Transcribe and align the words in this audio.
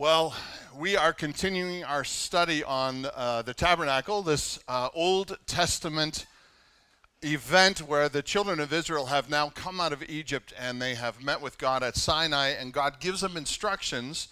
Well, 0.00 0.32
we 0.78 0.96
are 0.96 1.12
continuing 1.12 1.82
our 1.82 2.04
study 2.04 2.62
on 2.62 3.08
uh, 3.16 3.42
the 3.42 3.52
tabernacle, 3.52 4.22
this 4.22 4.60
uh, 4.68 4.90
Old 4.94 5.36
Testament 5.48 6.26
event 7.20 7.80
where 7.80 8.08
the 8.08 8.22
children 8.22 8.60
of 8.60 8.72
Israel 8.72 9.06
have 9.06 9.28
now 9.28 9.48
come 9.48 9.80
out 9.80 9.92
of 9.92 10.08
Egypt 10.08 10.52
and 10.56 10.80
they 10.80 10.94
have 10.94 11.20
met 11.20 11.40
with 11.40 11.58
God 11.58 11.82
at 11.82 11.96
Sinai, 11.96 12.50
and 12.50 12.72
God 12.72 13.00
gives 13.00 13.22
them 13.22 13.36
instructions 13.36 14.28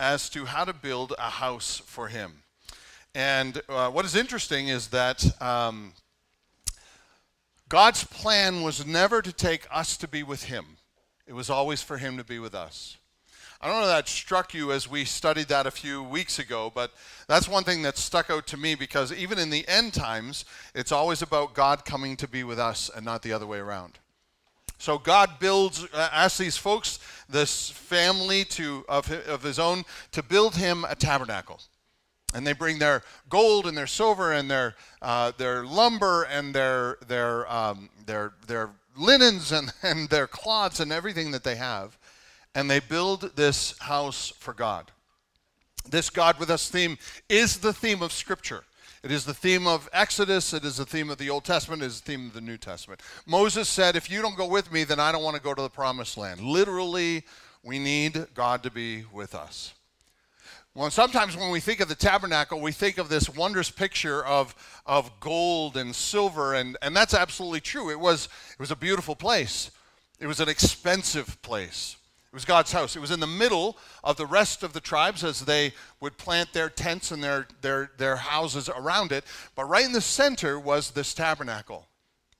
as 0.00 0.28
to 0.30 0.46
how 0.46 0.64
to 0.64 0.72
build 0.72 1.14
a 1.16 1.30
house 1.30 1.80
for 1.86 2.08
Him. 2.08 2.42
And 3.14 3.62
uh, 3.68 3.90
what 3.90 4.04
is 4.04 4.16
interesting 4.16 4.66
is 4.66 4.88
that 4.88 5.40
um, 5.40 5.92
God's 7.68 8.02
plan 8.02 8.62
was 8.62 8.84
never 8.84 9.22
to 9.22 9.32
take 9.32 9.68
us 9.70 9.96
to 9.98 10.08
be 10.08 10.24
with 10.24 10.46
Him, 10.46 10.78
it 11.24 11.34
was 11.34 11.50
always 11.50 11.82
for 11.82 11.98
Him 11.98 12.16
to 12.16 12.24
be 12.24 12.40
with 12.40 12.56
us. 12.56 12.96
I 13.64 13.68
don't 13.68 13.78
know 13.78 13.86
if 13.86 13.96
that 13.96 14.08
struck 14.08 14.52
you 14.52 14.72
as 14.72 14.90
we 14.90 15.06
studied 15.06 15.48
that 15.48 15.66
a 15.66 15.70
few 15.70 16.02
weeks 16.02 16.38
ago, 16.38 16.70
but 16.74 16.92
that's 17.28 17.48
one 17.48 17.64
thing 17.64 17.80
that 17.80 17.96
stuck 17.96 18.28
out 18.28 18.46
to 18.48 18.58
me 18.58 18.74
because 18.74 19.10
even 19.10 19.38
in 19.38 19.48
the 19.48 19.66
end 19.66 19.94
times, 19.94 20.44
it's 20.74 20.92
always 20.92 21.22
about 21.22 21.54
God 21.54 21.86
coming 21.86 22.14
to 22.18 22.28
be 22.28 22.44
with 22.44 22.58
us 22.58 22.90
and 22.94 23.06
not 23.06 23.22
the 23.22 23.32
other 23.32 23.46
way 23.46 23.56
around. 23.56 23.98
So 24.76 24.98
God 24.98 25.38
builds, 25.40 25.82
uh, 25.94 26.10
asks 26.12 26.36
these 26.36 26.58
folks, 26.58 26.98
this 27.26 27.70
family 27.70 28.44
to 28.50 28.84
of, 28.86 29.10
of 29.10 29.42
his 29.42 29.58
own, 29.58 29.84
to 30.12 30.22
build 30.22 30.56
him 30.56 30.84
a 30.86 30.94
tabernacle. 30.94 31.58
And 32.34 32.46
they 32.46 32.52
bring 32.52 32.78
their 32.78 33.02
gold 33.30 33.66
and 33.66 33.78
their 33.78 33.86
silver 33.86 34.32
and 34.32 34.50
their, 34.50 34.74
uh, 35.00 35.32
their 35.38 35.64
lumber 35.64 36.24
and 36.24 36.54
their, 36.54 36.98
their, 37.08 37.50
um, 37.50 37.88
their, 38.04 38.34
their 38.46 38.72
linens 38.94 39.52
and, 39.52 39.72
and 39.82 40.10
their 40.10 40.26
cloths 40.26 40.80
and 40.80 40.92
everything 40.92 41.30
that 41.30 41.44
they 41.44 41.56
have 41.56 41.96
and 42.54 42.70
they 42.70 42.80
build 42.80 43.36
this 43.36 43.78
house 43.78 44.32
for 44.38 44.54
God. 44.54 44.90
This 45.88 46.10
God 46.10 46.38
with 46.38 46.50
us 46.50 46.68
theme 46.70 46.98
is 47.28 47.58
the 47.58 47.72
theme 47.72 48.02
of 48.02 48.12
Scripture. 48.12 48.64
It 49.02 49.12
is 49.12 49.26
the 49.26 49.34
theme 49.34 49.66
of 49.66 49.88
Exodus. 49.92 50.54
It 50.54 50.64
is 50.64 50.78
the 50.78 50.86
theme 50.86 51.10
of 51.10 51.18
the 51.18 51.28
Old 51.28 51.44
Testament. 51.44 51.82
It 51.82 51.86
is 51.86 52.00
the 52.00 52.12
theme 52.12 52.26
of 52.28 52.32
the 52.32 52.40
New 52.40 52.56
Testament. 52.56 53.02
Moses 53.26 53.68
said, 53.68 53.96
If 53.96 54.10
you 54.10 54.22
don't 54.22 54.36
go 54.36 54.46
with 54.46 54.72
me, 54.72 54.84
then 54.84 54.98
I 54.98 55.12
don't 55.12 55.22
want 55.22 55.36
to 55.36 55.42
go 55.42 55.52
to 55.52 55.60
the 55.60 55.68
promised 55.68 56.16
land. 56.16 56.40
Literally, 56.40 57.22
we 57.62 57.78
need 57.78 58.28
God 58.34 58.62
to 58.62 58.70
be 58.70 59.04
with 59.12 59.34
us. 59.34 59.74
Well, 60.74 60.90
sometimes 60.90 61.36
when 61.36 61.50
we 61.50 61.60
think 61.60 61.80
of 61.80 61.88
the 61.88 61.94
tabernacle, 61.94 62.60
we 62.60 62.72
think 62.72 62.98
of 62.98 63.08
this 63.08 63.28
wondrous 63.28 63.70
picture 63.70 64.24
of, 64.24 64.54
of 64.86 65.20
gold 65.20 65.76
and 65.76 65.94
silver, 65.94 66.54
and, 66.54 66.76
and 66.82 66.96
that's 66.96 67.14
absolutely 67.14 67.60
true. 67.60 67.90
It 67.90 68.00
was, 68.00 68.24
it 68.52 68.58
was 68.58 68.70
a 68.70 68.76
beautiful 68.76 69.14
place, 69.14 69.70
it 70.18 70.26
was 70.26 70.40
an 70.40 70.48
expensive 70.48 71.40
place. 71.42 71.96
It 72.34 72.38
was 72.38 72.44
God's 72.44 72.72
house. 72.72 72.96
It 72.96 73.00
was 73.00 73.12
in 73.12 73.20
the 73.20 73.28
middle 73.28 73.78
of 74.02 74.16
the 74.16 74.26
rest 74.26 74.64
of 74.64 74.72
the 74.72 74.80
tribes 74.80 75.22
as 75.22 75.42
they 75.42 75.72
would 76.00 76.18
plant 76.18 76.52
their 76.52 76.68
tents 76.68 77.12
and 77.12 77.22
their, 77.22 77.46
their, 77.60 77.92
their 77.96 78.16
houses 78.16 78.68
around 78.68 79.12
it. 79.12 79.22
But 79.54 79.66
right 79.66 79.84
in 79.84 79.92
the 79.92 80.00
center 80.00 80.58
was 80.58 80.90
this 80.90 81.14
tabernacle. 81.14 81.86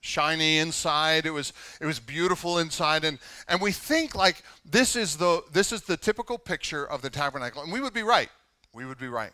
Shiny 0.01 0.57
inside, 0.57 1.25
it 1.25 1.29
was 1.29 1.53
it 1.79 1.85
was 1.85 2.01
beautiful 2.01 2.59
inside, 2.59 3.05
and 3.05 3.19
and 3.47 3.61
we 3.61 3.71
think 3.71 4.15
like 4.15 4.43
this 4.65 4.97
is 4.97 5.15
the 5.15 5.43
this 5.53 5.71
is 5.71 5.83
the 5.83 5.95
typical 5.95 6.37
picture 6.37 6.85
of 6.85 7.01
the 7.01 7.09
tabernacle, 7.09 7.63
and 7.63 7.71
we 7.71 7.79
would 7.79 7.93
be 7.93 8.03
right. 8.03 8.29
We 8.73 8.85
would 8.85 8.99
be 8.99 9.07
right. 9.07 9.31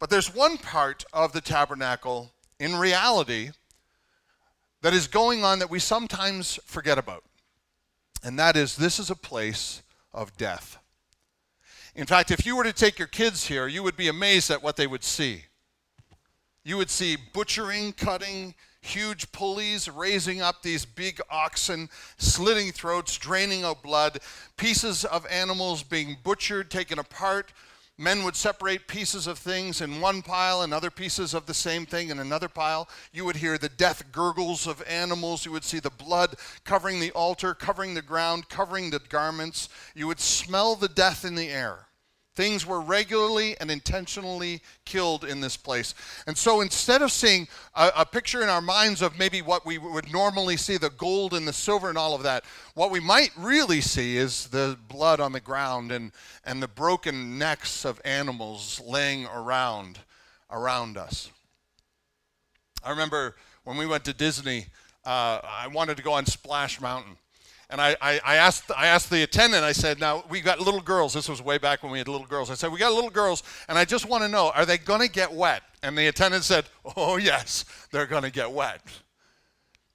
But 0.00 0.10
there's 0.10 0.34
one 0.34 0.58
part 0.58 1.04
of 1.12 1.32
the 1.32 1.40
tabernacle 1.40 2.32
in 2.58 2.74
reality 2.74 3.50
that 4.80 4.92
is 4.92 5.06
going 5.06 5.44
on 5.44 5.60
that 5.60 5.70
we 5.70 5.78
sometimes 5.78 6.58
forget 6.66 6.98
about. 6.98 7.22
And 8.22 8.38
that 8.38 8.56
is, 8.56 8.76
this 8.76 8.98
is 8.98 9.10
a 9.10 9.16
place 9.16 9.82
of 10.12 10.36
death. 10.36 10.78
In 11.94 12.06
fact, 12.06 12.30
if 12.30 12.46
you 12.46 12.56
were 12.56 12.64
to 12.64 12.72
take 12.72 12.98
your 12.98 13.08
kids 13.08 13.46
here, 13.46 13.66
you 13.66 13.82
would 13.82 13.96
be 13.96 14.08
amazed 14.08 14.50
at 14.50 14.62
what 14.62 14.76
they 14.76 14.86
would 14.86 15.04
see. 15.04 15.44
You 16.64 16.76
would 16.76 16.90
see 16.90 17.16
butchering, 17.32 17.92
cutting, 17.92 18.54
huge 18.80 19.30
pulleys 19.32 19.88
raising 19.88 20.40
up 20.40 20.62
these 20.62 20.84
big 20.84 21.20
oxen, 21.30 21.88
slitting 22.18 22.72
throats, 22.72 23.18
draining 23.18 23.64
of 23.64 23.82
blood, 23.82 24.20
pieces 24.56 25.04
of 25.04 25.26
animals 25.26 25.82
being 25.82 26.16
butchered, 26.22 26.70
taken 26.70 26.98
apart, 26.98 27.52
men 28.02 28.24
would 28.24 28.34
separate 28.34 28.88
pieces 28.88 29.26
of 29.26 29.38
things 29.38 29.80
in 29.80 30.00
one 30.00 30.22
pile 30.22 30.62
and 30.62 30.74
other 30.74 30.90
pieces 30.90 31.34
of 31.34 31.46
the 31.46 31.54
same 31.54 31.86
thing 31.86 32.10
in 32.10 32.18
another 32.18 32.48
pile. 32.48 32.88
You 33.12 33.24
would 33.24 33.36
hear 33.36 33.56
the 33.56 33.68
death 33.68 34.10
gurgles 34.10 34.66
of 34.66 34.82
animals. 34.88 35.46
You 35.46 35.52
would 35.52 35.64
see 35.64 35.78
the 35.78 35.90
blood 35.90 36.34
covering 36.64 36.98
the 36.98 37.12
altar, 37.12 37.54
covering 37.54 37.94
the 37.94 38.02
ground, 38.02 38.48
covering 38.48 38.90
the 38.90 38.98
garments. 38.98 39.68
You 39.94 40.08
would 40.08 40.20
smell 40.20 40.74
the 40.74 40.88
death 40.88 41.24
in 41.24 41.36
the 41.36 41.48
air. 41.48 41.86
Things 42.34 42.64
were 42.64 42.80
regularly 42.80 43.56
and 43.60 43.70
intentionally 43.70 44.62
killed 44.86 45.24
in 45.24 45.42
this 45.42 45.56
place. 45.56 45.94
And 46.26 46.36
so 46.36 46.62
instead 46.62 47.02
of 47.02 47.12
seeing 47.12 47.46
a, 47.74 47.90
a, 47.98 48.06
picture 48.06 48.42
in 48.42 48.48
our 48.48 48.62
minds 48.62 49.02
of 49.02 49.18
maybe 49.18 49.42
what 49.42 49.66
we 49.66 49.76
would 49.76 50.10
normally 50.10 50.56
see 50.56 50.78
the 50.78 50.88
gold 50.88 51.34
and 51.34 51.46
the 51.46 51.52
silver 51.52 51.90
and 51.90 51.98
all 51.98 52.14
of 52.14 52.22
that, 52.22 52.44
what 52.74 52.90
we 52.90 53.00
might 53.00 53.32
really 53.36 53.82
see 53.82 54.16
is 54.16 54.46
the 54.48 54.78
blood 54.88 55.20
on 55.20 55.32
the 55.32 55.40
ground 55.40 55.92
and, 55.92 56.12
and 56.46 56.62
the 56.62 56.68
broken 56.68 57.38
necks 57.38 57.84
of 57.84 58.00
animals 58.04 58.80
laying 58.86 59.26
around 59.26 59.98
around 60.50 60.96
us. 60.96 61.30
I 62.84 62.90
remember 62.90 63.36
when 63.64 63.76
we 63.76 63.86
went 63.86 64.04
to 64.04 64.12
Disney, 64.12 64.66
uh, 65.04 65.40
I 65.42 65.68
wanted 65.68 65.96
to 65.98 66.02
go 66.02 66.12
on 66.12 66.26
Splash 66.26 66.80
Mountain. 66.80 67.16
And 67.72 67.80
I, 67.80 67.96
I, 68.02 68.20
I, 68.22 68.36
asked, 68.36 68.70
I 68.76 68.88
asked 68.88 69.08
the 69.08 69.22
attendant, 69.22 69.64
I 69.64 69.72
said, 69.72 69.98
now 69.98 70.24
we 70.28 70.42
got 70.42 70.60
little 70.60 70.82
girls. 70.82 71.14
This 71.14 71.26
was 71.26 71.40
way 71.40 71.56
back 71.56 71.82
when 71.82 71.90
we 71.90 71.96
had 71.96 72.06
little 72.06 72.26
girls. 72.26 72.50
I 72.50 72.54
said, 72.54 72.70
we 72.70 72.78
got 72.78 72.92
little 72.92 73.08
girls, 73.08 73.42
and 73.66 73.78
I 73.78 73.86
just 73.86 74.06
want 74.06 74.22
to 74.22 74.28
know, 74.28 74.52
are 74.54 74.66
they 74.66 74.76
going 74.76 75.00
to 75.00 75.08
get 75.08 75.32
wet? 75.32 75.62
And 75.82 75.96
the 75.96 76.06
attendant 76.08 76.44
said, 76.44 76.66
oh, 76.96 77.16
yes, 77.16 77.64
they're 77.90 78.06
going 78.06 78.24
to 78.24 78.30
get 78.30 78.52
wet. 78.52 78.82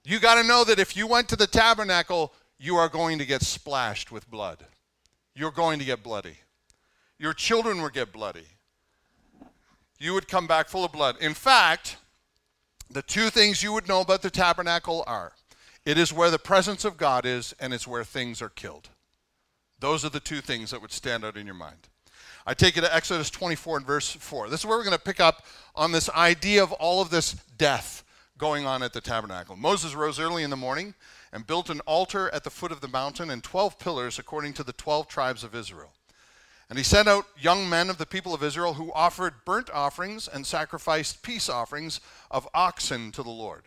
You 0.04 0.18
got 0.18 0.42
to 0.42 0.42
know 0.42 0.64
that 0.64 0.80
if 0.80 0.96
you 0.96 1.06
went 1.06 1.28
to 1.28 1.36
the 1.36 1.46
tabernacle, 1.46 2.34
you 2.58 2.74
are 2.74 2.88
going 2.88 3.16
to 3.20 3.24
get 3.24 3.42
splashed 3.42 4.10
with 4.10 4.28
blood. 4.28 4.64
You're 5.36 5.52
going 5.52 5.78
to 5.78 5.84
get 5.84 6.02
bloody. 6.02 6.36
Your 7.16 7.32
children 7.32 7.80
will 7.80 7.90
get 7.90 8.12
bloody. 8.12 8.46
You 10.00 10.14
would 10.14 10.26
come 10.26 10.48
back 10.48 10.68
full 10.68 10.84
of 10.84 10.90
blood. 10.90 11.16
In 11.20 11.32
fact, 11.32 11.96
the 12.90 13.02
two 13.02 13.30
things 13.30 13.62
you 13.62 13.72
would 13.72 13.86
know 13.86 14.00
about 14.00 14.22
the 14.22 14.30
tabernacle 14.30 15.04
are 15.06 15.32
it 15.88 15.96
is 15.96 16.12
where 16.12 16.30
the 16.30 16.38
presence 16.38 16.84
of 16.84 16.98
God 16.98 17.24
is, 17.24 17.54
and 17.58 17.72
it's 17.72 17.86
where 17.86 18.04
things 18.04 18.42
are 18.42 18.50
killed. 18.50 18.90
Those 19.80 20.04
are 20.04 20.10
the 20.10 20.20
two 20.20 20.42
things 20.42 20.70
that 20.70 20.82
would 20.82 20.92
stand 20.92 21.24
out 21.24 21.38
in 21.38 21.46
your 21.46 21.54
mind. 21.54 21.88
I 22.46 22.52
take 22.52 22.76
you 22.76 22.82
to 22.82 22.94
Exodus 22.94 23.30
24 23.30 23.78
and 23.78 23.86
verse 23.86 24.10
4. 24.10 24.50
This 24.50 24.60
is 24.60 24.66
where 24.66 24.76
we're 24.76 24.84
going 24.84 24.98
to 24.98 25.02
pick 25.02 25.18
up 25.18 25.46
on 25.74 25.90
this 25.90 26.10
idea 26.10 26.62
of 26.62 26.72
all 26.72 27.00
of 27.00 27.08
this 27.08 27.32
death 27.56 28.04
going 28.36 28.66
on 28.66 28.82
at 28.82 28.92
the 28.92 29.00
tabernacle. 29.00 29.56
Moses 29.56 29.94
rose 29.94 30.20
early 30.20 30.42
in 30.42 30.50
the 30.50 30.56
morning 30.56 30.92
and 31.32 31.46
built 31.46 31.70
an 31.70 31.80
altar 31.86 32.28
at 32.34 32.44
the 32.44 32.50
foot 32.50 32.70
of 32.70 32.82
the 32.82 32.88
mountain 32.88 33.30
and 33.30 33.42
12 33.42 33.78
pillars 33.78 34.18
according 34.18 34.52
to 34.52 34.62
the 34.62 34.74
12 34.74 35.08
tribes 35.08 35.42
of 35.42 35.54
Israel. 35.54 35.94
And 36.68 36.76
he 36.76 36.84
sent 36.84 37.08
out 37.08 37.24
young 37.40 37.66
men 37.66 37.88
of 37.88 37.96
the 37.96 38.04
people 38.04 38.34
of 38.34 38.42
Israel 38.42 38.74
who 38.74 38.92
offered 38.92 39.46
burnt 39.46 39.70
offerings 39.70 40.28
and 40.28 40.46
sacrificed 40.46 41.22
peace 41.22 41.48
offerings 41.48 42.02
of 42.30 42.46
oxen 42.52 43.10
to 43.12 43.22
the 43.22 43.30
Lord. 43.30 43.62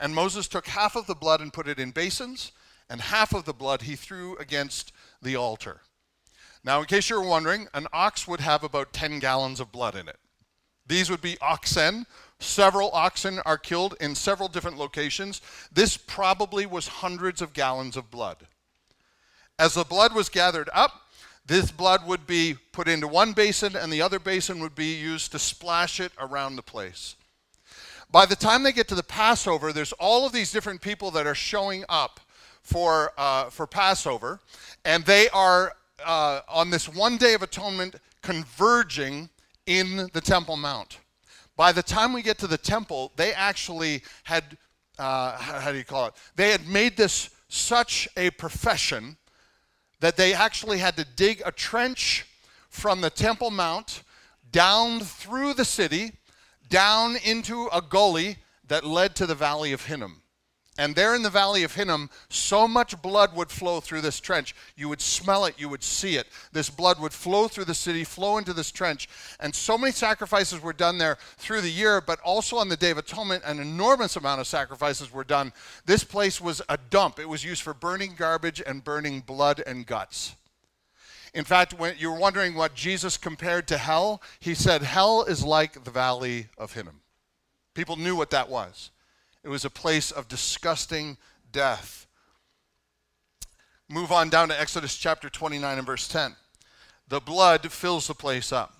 And 0.00 0.14
Moses 0.14 0.48
took 0.48 0.66
half 0.68 0.96
of 0.96 1.06
the 1.06 1.14
blood 1.14 1.40
and 1.40 1.52
put 1.52 1.68
it 1.68 1.78
in 1.78 1.90
basins, 1.90 2.52
and 2.88 3.00
half 3.00 3.34
of 3.34 3.44
the 3.44 3.52
blood 3.52 3.82
he 3.82 3.96
threw 3.96 4.36
against 4.36 4.92
the 5.20 5.36
altar. 5.36 5.80
Now, 6.64 6.80
in 6.80 6.86
case 6.86 7.08
you're 7.10 7.22
wondering, 7.22 7.68
an 7.74 7.86
ox 7.92 8.26
would 8.26 8.40
have 8.40 8.62
about 8.62 8.92
10 8.92 9.18
gallons 9.18 9.60
of 9.60 9.72
blood 9.72 9.94
in 9.94 10.08
it. 10.08 10.18
These 10.86 11.10
would 11.10 11.20
be 11.20 11.38
oxen. 11.40 12.06
Several 12.40 12.90
oxen 12.92 13.40
are 13.44 13.58
killed 13.58 13.94
in 14.00 14.14
several 14.14 14.48
different 14.48 14.78
locations. 14.78 15.40
This 15.72 15.96
probably 15.96 16.66
was 16.66 16.88
hundreds 16.88 17.42
of 17.42 17.52
gallons 17.52 17.96
of 17.96 18.10
blood. 18.10 18.46
As 19.58 19.74
the 19.74 19.84
blood 19.84 20.14
was 20.14 20.28
gathered 20.28 20.70
up, 20.72 20.92
this 21.46 21.70
blood 21.70 22.06
would 22.06 22.26
be 22.26 22.54
put 22.72 22.88
into 22.88 23.08
one 23.08 23.32
basin, 23.32 23.74
and 23.74 23.92
the 23.92 24.02
other 24.02 24.18
basin 24.18 24.60
would 24.60 24.74
be 24.74 24.94
used 24.94 25.32
to 25.32 25.38
splash 25.38 25.98
it 25.98 26.12
around 26.18 26.56
the 26.56 26.62
place. 26.62 27.16
By 28.10 28.24
the 28.24 28.36
time 28.36 28.62
they 28.62 28.72
get 28.72 28.88
to 28.88 28.94
the 28.94 29.02
Passover, 29.02 29.72
there's 29.72 29.92
all 29.92 30.24
of 30.24 30.32
these 30.32 30.50
different 30.50 30.80
people 30.80 31.10
that 31.10 31.26
are 31.26 31.34
showing 31.34 31.84
up 31.88 32.20
for, 32.62 33.12
uh, 33.18 33.50
for 33.50 33.66
Passover, 33.66 34.40
and 34.84 35.04
they 35.04 35.28
are 35.30 35.74
uh, 36.04 36.40
on 36.48 36.70
this 36.70 36.88
one 36.88 37.18
day 37.18 37.34
of 37.34 37.42
atonement 37.42 37.96
converging 38.22 39.28
in 39.66 40.08
the 40.12 40.20
Temple 40.20 40.56
Mount. 40.56 40.98
By 41.56 41.72
the 41.72 41.82
time 41.82 42.12
we 42.12 42.22
get 42.22 42.38
to 42.38 42.46
the 42.46 42.56
temple, 42.56 43.12
they 43.16 43.32
actually 43.32 44.02
had, 44.22 44.56
uh, 44.98 45.36
how 45.36 45.72
do 45.72 45.76
you 45.76 45.84
call 45.84 46.06
it? 46.06 46.14
They 46.36 46.50
had 46.50 46.66
made 46.68 46.96
this 46.96 47.30
such 47.48 48.08
a 48.16 48.30
profession 48.30 49.16
that 50.00 50.16
they 50.16 50.32
actually 50.32 50.78
had 50.78 50.96
to 50.96 51.04
dig 51.16 51.42
a 51.44 51.50
trench 51.50 52.26
from 52.70 53.00
the 53.00 53.10
Temple 53.10 53.50
Mount 53.50 54.04
down 54.52 55.00
through 55.00 55.54
the 55.54 55.64
city 55.64 56.12
down 56.68 57.16
into 57.16 57.68
a 57.72 57.80
gully 57.80 58.38
that 58.66 58.84
led 58.84 59.16
to 59.16 59.26
the 59.26 59.34
valley 59.34 59.72
of 59.72 59.86
Hinnom. 59.86 60.22
And 60.80 60.94
there 60.94 61.16
in 61.16 61.24
the 61.24 61.30
valley 61.30 61.64
of 61.64 61.74
Hinnom, 61.74 62.08
so 62.28 62.68
much 62.68 63.02
blood 63.02 63.34
would 63.34 63.50
flow 63.50 63.80
through 63.80 64.00
this 64.00 64.20
trench. 64.20 64.54
You 64.76 64.88
would 64.88 65.00
smell 65.00 65.44
it, 65.44 65.56
you 65.58 65.68
would 65.68 65.82
see 65.82 66.16
it. 66.16 66.28
This 66.52 66.70
blood 66.70 67.00
would 67.00 67.12
flow 67.12 67.48
through 67.48 67.64
the 67.64 67.74
city, 67.74 68.04
flow 68.04 68.38
into 68.38 68.52
this 68.52 68.70
trench. 68.70 69.08
And 69.40 69.52
so 69.52 69.76
many 69.76 69.90
sacrifices 69.90 70.62
were 70.62 70.72
done 70.72 70.96
there 70.96 71.18
through 71.36 71.62
the 71.62 71.70
year, 71.70 72.00
but 72.00 72.20
also 72.20 72.58
on 72.58 72.68
the 72.68 72.76
Day 72.76 72.92
of 72.92 72.98
Atonement, 72.98 73.42
an 73.44 73.58
enormous 73.58 74.14
amount 74.14 74.40
of 74.40 74.46
sacrifices 74.46 75.12
were 75.12 75.24
done. 75.24 75.52
This 75.84 76.04
place 76.04 76.40
was 76.40 76.62
a 76.68 76.78
dump. 76.90 77.18
It 77.18 77.28
was 77.28 77.44
used 77.44 77.62
for 77.62 77.74
burning 77.74 78.14
garbage 78.16 78.62
and 78.64 78.84
burning 78.84 79.18
blood 79.18 79.60
and 79.66 79.84
guts. 79.84 80.36
In 81.34 81.44
fact, 81.44 81.74
when 81.74 81.94
you 81.98 82.10
were 82.10 82.18
wondering 82.18 82.54
what 82.54 82.74
Jesus 82.74 83.16
compared 83.16 83.68
to 83.68 83.78
hell, 83.78 84.22
he 84.40 84.54
said, 84.54 84.82
Hell 84.82 85.24
is 85.24 85.44
like 85.44 85.84
the 85.84 85.90
valley 85.90 86.48
of 86.56 86.72
Hinnom. 86.72 87.00
People 87.74 87.96
knew 87.96 88.16
what 88.16 88.30
that 88.30 88.48
was. 88.48 88.90
It 89.44 89.48
was 89.48 89.64
a 89.64 89.70
place 89.70 90.10
of 90.10 90.28
disgusting 90.28 91.16
death. 91.52 92.06
Move 93.88 94.12
on 94.12 94.28
down 94.28 94.48
to 94.48 94.60
Exodus 94.60 94.96
chapter 94.96 95.30
29 95.30 95.78
and 95.78 95.86
verse 95.86 96.08
10. 96.08 96.36
The 97.08 97.20
blood 97.20 97.70
fills 97.72 98.06
the 98.06 98.14
place 98.14 98.52
up. 98.52 98.74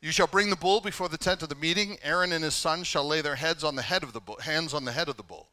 You 0.00 0.12
shall 0.12 0.26
bring 0.26 0.48
the 0.48 0.56
bull 0.56 0.80
before 0.80 1.10
the 1.10 1.18
tent 1.18 1.42
of 1.42 1.50
the 1.50 1.54
meeting. 1.54 1.98
Aaron 2.02 2.32
and 2.32 2.42
his 2.42 2.54
sons 2.54 2.86
shall 2.86 3.06
lay 3.06 3.20
their 3.20 3.36
heads 3.36 3.62
on 3.62 3.76
the 3.76 3.82
head 3.82 4.02
of 4.02 4.14
the 4.14 4.20
bull, 4.20 4.38
hands 4.40 4.72
on 4.72 4.86
the 4.86 4.92
head 4.92 5.08
of 5.10 5.18
the 5.18 5.22
bull. 5.22 5.48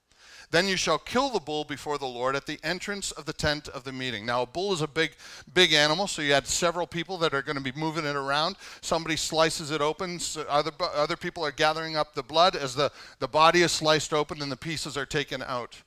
Then 0.50 0.68
you 0.68 0.78
shall 0.78 0.98
kill 0.98 1.30
the 1.30 1.42
bull 1.42 1.66
before 1.66 1.98
the 1.98 2.06
Lord 2.06 2.36
at 2.36 2.46
the 2.46 2.60
entrance 2.64 3.12
of 3.12 3.26
the 3.26 3.34
tent 3.34 3.68
of 3.68 3.84
the 3.84 3.92
meeting. 3.92 4.26
Now, 4.26 4.44
a 4.44 4.46
bull 4.46 4.72
is 4.72 4.82
a 4.82 4.88
big, 4.88 5.12
big 5.54 5.74
animal, 5.74 6.08
so 6.08 6.22
you 6.22 6.32
had 6.32 6.48
several 6.48 6.88
people 6.88 7.18
that 7.18 7.34
are 7.34 7.42
going 7.42 7.58
to 7.58 7.62
be 7.62 7.78
moving 7.78 8.06
it 8.06 8.16
around. 8.16 8.56
Somebody 8.80 9.18
slices 9.18 9.72
it 9.72 9.82
open. 9.82 10.20
So 10.20 10.46
other, 10.48 10.72
other 10.80 11.18
people 11.18 11.44
are 11.44 11.52
gathering 11.52 11.98
up 11.98 12.14
the 12.14 12.24
blood 12.24 12.56
as 12.56 12.76
the, 12.76 12.92
the 13.20 13.28
body 13.28 13.62
is 13.62 13.74
sliced 13.74 14.14
open 14.14 14.42
and 14.42 14.50
the 14.52 14.58
pieces 14.58 14.96
are 14.96 15.06
taken 15.06 15.44
out. 15.44 15.82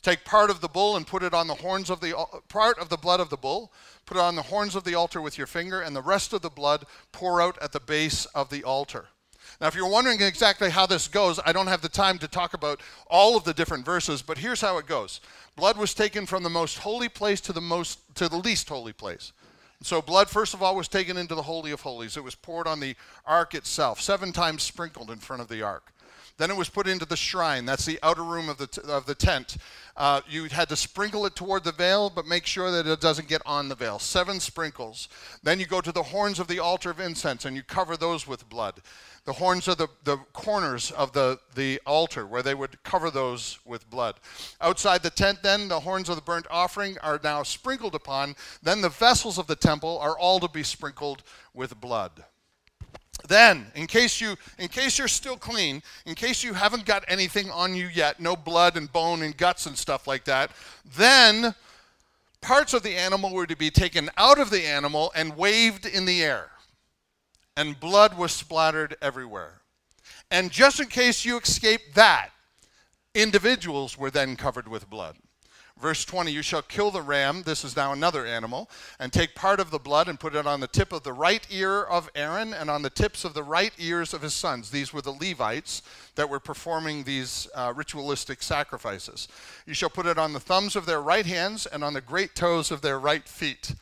Take 0.00 0.24
part 0.24 0.50
of 0.50 0.60
the 0.60 0.68
bull 0.68 0.96
and 0.96 1.06
put 1.06 1.22
it 1.22 1.34
on 1.34 1.48
the 1.48 1.54
horns 1.54 1.90
of 1.90 2.00
the 2.00 2.14
part 2.48 2.78
of 2.78 2.88
the 2.88 2.96
blood 2.96 3.18
of 3.18 3.28
the 3.28 3.36
bull. 3.36 3.72
Put 4.06 4.16
it 4.16 4.20
on 4.20 4.36
the 4.36 4.42
horns 4.42 4.76
of 4.76 4.84
the 4.84 4.94
altar 4.94 5.20
with 5.20 5.36
your 5.36 5.48
finger, 5.48 5.80
and 5.80 5.96
the 5.96 6.02
rest 6.02 6.32
of 6.32 6.42
the 6.42 6.48
blood 6.48 6.84
pour 7.10 7.40
out 7.42 7.58
at 7.60 7.72
the 7.72 7.80
base 7.80 8.24
of 8.26 8.48
the 8.48 8.62
altar. 8.62 9.06
Now, 9.60 9.68
if 9.68 9.74
you're 9.74 9.88
wondering 9.88 10.20
exactly 10.20 10.70
how 10.70 10.86
this 10.86 11.08
goes, 11.08 11.40
I 11.44 11.52
don't 11.52 11.66
have 11.66 11.80
the 11.80 11.88
time 11.88 12.18
to 12.18 12.28
talk 12.28 12.52
about 12.52 12.80
all 13.08 13.36
of 13.36 13.44
the 13.44 13.54
different 13.54 13.84
verses, 13.84 14.20
but 14.20 14.38
here's 14.38 14.60
how 14.60 14.78
it 14.78 14.86
goes. 14.86 15.20
Blood 15.56 15.78
was 15.78 15.94
taken 15.94 16.26
from 16.26 16.42
the 16.42 16.50
most 16.50 16.78
holy 16.78 17.08
place 17.08 17.40
to 17.42 17.52
the 17.52 17.60
most 17.60 18.00
to 18.16 18.28
the 18.28 18.36
least 18.36 18.68
holy 18.68 18.92
place. 18.92 19.32
So 19.82 20.00
blood 20.02 20.28
first 20.28 20.54
of 20.54 20.62
all 20.62 20.76
was 20.76 20.88
taken 20.88 21.16
into 21.16 21.34
the 21.34 21.42
holy 21.42 21.70
of 21.70 21.80
holies. 21.80 22.16
It 22.16 22.24
was 22.24 22.34
poured 22.34 22.66
on 22.66 22.80
the 22.80 22.96
ark 23.24 23.54
itself, 23.54 24.00
seven 24.00 24.32
times 24.32 24.62
sprinkled 24.62 25.10
in 25.10 25.18
front 25.18 25.42
of 25.42 25.48
the 25.48 25.62
ark. 25.62 25.92
Then 26.38 26.50
it 26.50 26.56
was 26.56 26.68
put 26.68 26.86
into 26.86 27.06
the 27.06 27.16
shrine. 27.16 27.64
That's 27.64 27.86
the 27.86 27.98
outer 28.02 28.22
room 28.22 28.50
of 28.50 28.58
the, 28.58 28.82
of 28.88 29.06
the 29.06 29.14
tent. 29.14 29.56
Uh, 29.96 30.20
you 30.28 30.44
had 30.44 30.68
to 30.68 30.76
sprinkle 30.76 31.24
it 31.24 31.34
toward 31.34 31.64
the 31.64 31.72
veil, 31.72 32.10
but 32.10 32.26
make 32.26 32.44
sure 32.44 32.70
that 32.70 32.86
it 32.86 33.00
doesn't 33.00 33.28
get 33.28 33.40
on 33.46 33.68
the 33.68 33.74
veil. 33.74 33.98
Seven 33.98 34.38
sprinkles. 34.38 35.08
Then 35.42 35.58
you 35.58 35.66
go 35.66 35.80
to 35.80 35.92
the 35.92 36.02
horns 36.02 36.38
of 36.38 36.46
the 36.46 36.58
altar 36.58 36.90
of 36.90 37.00
incense 37.00 37.46
and 37.46 37.56
you 37.56 37.62
cover 37.62 37.96
those 37.96 38.26
with 38.26 38.48
blood. 38.50 38.82
The 39.26 39.32
horns 39.32 39.66
are 39.66 39.74
the, 39.74 39.88
the 40.04 40.18
corners 40.32 40.92
of 40.92 41.12
the, 41.12 41.40
the 41.56 41.80
altar 41.84 42.24
where 42.24 42.44
they 42.44 42.54
would 42.54 42.80
cover 42.84 43.10
those 43.10 43.58
with 43.64 43.90
blood. 43.90 44.14
Outside 44.60 45.02
the 45.02 45.10
tent, 45.10 45.42
then, 45.42 45.66
the 45.66 45.80
horns 45.80 46.08
of 46.08 46.14
the 46.14 46.22
burnt 46.22 46.46
offering 46.48 46.96
are 47.02 47.20
now 47.22 47.42
sprinkled 47.42 47.96
upon. 47.96 48.36
Then 48.62 48.80
the 48.80 48.88
vessels 48.88 49.36
of 49.36 49.48
the 49.48 49.56
temple 49.56 49.98
are 49.98 50.16
all 50.16 50.38
to 50.38 50.48
be 50.48 50.62
sprinkled 50.62 51.24
with 51.52 51.78
blood. 51.80 52.24
Then, 53.28 53.66
in 53.74 53.88
case 53.88 54.20
you 54.20 54.36
in 54.58 54.68
case 54.68 54.98
you're 54.98 55.08
still 55.08 55.36
clean, 55.36 55.82
in 56.04 56.14
case 56.14 56.44
you 56.44 56.54
haven't 56.54 56.84
got 56.84 57.04
anything 57.08 57.50
on 57.50 57.74
you 57.74 57.88
yet, 57.88 58.20
no 58.20 58.36
blood 58.36 58.76
and 58.76 58.92
bone 58.92 59.22
and 59.22 59.36
guts 59.36 59.66
and 59.66 59.76
stuff 59.76 60.06
like 60.06 60.24
that, 60.26 60.52
then 60.96 61.52
parts 62.40 62.74
of 62.74 62.84
the 62.84 62.94
animal 62.94 63.32
were 63.32 63.46
to 63.46 63.56
be 63.56 63.70
taken 63.70 64.08
out 64.16 64.38
of 64.38 64.50
the 64.50 64.64
animal 64.64 65.10
and 65.16 65.36
waved 65.36 65.84
in 65.84 66.04
the 66.04 66.22
air 66.22 66.50
and 67.56 67.78
blood 67.80 68.16
was 68.16 68.32
splattered 68.32 68.96
everywhere. 69.00 69.60
And 70.30 70.50
just 70.50 70.80
in 70.80 70.86
case 70.86 71.24
you 71.24 71.38
escaped 71.38 71.94
that, 71.94 72.30
individuals 73.14 73.96
were 73.96 74.10
then 74.10 74.36
covered 74.36 74.68
with 74.68 74.90
blood. 74.90 75.16
Verse 75.78 76.06
20, 76.06 76.32
you 76.32 76.40
shall 76.40 76.62
kill 76.62 76.90
the 76.90 77.02
ram, 77.02 77.42
this 77.42 77.62
is 77.62 77.76
now 77.76 77.92
another 77.92 78.24
animal, 78.24 78.70
and 78.98 79.12
take 79.12 79.34
part 79.34 79.60
of 79.60 79.70
the 79.70 79.78
blood 79.78 80.08
and 80.08 80.18
put 80.18 80.34
it 80.34 80.46
on 80.46 80.60
the 80.60 80.66
tip 80.66 80.90
of 80.90 81.02
the 81.02 81.12
right 81.12 81.46
ear 81.50 81.82
of 81.82 82.08
Aaron 82.14 82.54
and 82.54 82.70
on 82.70 82.80
the 82.80 82.88
tips 82.88 83.26
of 83.26 83.34
the 83.34 83.42
right 83.42 83.72
ears 83.78 84.14
of 84.14 84.22
his 84.22 84.32
sons. 84.32 84.70
These 84.70 84.94
were 84.94 85.02
the 85.02 85.12
Levites 85.12 85.82
that 86.14 86.30
were 86.30 86.40
performing 86.40 87.04
these 87.04 87.46
uh, 87.54 87.74
ritualistic 87.76 88.42
sacrifices. 88.42 89.28
You 89.66 89.74
shall 89.74 89.90
put 89.90 90.06
it 90.06 90.16
on 90.16 90.32
the 90.32 90.40
thumbs 90.40 90.76
of 90.76 90.86
their 90.86 91.02
right 91.02 91.26
hands 91.26 91.66
and 91.66 91.84
on 91.84 91.92
the 91.92 92.00
great 92.00 92.34
toes 92.34 92.70
of 92.70 92.80
their 92.80 92.98
right 92.98 93.28
feet 93.28 93.74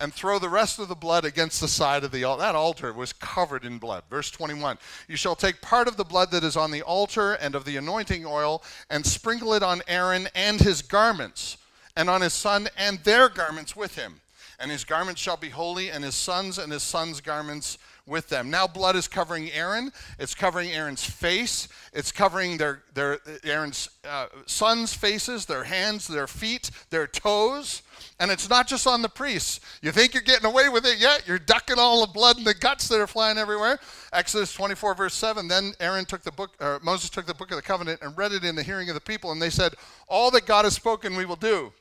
and 0.00 0.12
throw 0.12 0.38
the 0.38 0.48
rest 0.48 0.78
of 0.78 0.88
the 0.88 0.94
blood 0.94 1.24
against 1.24 1.60
the 1.60 1.68
side 1.68 2.02
of 2.02 2.10
the 2.10 2.24
altar. 2.24 2.42
That 2.42 2.54
altar 2.54 2.92
was 2.92 3.12
covered 3.12 3.64
in 3.64 3.78
blood. 3.78 4.02
Verse 4.08 4.30
21 4.30 4.78
You 5.06 5.16
shall 5.16 5.36
take 5.36 5.60
part 5.60 5.86
of 5.86 5.96
the 5.96 6.04
blood 6.04 6.30
that 6.30 6.42
is 6.42 6.56
on 6.56 6.70
the 6.70 6.82
altar 6.82 7.34
and 7.34 7.54
of 7.54 7.64
the 7.64 7.76
anointing 7.76 8.24
oil 8.24 8.62
and 8.88 9.04
sprinkle 9.04 9.52
it 9.54 9.62
on 9.62 9.82
Aaron 9.86 10.28
and 10.34 10.60
his 10.60 10.82
garments, 10.82 11.58
and 11.96 12.08
on 12.08 12.22
his 12.22 12.32
son 12.32 12.68
and 12.76 12.98
their 13.00 13.28
garments 13.28 13.76
with 13.76 13.96
him. 13.96 14.20
And 14.58 14.70
his 14.70 14.84
garments 14.84 15.20
shall 15.20 15.36
be 15.36 15.50
holy, 15.50 15.90
and 15.90 16.04
his 16.04 16.14
sons 16.14 16.58
and 16.58 16.72
his 16.72 16.82
sons' 16.82 17.20
garments 17.20 17.78
with 18.06 18.28
them. 18.28 18.50
Now 18.50 18.66
blood 18.66 18.96
is 18.96 19.08
covering 19.08 19.50
Aaron. 19.52 19.92
It's 20.18 20.34
covering 20.34 20.70
Aaron's 20.70 21.04
face. 21.04 21.68
It's 21.92 22.12
covering 22.12 22.56
their, 22.56 22.82
their 22.94 23.18
Aaron's 23.44 23.88
uh, 24.04 24.26
sons' 24.46 24.92
faces, 24.92 25.46
their 25.46 25.64
hands, 25.64 26.06
their 26.08 26.26
feet, 26.26 26.70
their 26.90 27.06
toes. 27.06 27.82
And 28.18 28.30
it's 28.30 28.48
not 28.48 28.66
just 28.66 28.86
on 28.86 29.02
the 29.02 29.08
priests. 29.08 29.60
You 29.82 29.92
think 29.92 30.14
you're 30.14 30.22
getting 30.22 30.46
away 30.46 30.68
with 30.68 30.86
it 30.86 30.98
yet? 31.00 31.24
You're 31.26 31.38
ducking 31.38 31.78
all 31.78 32.06
the 32.06 32.12
blood 32.12 32.36
and 32.36 32.46
the 32.46 32.54
guts 32.54 32.88
that 32.88 33.00
are 33.00 33.06
flying 33.06 33.38
everywhere. 33.38 33.78
Exodus 34.12 34.52
24, 34.52 34.94
verse 34.94 35.14
7. 35.14 35.48
Then 35.48 35.72
Aaron 35.80 36.04
took 36.04 36.22
the 36.22 36.32
book, 36.32 36.52
or 36.60 36.80
Moses 36.82 37.10
took 37.10 37.26
the 37.26 37.34
book 37.34 37.50
of 37.50 37.56
the 37.56 37.62
covenant 37.62 38.00
and 38.02 38.16
read 38.16 38.32
it 38.32 38.44
in 38.44 38.54
the 38.54 38.62
hearing 38.62 38.88
of 38.88 38.94
the 38.94 39.00
people. 39.00 39.32
And 39.32 39.40
they 39.40 39.50
said, 39.50 39.74
All 40.08 40.30
that 40.32 40.46
God 40.46 40.64
has 40.64 40.74
spoken, 40.74 41.16
we 41.16 41.24
will 41.24 41.36
do 41.36 41.72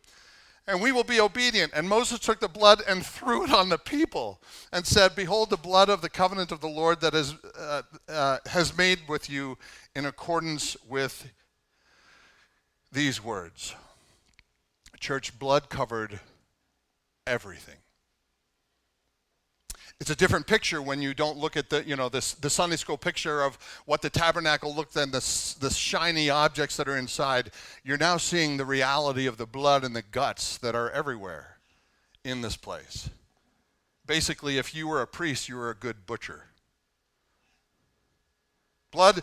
and 0.69 0.79
we 0.79 0.91
will 0.91 1.03
be 1.03 1.19
obedient. 1.19 1.73
And 1.73 1.89
Moses 1.89 2.19
took 2.19 2.39
the 2.39 2.47
blood 2.47 2.83
and 2.87 3.03
threw 3.03 3.43
it 3.43 3.51
on 3.51 3.69
the 3.69 3.77
people 3.77 4.39
and 4.71 4.85
said, 4.85 5.15
Behold, 5.15 5.49
the 5.49 5.57
blood 5.57 5.89
of 5.89 6.01
the 6.01 6.09
covenant 6.09 6.51
of 6.51 6.61
the 6.61 6.69
Lord 6.69 7.01
that 7.01 7.15
is, 7.15 7.33
uh, 7.57 7.81
uh, 8.07 8.37
has 8.45 8.77
made 8.77 8.99
with 9.09 9.29
you 9.29 9.57
in 9.95 10.05
accordance 10.05 10.77
with 10.87 11.31
these 12.91 13.23
words. 13.23 13.75
Church, 14.99 15.37
blood 15.39 15.69
covered 15.69 16.19
everything 17.25 17.77
it's 19.99 20.09
a 20.09 20.15
different 20.15 20.47
picture 20.47 20.81
when 20.81 21.01
you 21.01 21.13
don't 21.13 21.37
look 21.37 21.57
at 21.57 21.69
the 21.69 21.83
you 21.85 21.95
know 21.95 22.07
this 22.07 22.33
the 22.33 22.49
Sunday 22.49 22.77
school 22.77 22.97
picture 22.97 23.41
of 23.41 23.57
what 23.85 24.01
the 24.01 24.09
tabernacle 24.09 24.73
looked 24.73 24.95
and 24.95 25.11
the 25.11 25.55
the 25.59 25.69
shiny 25.69 26.29
objects 26.29 26.77
that 26.77 26.87
are 26.87 26.97
inside. 26.97 27.51
You're 27.83 27.97
now 27.97 28.17
seeing 28.17 28.57
the 28.57 28.65
reality 28.65 29.25
of 29.25 29.37
the 29.37 29.45
blood 29.45 29.83
and 29.83 29.95
the 29.95 30.01
guts 30.01 30.57
that 30.59 30.73
are 30.73 30.89
everywhere 30.91 31.57
in 32.23 32.41
this 32.41 32.55
place. 32.55 33.09
Basically, 34.05 34.57
if 34.57 34.73
you 34.73 34.87
were 34.87 35.01
a 35.01 35.07
priest, 35.07 35.49
you 35.49 35.57
were 35.57 35.69
a 35.69 35.75
good 35.75 36.05
butcher. 36.05 36.45
Blood, 38.91 39.21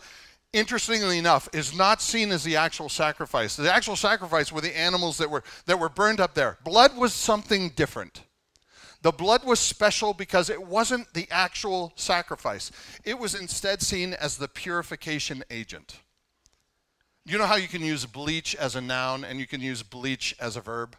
interestingly 0.52 1.18
enough, 1.18 1.48
is 1.52 1.74
not 1.74 2.00
seen 2.02 2.30
as 2.30 2.44
the 2.44 2.56
actual 2.56 2.88
sacrifice. 2.88 3.56
The 3.56 3.72
actual 3.72 3.96
sacrifice 3.96 4.52
were 4.52 4.60
the 4.60 4.76
animals 4.76 5.16
that 5.18 5.30
were 5.30 5.42
that 5.64 5.78
were 5.78 5.88
burned 5.88 6.20
up 6.20 6.34
there. 6.34 6.58
Blood 6.64 6.98
was 6.98 7.14
something 7.14 7.70
different. 7.70 8.25
The 9.02 9.12
blood 9.12 9.44
was 9.44 9.60
special 9.60 10.14
because 10.14 10.50
it 10.50 10.62
wasn't 10.62 11.12
the 11.14 11.28
actual 11.30 11.92
sacrifice, 11.96 12.70
it 13.04 13.18
was 13.18 13.34
instead 13.34 13.82
seen 13.82 14.14
as 14.14 14.36
the 14.36 14.48
purification 14.48 15.44
agent. 15.50 16.00
You 17.24 17.38
know 17.38 17.46
how 17.46 17.56
you 17.56 17.66
can 17.66 17.82
use 17.82 18.06
bleach 18.06 18.54
as 18.54 18.76
a 18.76 18.80
noun 18.80 19.24
and 19.24 19.40
you 19.40 19.48
can 19.48 19.60
use 19.60 19.82
bleach 19.82 20.36
as 20.38 20.56
a 20.56 20.60
verb? 20.60 20.96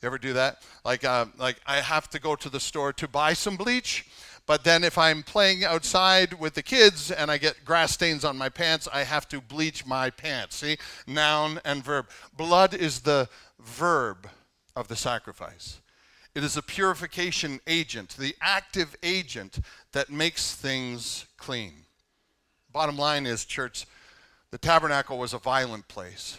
You 0.00 0.06
ever 0.06 0.18
do 0.18 0.32
that? 0.32 0.62
Like, 0.84 1.04
uh, 1.04 1.26
like 1.38 1.56
I 1.64 1.76
have 1.76 2.10
to 2.10 2.20
go 2.20 2.34
to 2.34 2.48
the 2.48 2.58
store 2.58 2.92
to 2.94 3.06
buy 3.06 3.34
some 3.34 3.56
bleach, 3.56 4.04
but 4.46 4.64
then 4.64 4.82
if 4.82 4.98
I'm 4.98 5.22
playing 5.22 5.64
outside 5.64 6.34
with 6.34 6.54
the 6.54 6.62
kids 6.64 7.12
and 7.12 7.30
I 7.30 7.38
get 7.38 7.64
grass 7.64 7.92
stains 7.92 8.24
on 8.24 8.36
my 8.36 8.48
pants, 8.48 8.88
I 8.92 9.04
have 9.04 9.28
to 9.28 9.40
bleach 9.40 9.86
my 9.86 10.10
pants. 10.10 10.56
See? 10.56 10.78
Noun 11.06 11.60
and 11.64 11.84
verb. 11.84 12.08
Blood 12.36 12.74
is 12.74 13.02
the 13.02 13.28
verb 13.60 14.28
of 14.74 14.88
the 14.88 14.96
sacrifice. 14.96 15.80
It 16.34 16.42
is 16.42 16.56
a 16.56 16.62
purification 16.62 17.60
agent, 17.66 18.16
the 18.18 18.34
active 18.40 18.96
agent 19.02 19.58
that 19.92 20.10
makes 20.10 20.54
things 20.54 21.26
clean. 21.36 21.72
Bottom 22.72 22.96
line 22.96 23.26
is, 23.26 23.44
church, 23.44 23.86
the 24.50 24.58
tabernacle 24.58 25.18
was 25.18 25.34
a 25.34 25.38
violent 25.38 25.88
place. 25.88 26.38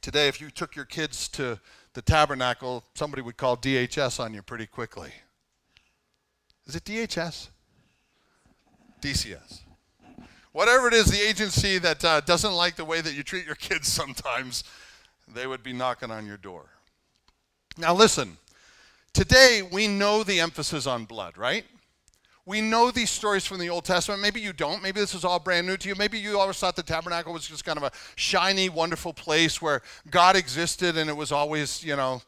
Today, 0.00 0.26
if 0.26 0.40
you 0.40 0.50
took 0.50 0.74
your 0.74 0.84
kids 0.84 1.28
to 1.28 1.60
the 1.94 2.02
tabernacle, 2.02 2.82
somebody 2.94 3.22
would 3.22 3.36
call 3.36 3.56
DHS 3.56 4.18
on 4.18 4.34
you 4.34 4.42
pretty 4.42 4.66
quickly. 4.66 5.12
Is 6.66 6.74
it 6.74 6.84
DHS? 6.84 7.48
DCS. 9.00 9.60
Whatever 10.52 10.88
it 10.88 10.94
is, 10.94 11.06
the 11.06 11.20
agency 11.20 11.78
that 11.78 12.04
uh, 12.04 12.20
doesn't 12.20 12.52
like 12.52 12.76
the 12.76 12.84
way 12.84 13.00
that 13.00 13.14
you 13.14 13.22
treat 13.22 13.46
your 13.46 13.54
kids 13.68 13.86
sometimes, 13.86 14.64
they 15.32 15.46
would 15.46 15.62
be 15.62 15.72
knocking 15.72 16.10
on 16.10 16.26
your 16.26 16.36
door. 16.36 16.66
Now, 17.78 17.94
listen, 17.94 18.36
today 19.12 19.62
we 19.62 19.88
know 19.88 20.22
the 20.22 20.40
emphasis 20.40 20.86
on 20.86 21.04
blood, 21.04 21.36
right? 21.36 21.64
We 22.44 22.60
know 22.60 22.90
these 22.90 23.10
stories 23.10 23.46
from 23.46 23.58
the 23.58 23.70
Old 23.70 23.84
Testament. 23.84 24.20
Maybe 24.20 24.40
you 24.40 24.52
don't. 24.52 24.82
Maybe 24.82 24.98
this 24.98 25.14
is 25.14 25.24
all 25.24 25.38
brand 25.38 25.66
new 25.66 25.76
to 25.76 25.88
you. 25.88 25.94
Maybe 25.94 26.18
you 26.18 26.38
always 26.40 26.58
thought 26.58 26.74
the 26.74 26.82
tabernacle 26.82 27.32
was 27.32 27.46
just 27.46 27.64
kind 27.64 27.76
of 27.76 27.84
a 27.84 27.92
shiny, 28.16 28.68
wonderful 28.68 29.12
place 29.12 29.62
where 29.62 29.80
God 30.10 30.34
existed 30.34 30.96
and 30.96 31.08
it 31.08 31.16
was 31.16 31.30
always, 31.30 31.84
you 31.84 31.94
know, 31.94 32.20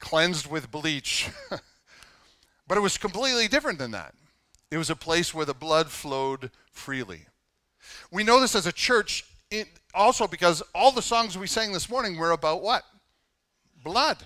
cleansed 0.00 0.50
with 0.50 0.70
bleach. 0.70 1.30
but 2.68 2.76
it 2.76 2.82
was 2.82 2.98
completely 2.98 3.48
different 3.48 3.78
than 3.78 3.92
that. 3.92 4.14
It 4.70 4.76
was 4.76 4.90
a 4.90 4.96
place 4.96 5.32
where 5.32 5.46
the 5.46 5.54
blood 5.54 5.88
flowed 5.88 6.50
freely. 6.70 7.22
We 8.10 8.22
know 8.22 8.40
this 8.40 8.54
as 8.54 8.66
a 8.66 8.72
church 8.72 9.24
also 9.94 10.26
because 10.26 10.62
all 10.74 10.92
the 10.92 11.02
songs 11.02 11.38
we 11.38 11.46
sang 11.46 11.72
this 11.72 11.88
morning 11.88 12.18
were 12.18 12.32
about 12.32 12.62
what? 12.62 12.84
Blood. 13.82 14.18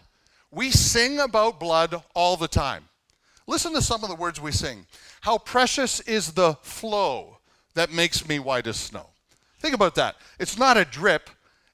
We 0.50 0.70
sing 0.70 1.20
about 1.20 1.60
blood 1.60 2.02
all 2.14 2.36
the 2.36 2.48
time. 2.48 2.88
Listen 3.46 3.72
to 3.74 3.82
some 3.82 4.02
of 4.02 4.10
the 4.10 4.14
words 4.14 4.40
we 4.40 4.52
sing. 4.52 4.86
How 5.20 5.38
precious 5.38 6.00
is 6.00 6.32
the 6.32 6.54
flow 6.62 7.38
that 7.74 7.92
makes 7.92 8.28
me 8.28 8.38
white 8.38 8.66
as 8.66 8.76
snow. 8.76 9.06
Think 9.60 9.74
about 9.74 9.94
that. 9.96 10.16
It's 10.38 10.58
not 10.58 10.76
a 10.76 10.84
drip. 10.84 11.30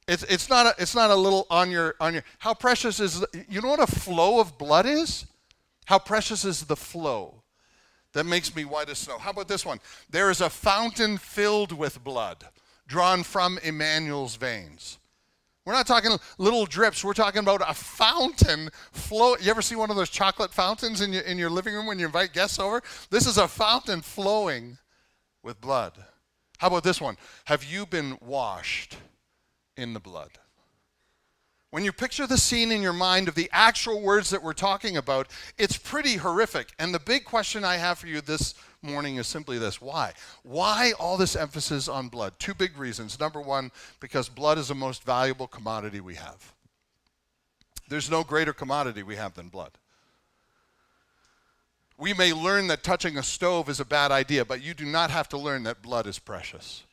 It's, 0.07 0.23
it's, 0.25 0.49
not 0.49 0.67
a, 0.67 0.75
it's 0.79 0.95
not 0.95 1.11
a 1.11 1.15
little 1.15 1.47
on 1.51 1.71
your, 1.71 1.95
on 2.01 2.15
your. 2.15 2.25
How 2.39 2.55
precious 2.55 3.01
is, 3.01 3.25
you 3.49 3.61
know 3.61 3.69
what 3.69 3.81
a 3.81 3.87
flow 3.87 4.41
of 4.41 4.59
blood 4.59 4.87
is? 4.87 5.27
How 5.87 5.99
precious 5.99 6.45
is 6.45 6.65
the 6.65 6.77
flow 6.77 7.43
that 8.15 8.25
makes 8.25 8.55
me 8.55 8.65
white 8.65 8.89
as 8.89 8.99
snow. 8.99 9.19
How 9.19 9.31
about 9.31 9.49
this 9.49 9.67
one? 9.67 9.81
There 10.09 10.31
is 10.31 10.41
a 10.41 10.49
fountain 10.49 11.19
filled 11.19 11.73
with 11.73 12.03
blood 12.03 12.45
drawn 12.87 13.23
from 13.23 13.59
Emmanuel's 13.63 14.37
veins. 14.37 14.99
We're 15.65 15.73
not 15.73 15.87
talking 15.87 16.11
little 16.37 16.67
drips. 16.67 17.03
We're 17.03 17.15
talking 17.15 17.41
about 17.41 17.63
a 17.67 17.73
fountain 17.73 18.69
flow. 18.93 19.37
You 19.41 19.51
ever 19.51 19.63
see 19.63 19.77
one 19.77 19.91
of 19.91 19.97
those 19.97 20.11
chocolate 20.11 20.53
fountains 20.53 21.01
in 21.01 21.13
your, 21.13 21.23
in 21.23 21.39
your 21.39 21.51
living 21.51 21.75
room 21.75 21.87
when 21.87 21.99
you 21.99 22.05
invite 22.05 22.35
guests 22.35 22.59
over? 22.59 22.83
This 23.11 23.27
is 23.27 23.39
a 23.39 23.49
fountain 23.49 24.03
flowing 24.03 24.77
with 25.43 25.61
blood. 25.61 25.93
How 26.59 26.69
about 26.69 26.85
this 26.85 27.01
one? 27.01 27.17
Have 27.47 27.65
you 27.65 27.87
been 27.87 28.19
washed 28.21 28.99
in 29.77 29.95
the 29.95 30.01
blood? 30.01 30.31
When 31.71 31.85
you 31.85 31.93
picture 31.93 32.27
the 32.27 32.39
scene 32.39 32.71
in 32.71 32.83
your 32.83 32.93
mind 32.93 33.27
of 33.27 33.35
the 33.35 33.51
actual 33.53 34.01
words 34.01 34.31
that 34.31 34.43
we're 34.43 34.53
talking 34.53 34.97
about, 34.97 35.29
it's 35.59 35.77
pretty 35.77 36.17
horrific. 36.17 36.69
And 36.79 36.95
the 36.95 37.01
big 37.01 37.25
question 37.25 37.65
I 37.65 37.79
have 37.79 37.99
for 37.99 38.07
you 38.07 38.21
this 38.21 38.55
morning 38.85 39.17
is 39.17 39.27
simply 39.27 39.59
this 39.59 39.81
why? 39.81 40.13
Why 40.43 40.93
all 41.01 41.17
this 41.17 41.35
emphasis 41.35 41.89
on 41.89 42.09
blood? 42.09 42.35
Two 42.39 42.55
big 42.55 42.79
reasons. 42.79 43.19
Number 43.19 43.41
one, 43.41 43.73
because 43.99 44.29
blood 44.29 44.59
is 44.59 44.69
the 44.69 44.75
most 44.75 45.03
valuable 45.03 45.47
commodity 45.47 46.01
we 46.01 46.15
have. 46.15 46.53
There's 47.89 48.11
no 48.11 48.23
greater 48.23 48.53
commodity 48.53 49.03
we 49.03 49.17
have 49.17 49.35
than 49.35 49.49
blood. 49.49 49.73
We 51.99 52.13
may 52.13 52.33
learn 52.33 52.67
that 52.69 52.83
touching 52.83 53.19
a 53.19 53.23
stove 53.23 53.69
is 53.69 53.81
a 53.81 53.85
bad 53.85 54.11
idea, 54.11 54.45
but 54.45 54.63
you 54.63 54.75
do 54.75 54.85
not 54.85 55.11
have 55.11 55.29
to 55.31 55.39
learn 55.39 55.63
that 55.65 55.83
blood 55.83 56.07
is 56.07 56.19
precious 56.19 56.85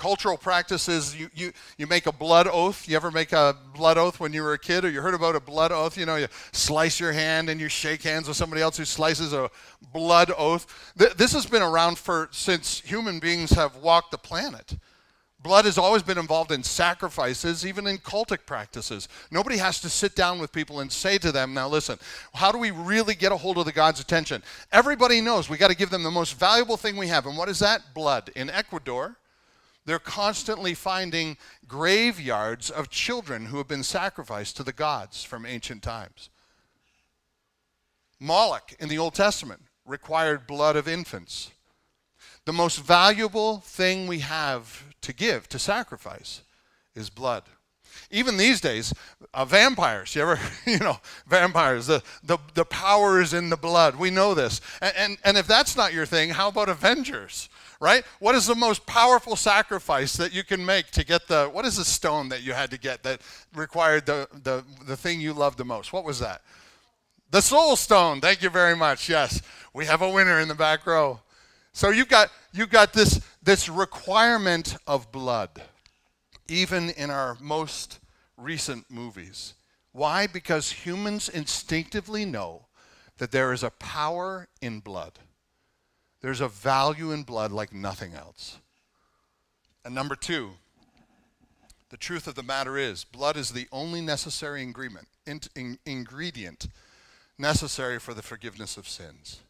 cultural 0.00 0.38
practices 0.38 1.14
you, 1.14 1.28
you, 1.34 1.52
you 1.76 1.86
make 1.86 2.06
a 2.06 2.12
blood 2.12 2.48
oath. 2.50 2.88
You 2.88 2.96
ever 2.96 3.10
make 3.10 3.32
a 3.32 3.54
blood 3.74 3.98
oath 3.98 4.18
when 4.18 4.32
you 4.32 4.42
were 4.42 4.54
a 4.54 4.58
kid 4.58 4.82
or 4.86 4.88
you 4.88 5.02
heard 5.02 5.12
about 5.12 5.36
a 5.36 5.40
blood 5.40 5.72
oath? 5.72 5.98
You 5.98 6.06
know 6.06 6.16
you 6.16 6.26
slice 6.52 6.98
your 6.98 7.12
hand 7.12 7.50
and 7.50 7.60
you 7.60 7.68
shake 7.68 8.02
hands 8.02 8.26
with 8.26 8.38
somebody 8.38 8.62
else 8.62 8.78
who 8.78 8.86
slices 8.86 9.34
a 9.34 9.50
blood 9.92 10.32
oath. 10.38 10.92
Th- 10.98 11.12
this 11.12 11.34
has 11.34 11.44
been 11.44 11.60
around 11.60 11.98
for 11.98 12.30
since 12.32 12.80
human 12.80 13.20
beings 13.20 13.50
have 13.50 13.76
walked 13.76 14.10
the 14.10 14.18
planet. 14.18 14.78
Blood 15.42 15.66
has 15.66 15.76
always 15.76 16.02
been 16.02 16.18
involved 16.18 16.50
in 16.50 16.62
sacrifices 16.62 17.66
even 17.66 17.86
in 17.86 17.98
cultic 17.98 18.46
practices. 18.46 19.06
Nobody 19.30 19.58
has 19.58 19.82
to 19.82 19.90
sit 19.90 20.16
down 20.16 20.38
with 20.38 20.50
people 20.50 20.80
and 20.80 20.90
say 20.90 21.18
to 21.18 21.30
them 21.30 21.52
now 21.52 21.68
listen 21.68 21.98
how 22.32 22.50
do 22.50 22.58
we 22.58 22.70
really 22.70 23.14
get 23.14 23.32
a 23.32 23.36
hold 23.36 23.58
of 23.58 23.66
the 23.66 23.72
god's 23.72 24.00
attention? 24.00 24.42
Everybody 24.72 25.20
knows 25.20 25.50
we 25.50 25.58
got 25.58 25.68
to 25.68 25.76
give 25.76 25.90
them 25.90 26.04
the 26.04 26.10
most 26.10 26.38
valuable 26.38 26.78
thing 26.78 26.96
we 26.96 27.08
have 27.08 27.26
and 27.26 27.36
what 27.36 27.50
is 27.50 27.58
that? 27.58 27.82
Blood. 27.92 28.30
In 28.34 28.48
ecuador 28.48 29.16
they're 29.86 29.98
constantly 29.98 30.74
finding 30.74 31.36
graveyards 31.66 32.70
of 32.70 32.90
children 32.90 33.46
who 33.46 33.58
have 33.58 33.68
been 33.68 33.82
sacrificed 33.82 34.56
to 34.56 34.62
the 34.62 34.72
gods 34.72 35.24
from 35.24 35.46
ancient 35.46 35.82
times. 35.82 36.28
Moloch 38.18 38.74
in 38.78 38.88
the 38.88 38.98
Old 38.98 39.14
Testament 39.14 39.62
required 39.86 40.46
blood 40.46 40.76
of 40.76 40.86
infants. 40.86 41.50
The 42.44 42.52
most 42.52 42.78
valuable 42.78 43.58
thing 43.58 44.06
we 44.06 44.20
have 44.20 44.84
to 45.02 45.12
give, 45.12 45.48
to 45.48 45.58
sacrifice, 45.58 46.42
is 46.94 47.10
blood. 47.10 47.44
Even 48.10 48.36
these 48.36 48.60
days, 48.60 48.92
uh, 49.34 49.44
vampires, 49.44 50.14
you 50.14 50.22
ever, 50.22 50.38
you 50.66 50.78
know, 50.78 50.98
vampires, 51.26 51.86
the, 51.86 52.02
the, 52.22 52.38
the 52.54 52.64
power 52.64 53.20
is 53.20 53.34
in 53.34 53.50
the 53.50 53.56
blood. 53.56 53.96
We 53.96 54.10
know 54.10 54.34
this. 54.34 54.60
And, 54.80 54.94
and, 54.96 55.18
and 55.24 55.36
if 55.36 55.46
that's 55.46 55.76
not 55.76 55.92
your 55.92 56.06
thing, 56.06 56.30
how 56.30 56.48
about 56.48 56.68
Avengers? 56.68 57.48
Right? 57.80 58.04
What 58.18 58.34
is 58.34 58.46
the 58.46 58.54
most 58.54 58.84
powerful 58.86 59.34
sacrifice 59.36 60.12
that 60.14 60.34
you 60.34 60.44
can 60.44 60.64
make 60.64 60.90
to 60.92 61.04
get 61.04 61.26
the, 61.26 61.46
what 61.46 61.64
is 61.64 61.78
the 61.78 61.84
stone 61.84 62.28
that 62.28 62.42
you 62.42 62.52
had 62.52 62.70
to 62.70 62.78
get 62.78 63.02
that 63.04 63.22
required 63.54 64.04
the, 64.06 64.28
the, 64.42 64.64
the 64.86 64.96
thing 64.96 65.20
you 65.20 65.32
loved 65.32 65.58
the 65.58 65.64
most? 65.64 65.92
What 65.92 66.04
was 66.04 66.20
that? 66.20 66.42
The 67.30 67.40
soul 67.40 67.76
stone. 67.76 68.20
Thank 68.20 68.42
you 68.42 68.50
very 68.50 68.76
much. 68.76 69.08
Yes, 69.08 69.40
we 69.72 69.86
have 69.86 70.02
a 70.02 70.10
winner 70.10 70.40
in 70.40 70.48
the 70.48 70.54
back 70.54 70.86
row. 70.86 71.20
So 71.72 71.90
you've 71.90 72.08
got, 72.08 72.28
you've 72.52 72.70
got 72.70 72.92
this, 72.92 73.20
this 73.42 73.68
requirement 73.68 74.76
of 74.86 75.10
blood, 75.10 75.62
even 76.48 76.90
in 76.90 77.10
our 77.10 77.36
most 77.40 78.00
recent 78.36 78.90
movies. 78.90 79.54
Why? 79.92 80.26
Because 80.26 80.70
humans 80.70 81.28
instinctively 81.28 82.24
know 82.24 82.66
that 83.18 83.30
there 83.32 83.52
is 83.52 83.62
a 83.62 83.70
power 83.70 84.48
in 84.60 84.80
blood. 84.80 85.18
There's 86.20 86.40
a 86.40 86.48
value 86.48 87.12
in 87.12 87.22
blood 87.22 87.52
like 87.52 87.72
nothing 87.72 88.14
else. 88.14 88.58
And 89.84 89.94
number 89.94 90.14
two, 90.14 90.50
the 91.88 91.96
truth 91.96 92.26
of 92.26 92.34
the 92.34 92.42
matter 92.42 92.76
is, 92.76 93.04
blood 93.04 93.36
is 93.36 93.52
the 93.52 93.66
only 93.72 94.00
necessary 94.00 94.62
ingredient, 94.62 95.08
in, 95.26 95.40
in, 95.56 95.78
ingredient 95.86 96.68
necessary 97.38 97.98
for 97.98 98.14
the 98.14 98.22
forgiveness 98.22 98.76
of 98.76 98.86
sins. 98.86 99.40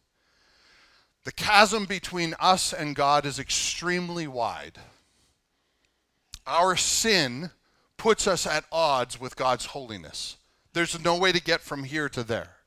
The 1.25 1.33
chasm 1.33 1.85
between 1.85 2.35
us 2.41 2.73
and 2.73 2.97
God 2.97 3.27
is 3.27 3.39
extremely 3.39 4.27
wide. 4.27 4.79
Our 6.47 6.77
sin 6.77 7.51
puts 7.99 8.27
us 8.27 8.47
at 8.47 8.65
odds 8.73 9.21
with 9.21 9.37
God's 9.37 9.67
holiness. 9.67 10.39
There's 10.73 11.03
no 11.05 11.19
way 11.19 11.33
to 11.33 11.43
get 11.43 11.61
from 11.61 11.85
here 11.85 12.09
to 12.09 12.23
there. 12.23 12.60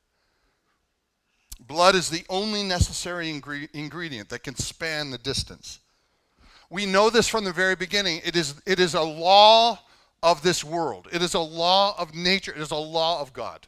Blood 1.59 1.95
is 1.95 2.09
the 2.09 2.25
only 2.29 2.63
necessary 2.63 3.27
ingre- 3.31 3.69
ingredient 3.73 4.29
that 4.29 4.43
can 4.43 4.55
span 4.55 5.11
the 5.11 5.17
distance. 5.17 5.79
We 6.69 6.85
know 6.85 7.09
this 7.09 7.27
from 7.27 7.43
the 7.43 7.53
very 7.53 7.75
beginning. 7.75 8.21
It 8.25 8.35
is, 8.35 8.55
it 8.65 8.79
is 8.79 8.95
a 8.95 9.01
law 9.01 9.79
of 10.21 10.41
this 10.41 10.63
world, 10.63 11.07
it 11.11 11.21
is 11.21 11.33
a 11.33 11.39
law 11.39 11.95
of 11.97 12.15
nature, 12.15 12.53
it 12.53 12.61
is 12.61 12.71
a 12.71 12.75
law 12.75 13.21
of 13.21 13.33
God. 13.33 13.67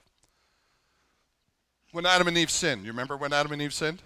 When 1.91 2.05
Adam 2.05 2.27
and 2.27 2.37
Eve 2.37 2.51
sinned, 2.51 2.83
you 2.83 2.91
remember 2.91 3.15
when 3.15 3.31
Adam 3.31 3.51
and 3.51 3.61
Eve 3.61 3.73
sinned? 3.73 4.01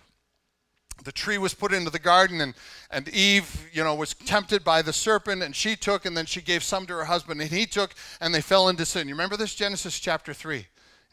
the 1.03 1.11
tree 1.11 1.37
was 1.37 1.53
put 1.53 1.73
into 1.73 1.89
the 1.89 1.99
garden 1.99 2.41
and, 2.41 2.53
and 2.91 3.07
eve 3.09 3.69
you 3.71 3.83
know 3.83 3.95
was 3.95 4.13
tempted 4.13 4.63
by 4.63 4.81
the 4.81 4.93
serpent 4.93 5.41
and 5.43 5.55
she 5.55 5.75
took 5.75 6.05
and 6.05 6.15
then 6.15 6.25
she 6.25 6.41
gave 6.41 6.63
some 6.63 6.85
to 6.85 6.93
her 6.93 7.05
husband 7.05 7.41
and 7.41 7.51
he 7.51 7.65
took 7.65 7.93
and 8.19 8.33
they 8.33 8.41
fell 8.41 8.69
into 8.69 8.85
sin 8.85 9.07
you 9.07 9.13
remember 9.13 9.37
this 9.37 9.55
genesis 9.55 9.99
chapter 9.99 10.33
3 10.33 10.57
you 10.57 10.63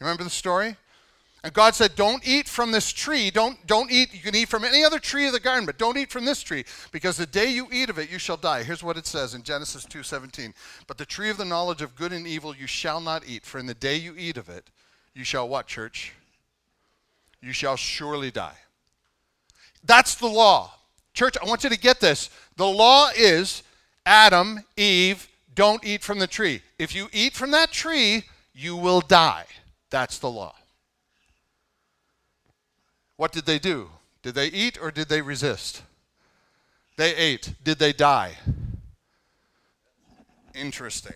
remember 0.00 0.24
the 0.24 0.30
story 0.30 0.76
and 1.42 1.52
God 1.52 1.74
said, 1.74 1.94
Don't 1.94 2.26
eat 2.26 2.48
from 2.48 2.72
this 2.72 2.92
tree. 2.92 3.30
Don't, 3.30 3.64
don't 3.66 3.90
eat. 3.90 4.12
You 4.12 4.20
can 4.20 4.34
eat 4.34 4.48
from 4.48 4.64
any 4.64 4.84
other 4.84 4.98
tree 4.98 5.26
of 5.26 5.32
the 5.32 5.40
garden, 5.40 5.66
but 5.66 5.78
don't 5.78 5.96
eat 5.96 6.10
from 6.10 6.24
this 6.24 6.42
tree, 6.42 6.64
because 6.92 7.16
the 7.16 7.26
day 7.26 7.46
you 7.46 7.68
eat 7.70 7.90
of 7.90 7.98
it, 7.98 8.10
you 8.10 8.18
shall 8.18 8.36
die. 8.36 8.62
Here's 8.62 8.82
what 8.82 8.96
it 8.96 9.06
says 9.06 9.34
in 9.34 9.42
Genesis 9.42 9.84
2:17. 9.84 10.54
But 10.86 10.98
the 10.98 11.06
tree 11.06 11.30
of 11.30 11.36
the 11.36 11.44
knowledge 11.44 11.82
of 11.82 11.94
good 11.94 12.12
and 12.12 12.26
evil 12.26 12.54
you 12.54 12.66
shall 12.66 13.00
not 13.00 13.26
eat, 13.26 13.44
for 13.46 13.58
in 13.58 13.66
the 13.66 13.74
day 13.74 13.96
you 13.96 14.14
eat 14.16 14.36
of 14.36 14.48
it, 14.48 14.70
you 15.14 15.24
shall 15.24 15.48
what, 15.48 15.66
church? 15.66 16.12
You 17.40 17.52
shall 17.52 17.76
surely 17.76 18.30
die. 18.30 18.56
That's 19.84 20.16
the 20.16 20.26
law. 20.26 20.72
Church, 21.14 21.36
I 21.40 21.46
want 21.46 21.64
you 21.64 21.70
to 21.70 21.78
get 21.78 22.00
this. 22.00 22.28
The 22.56 22.66
law 22.66 23.10
is 23.16 23.62
Adam, 24.04 24.64
Eve, 24.76 25.28
don't 25.54 25.84
eat 25.84 26.02
from 26.02 26.18
the 26.18 26.26
tree. 26.26 26.62
If 26.78 26.94
you 26.94 27.08
eat 27.12 27.34
from 27.34 27.52
that 27.52 27.72
tree, 27.72 28.24
you 28.52 28.76
will 28.76 29.00
die. 29.00 29.46
That's 29.90 30.18
the 30.18 30.30
law. 30.30 30.54
What 33.16 33.32
did 33.32 33.46
they 33.46 33.58
do? 33.58 33.90
Did 34.22 34.34
they 34.34 34.48
eat 34.48 34.78
or 34.80 34.90
did 34.90 35.08
they 35.08 35.22
resist? 35.22 35.82
They 36.96 37.14
ate. 37.14 37.54
Did 37.62 37.78
they 37.78 37.92
die? 37.92 38.38
Interesting. 40.54 41.14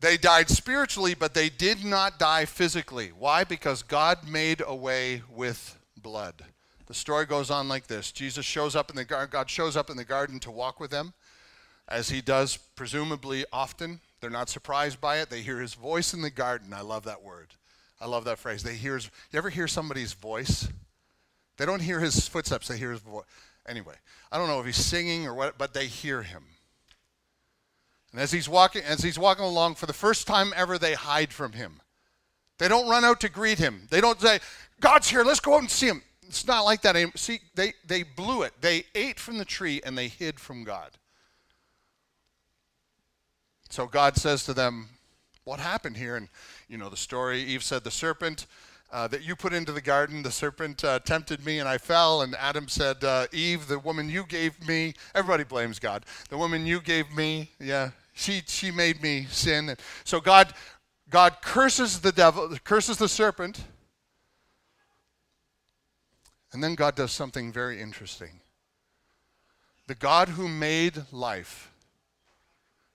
They 0.00 0.16
died 0.16 0.48
spiritually, 0.48 1.14
but 1.14 1.34
they 1.34 1.48
did 1.48 1.84
not 1.84 2.18
die 2.18 2.44
physically. 2.44 3.12
Why? 3.16 3.44
Because 3.44 3.82
God 3.82 4.28
made 4.28 4.62
a 4.66 4.74
way 4.74 5.22
with 5.32 5.78
blood. 5.96 6.42
The 6.86 6.94
story 6.94 7.24
goes 7.24 7.50
on 7.50 7.68
like 7.68 7.86
this 7.86 8.10
Jesus 8.10 8.44
shows 8.44 8.74
up 8.74 8.90
in 8.90 8.96
the 8.96 9.04
garden, 9.04 9.28
God 9.30 9.48
shows 9.48 9.76
up 9.76 9.90
in 9.90 9.96
the 9.96 10.04
garden 10.04 10.40
to 10.40 10.50
walk 10.50 10.80
with 10.80 10.90
them 10.90 11.14
as 11.88 12.08
he 12.10 12.20
does 12.20 12.56
presumably 12.56 13.44
often. 13.52 14.00
They're 14.20 14.30
not 14.30 14.48
surprised 14.48 15.00
by 15.00 15.18
it. 15.18 15.30
They 15.30 15.42
hear 15.42 15.60
his 15.60 15.74
voice 15.74 16.14
in 16.14 16.22
the 16.22 16.30
garden. 16.30 16.72
I 16.72 16.80
love 16.80 17.04
that 17.04 17.22
word. 17.22 17.54
I 18.02 18.06
love 18.06 18.24
that 18.24 18.38
phrase. 18.38 18.64
They 18.64 18.74
hear 18.74 18.98
you 18.98 19.38
ever 19.38 19.48
hear 19.48 19.68
somebody's 19.68 20.12
voice? 20.12 20.68
They 21.56 21.64
don't 21.64 21.80
hear 21.80 22.00
his 22.00 22.26
footsteps, 22.26 22.66
they 22.66 22.76
hear 22.76 22.90
his 22.90 23.00
voice. 23.00 23.24
Anyway, 23.68 23.94
I 24.32 24.38
don't 24.38 24.48
know 24.48 24.58
if 24.58 24.66
he's 24.66 24.76
singing 24.76 25.26
or 25.26 25.34
what, 25.34 25.56
but 25.56 25.72
they 25.72 25.86
hear 25.86 26.22
him. 26.22 26.44
And 28.10 28.20
as 28.20 28.32
he's 28.32 28.48
walking, 28.48 28.82
as 28.82 29.02
he's 29.02 29.18
walking 29.18 29.44
along, 29.44 29.76
for 29.76 29.86
the 29.86 29.92
first 29.92 30.26
time 30.26 30.52
ever, 30.56 30.78
they 30.78 30.94
hide 30.94 31.32
from 31.32 31.52
him. 31.52 31.80
They 32.58 32.66
don't 32.68 32.90
run 32.90 33.04
out 33.04 33.20
to 33.20 33.28
greet 33.28 33.58
him. 33.58 33.86
They 33.90 34.00
don't 34.00 34.20
say, 34.20 34.40
God's 34.80 35.08
here, 35.08 35.22
let's 35.22 35.40
go 35.40 35.54
out 35.54 35.60
and 35.60 35.70
see 35.70 35.86
him. 35.86 36.02
It's 36.26 36.46
not 36.46 36.62
like 36.62 36.82
that. 36.82 36.96
See, 37.16 37.40
they, 37.54 37.74
they 37.86 38.02
blew 38.02 38.42
it. 38.42 38.52
They 38.60 38.84
ate 38.94 39.20
from 39.20 39.38
the 39.38 39.44
tree 39.44 39.80
and 39.84 39.96
they 39.96 40.08
hid 40.08 40.40
from 40.40 40.64
God. 40.64 40.90
So 43.70 43.86
God 43.86 44.16
says 44.16 44.44
to 44.44 44.54
them, 44.54 44.88
What 45.44 45.60
happened 45.60 45.96
here? 45.96 46.16
And 46.16 46.28
you 46.68 46.78
know 46.78 46.88
the 46.88 46.96
story. 46.96 47.42
Eve 47.42 47.62
said, 47.62 47.84
The 47.84 47.90
serpent 47.90 48.46
uh, 48.92 49.08
that 49.08 49.22
you 49.22 49.34
put 49.34 49.52
into 49.52 49.72
the 49.72 49.80
garden, 49.80 50.22
the 50.22 50.30
serpent 50.30 50.84
uh, 50.84 50.98
tempted 50.98 51.44
me 51.44 51.58
and 51.58 51.68
I 51.68 51.78
fell. 51.78 52.22
And 52.22 52.34
Adam 52.36 52.68
said, 52.68 53.02
uh, 53.02 53.26
Eve, 53.32 53.66
the 53.66 53.78
woman 53.78 54.10
you 54.10 54.24
gave 54.24 54.66
me, 54.68 54.94
everybody 55.14 55.44
blames 55.44 55.78
God. 55.78 56.04
The 56.28 56.36
woman 56.36 56.66
you 56.66 56.80
gave 56.80 57.10
me, 57.14 57.50
yeah, 57.58 57.90
she, 58.12 58.42
she 58.46 58.70
made 58.70 59.02
me 59.02 59.26
sin. 59.30 59.70
And 59.70 59.80
so 60.04 60.20
God, 60.20 60.52
God 61.08 61.38
curses 61.40 62.00
the 62.00 62.12
devil, 62.12 62.54
curses 62.64 62.98
the 62.98 63.08
serpent. 63.08 63.64
And 66.52 66.62
then 66.62 66.74
God 66.74 66.94
does 66.94 67.12
something 67.12 67.50
very 67.50 67.80
interesting. 67.80 68.40
The 69.86 69.94
God 69.94 70.28
who 70.28 70.48
made 70.48 71.02
life 71.10 71.70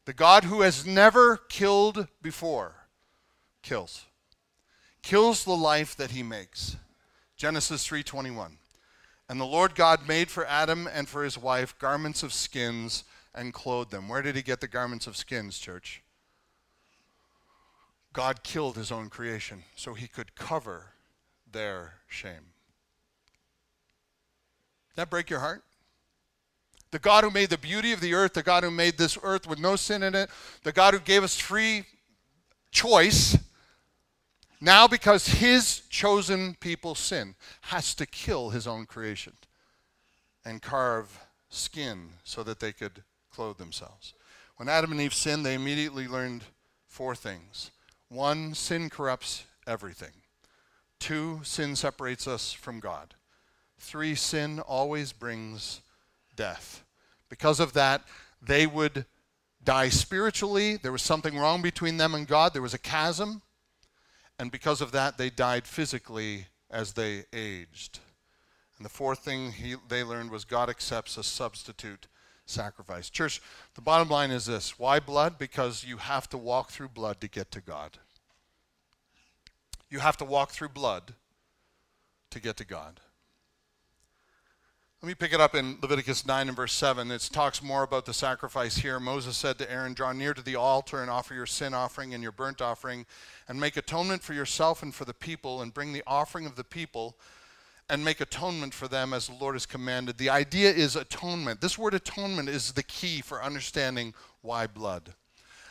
the 0.05 0.13
God 0.13 0.45
who 0.45 0.62
has 0.62 0.86
never 0.86 1.36
killed 1.36 2.07
before 2.21 2.76
kills. 3.67 4.05
Kills 5.01 5.43
the 5.43 5.55
life 5.55 5.95
that 5.97 6.12
he 6.12 6.24
makes. 6.24 6.77
Genesis 7.36 7.86
3:21. 7.86 8.57
And 9.29 9.41
the 9.41 9.45
Lord 9.45 9.75
God 9.75 10.07
made 10.07 10.31
for 10.31 10.45
Adam 10.45 10.88
and 10.88 11.09
for 11.09 11.24
his 11.24 11.38
wife 11.38 11.77
garments 11.77 12.24
of 12.24 12.31
skins 12.31 13.03
and 13.33 13.53
clothed 13.53 13.91
them. 13.91 14.07
Where 14.07 14.21
did 14.21 14.38
he 14.38 14.41
get 14.41 14.62
the 14.62 14.69
garments 14.69 15.05
of 15.05 15.17
skins, 15.17 15.59
church? 15.59 16.01
God 18.13 18.41
killed 18.41 18.77
his 18.77 18.91
own 18.91 19.09
creation 19.09 19.63
so 19.75 19.93
he 19.93 20.07
could 20.07 20.33
cover 20.33 20.93
their 21.51 21.95
shame. 22.07 22.53
That 24.95 25.09
break 25.09 25.29
your 25.29 25.41
heart? 25.41 25.63
The 26.91 27.00
God 27.00 27.25
who 27.25 27.31
made 27.31 27.50
the 27.50 27.57
beauty 27.57 27.91
of 27.91 28.00
the 28.00 28.13
earth, 28.13 28.33
the 28.33 28.43
God 28.43 28.63
who 28.63 28.71
made 28.71 28.97
this 28.97 29.17
earth 29.21 29.45
with 29.45 29.59
no 29.59 29.75
sin 29.75 30.03
in 30.03 30.15
it, 30.15 30.29
the 30.63 30.71
God 30.71 30.93
who 30.93 31.01
gave 31.01 31.21
us 31.21 31.38
free 31.38 31.86
choice, 32.71 33.38
now 34.59 34.87
because 34.87 35.27
his 35.27 35.81
chosen 35.89 36.55
people 36.59 36.95
sin, 36.95 37.35
has 37.61 37.93
to 37.95 38.05
kill 38.05 38.49
his 38.49 38.67
own 38.67 38.85
creation 38.85 39.33
and 40.45 40.61
carve 40.61 41.19
skin 41.49 42.09
so 42.23 42.43
that 42.43 42.59
they 42.59 42.71
could 42.71 43.03
clothe 43.31 43.57
themselves. 43.57 44.13
When 44.57 44.69
Adam 44.69 44.91
and 44.91 45.01
Eve 45.01 45.13
sinned, 45.13 45.45
they 45.45 45.53
immediately 45.53 46.07
learned 46.07 46.43
four 46.87 47.15
things. 47.15 47.71
One, 48.09 48.53
sin 48.53 48.89
corrupts 48.89 49.45
everything. 49.67 50.13
Two, 50.99 51.41
sin 51.43 51.75
separates 51.75 52.27
us 52.27 52.53
from 52.53 52.79
God. 52.79 53.13
Three, 53.77 54.15
sin 54.15 54.59
always 54.59 55.13
brings 55.13 55.81
death. 56.35 56.83
Because 57.29 57.59
of 57.59 57.73
that, 57.73 58.03
they 58.41 58.65
would 58.65 59.05
die 59.63 59.89
spiritually. 59.89 60.77
There 60.77 60.91
was 60.91 61.01
something 61.01 61.37
wrong 61.37 61.61
between 61.61 61.97
them 61.97 62.15
and 62.15 62.27
God, 62.27 62.53
there 62.53 62.61
was 62.61 62.73
a 62.73 62.79
chasm. 62.79 63.41
And 64.39 64.51
because 64.51 64.82
of 64.82 64.91
that, 64.91 65.17
they 65.17 65.29
died 65.29 65.65
physically 65.65 66.48
as 66.70 66.94
they 66.94 67.25
aged. 67.34 68.00
And 68.78 68.86
the 68.86 68.89
fourth 68.89 69.19
thing 69.19 69.52
he, 69.52 69.76
they 69.88 70.04
learned 70.04 70.30
was 70.30 70.45
God 70.45 70.69
accepts 70.69 71.17
a 71.17 71.23
substitute 71.23 72.08
sacrifice. 72.45 73.10
Church, 73.10 73.41
the 73.76 73.82
bottom 73.82 74.10
line 74.10 74.32
is 74.32 74.45
this 74.45 74.78
why 74.78 75.00
blood? 75.00 75.38
Because 75.38 75.84
you 75.84 75.97
have 75.97 76.30
to 76.30 76.38
walk 76.38 76.69
through 76.69 76.89
blood 76.89 77.19
to 77.21 77.28
get 77.28 77.52
to 77.52 77.62
God. 77.62 77.97
You 79.89 80.00
have 80.00 80.17
to 80.17 80.26
walk 80.26 80.52
through 80.52 80.69
blood 80.69 81.15
to 82.30 82.39
get 82.39 82.58
to 82.58 82.65
God. 82.65 83.00
Let 85.03 85.10
me 85.10 85.13
pick 85.13 85.31
it 85.31 85.39
up 85.39 85.53
in 85.53 85.77
Leviticus 85.79 86.25
9 86.25 86.47
and 86.47 86.57
verse 86.57 86.73
7. 86.73 87.12
It 87.12 87.29
talks 87.31 87.62
more 87.62 87.83
about 87.83 88.05
the 88.05 88.15
sacrifice 88.15 88.77
here. 88.77 88.99
Moses 88.99 89.38
said 89.38 89.60
to 89.60 89.71
Aaron, 89.71 89.93
Draw 89.93 90.13
near 90.13 90.33
to 90.33 90.41
the 90.41 90.55
altar 90.55 91.03
and 91.03 91.12
offer 91.12 91.36
your 91.36 91.45
sin 91.45 91.75
offering 91.75 92.15
and 92.15 92.23
your 92.23 92.31
burnt 92.31 92.63
offering, 92.63 93.05
and 93.47 93.60
make 93.60 93.77
atonement 93.77 94.23
for 94.23 94.33
yourself 94.33 94.81
and 94.81 94.95
for 94.95 95.05
the 95.05 95.13
people, 95.13 95.62
and 95.62 95.71
bring 95.71 95.93
the 95.93 96.01
offering 96.07 96.47
of 96.47 96.55
the 96.55 96.63
people 96.63 97.15
and 97.88 98.03
make 98.03 98.19
atonement 98.21 98.73
for 98.73 98.88
them 98.88 99.13
as 99.13 99.27
the 99.27 99.36
Lord 99.36 99.53
has 99.53 99.67
commanded. 99.67 100.17
The 100.17 100.31
idea 100.31 100.71
is 100.71 100.95
atonement. 100.95 101.62
This 101.62 101.77
word 101.77 101.93
atonement 101.93 102.49
is 102.49 102.71
the 102.71 102.81
key 102.81 103.21
for 103.21 103.43
understanding 103.43 104.15
why 104.41 104.65
blood. 104.65 105.13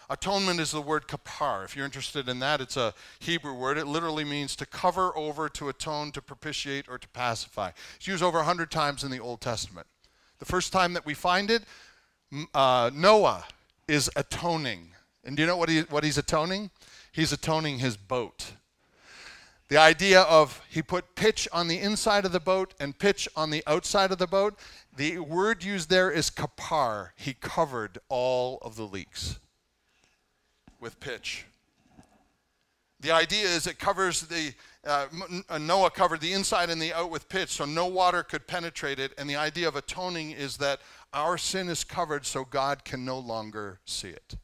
Atonement 0.08 0.60
is 0.60 0.70
the 0.70 0.80
word 0.80 1.08
kapar. 1.08 1.64
If 1.64 1.74
you're 1.74 1.84
interested 1.84 2.28
in 2.28 2.38
that, 2.38 2.60
it's 2.60 2.76
a 2.76 2.94
Hebrew 3.18 3.54
word. 3.54 3.76
It 3.76 3.86
literally 3.86 4.24
means 4.24 4.54
to 4.56 4.66
cover 4.66 5.16
over, 5.16 5.48
to 5.48 5.68
atone, 5.68 6.12
to 6.12 6.22
propitiate, 6.22 6.88
or 6.88 6.96
to 6.96 7.08
pacify. 7.08 7.72
It's 7.96 8.06
used 8.06 8.22
over 8.22 8.38
100 8.38 8.70
times 8.70 9.02
in 9.02 9.10
the 9.10 9.18
Old 9.18 9.40
Testament. 9.40 9.86
The 10.38 10.44
first 10.44 10.72
time 10.72 10.92
that 10.92 11.04
we 11.04 11.14
find 11.14 11.50
it, 11.50 11.64
uh, 12.54 12.90
Noah 12.94 13.46
is 13.88 14.08
atoning. 14.14 14.90
And 15.24 15.36
do 15.36 15.42
you 15.42 15.46
know 15.46 15.56
what, 15.56 15.68
he, 15.68 15.80
what 15.80 16.04
he's 16.04 16.18
atoning? 16.18 16.70
He's 17.10 17.32
atoning 17.32 17.78
his 17.78 17.96
boat. 17.96 18.52
The 19.68 19.78
idea 19.78 20.20
of 20.22 20.62
he 20.68 20.82
put 20.82 21.16
pitch 21.16 21.48
on 21.52 21.66
the 21.66 21.80
inside 21.80 22.24
of 22.24 22.30
the 22.30 22.38
boat 22.38 22.74
and 22.78 22.96
pitch 22.96 23.28
on 23.34 23.50
the 23.50 23.64
outside 23.66 24.12
of 24.12 24.18
the 24.18 24.28
boat, 24.28 24.56
the 24.96 25.18
word 25.18 25.64
used 25.64 25.90
there 25.90 26.12
is 26.12 26.30
kapar. 26.30 27.10
He 27.16 27.34
covered 27.34 27.98
all 28.08 28.58
of 28.62 28.76
the 28.76 28.84
leaks 28.84 29.40
with 30.80 30.98
pitch. 31.00 31.44
The 33.00 33.12
idea 33.12 33.46
is 33.46 33.66
it 33.66 33.78
covers 33.78 34.22
the, 34.22 34.54
uh, 34.84 35.06
uh, 35.48 35.58
Noah 35.58 35.90
covered 35.90 36.20
the 36.20 36.32
inside 36.32 36.70
and 36.70 36.80
the 36.80 36.94
out 36.94 37.10
with 37.10 37.28
pitch 37.28 37.50
so 37.50 37.64
no 37.64 37.86
water 37.86 38.22
could 38.22 38.46
penetrate 38.46 38.98
it. 38.98 39.12
And 39.18 39.28
the 39.28 39.36
idea 39.36 39.68
of 39.68 39.76
atoning 39.76 40.30
is 40.30 40.56
that 40.58 40.80
our 41.12 41.36
sin 41.36 41.68
is 41.68 41.84
covered 41.84 42.24
so 42.24 42.44
God 42.44 42.84
can 42.84 43.04
no 43.04 43.18
longer 43.18 43.80
see 43.84 44.08
it. 44.08 44.36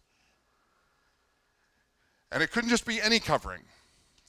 And 2.31 2.43
it 2.43 2.51
couldn't 2.51 2.71
just 2.71 2.87
be 2.87 3.01
any 3.01 3.21
covering. 3.21 3.63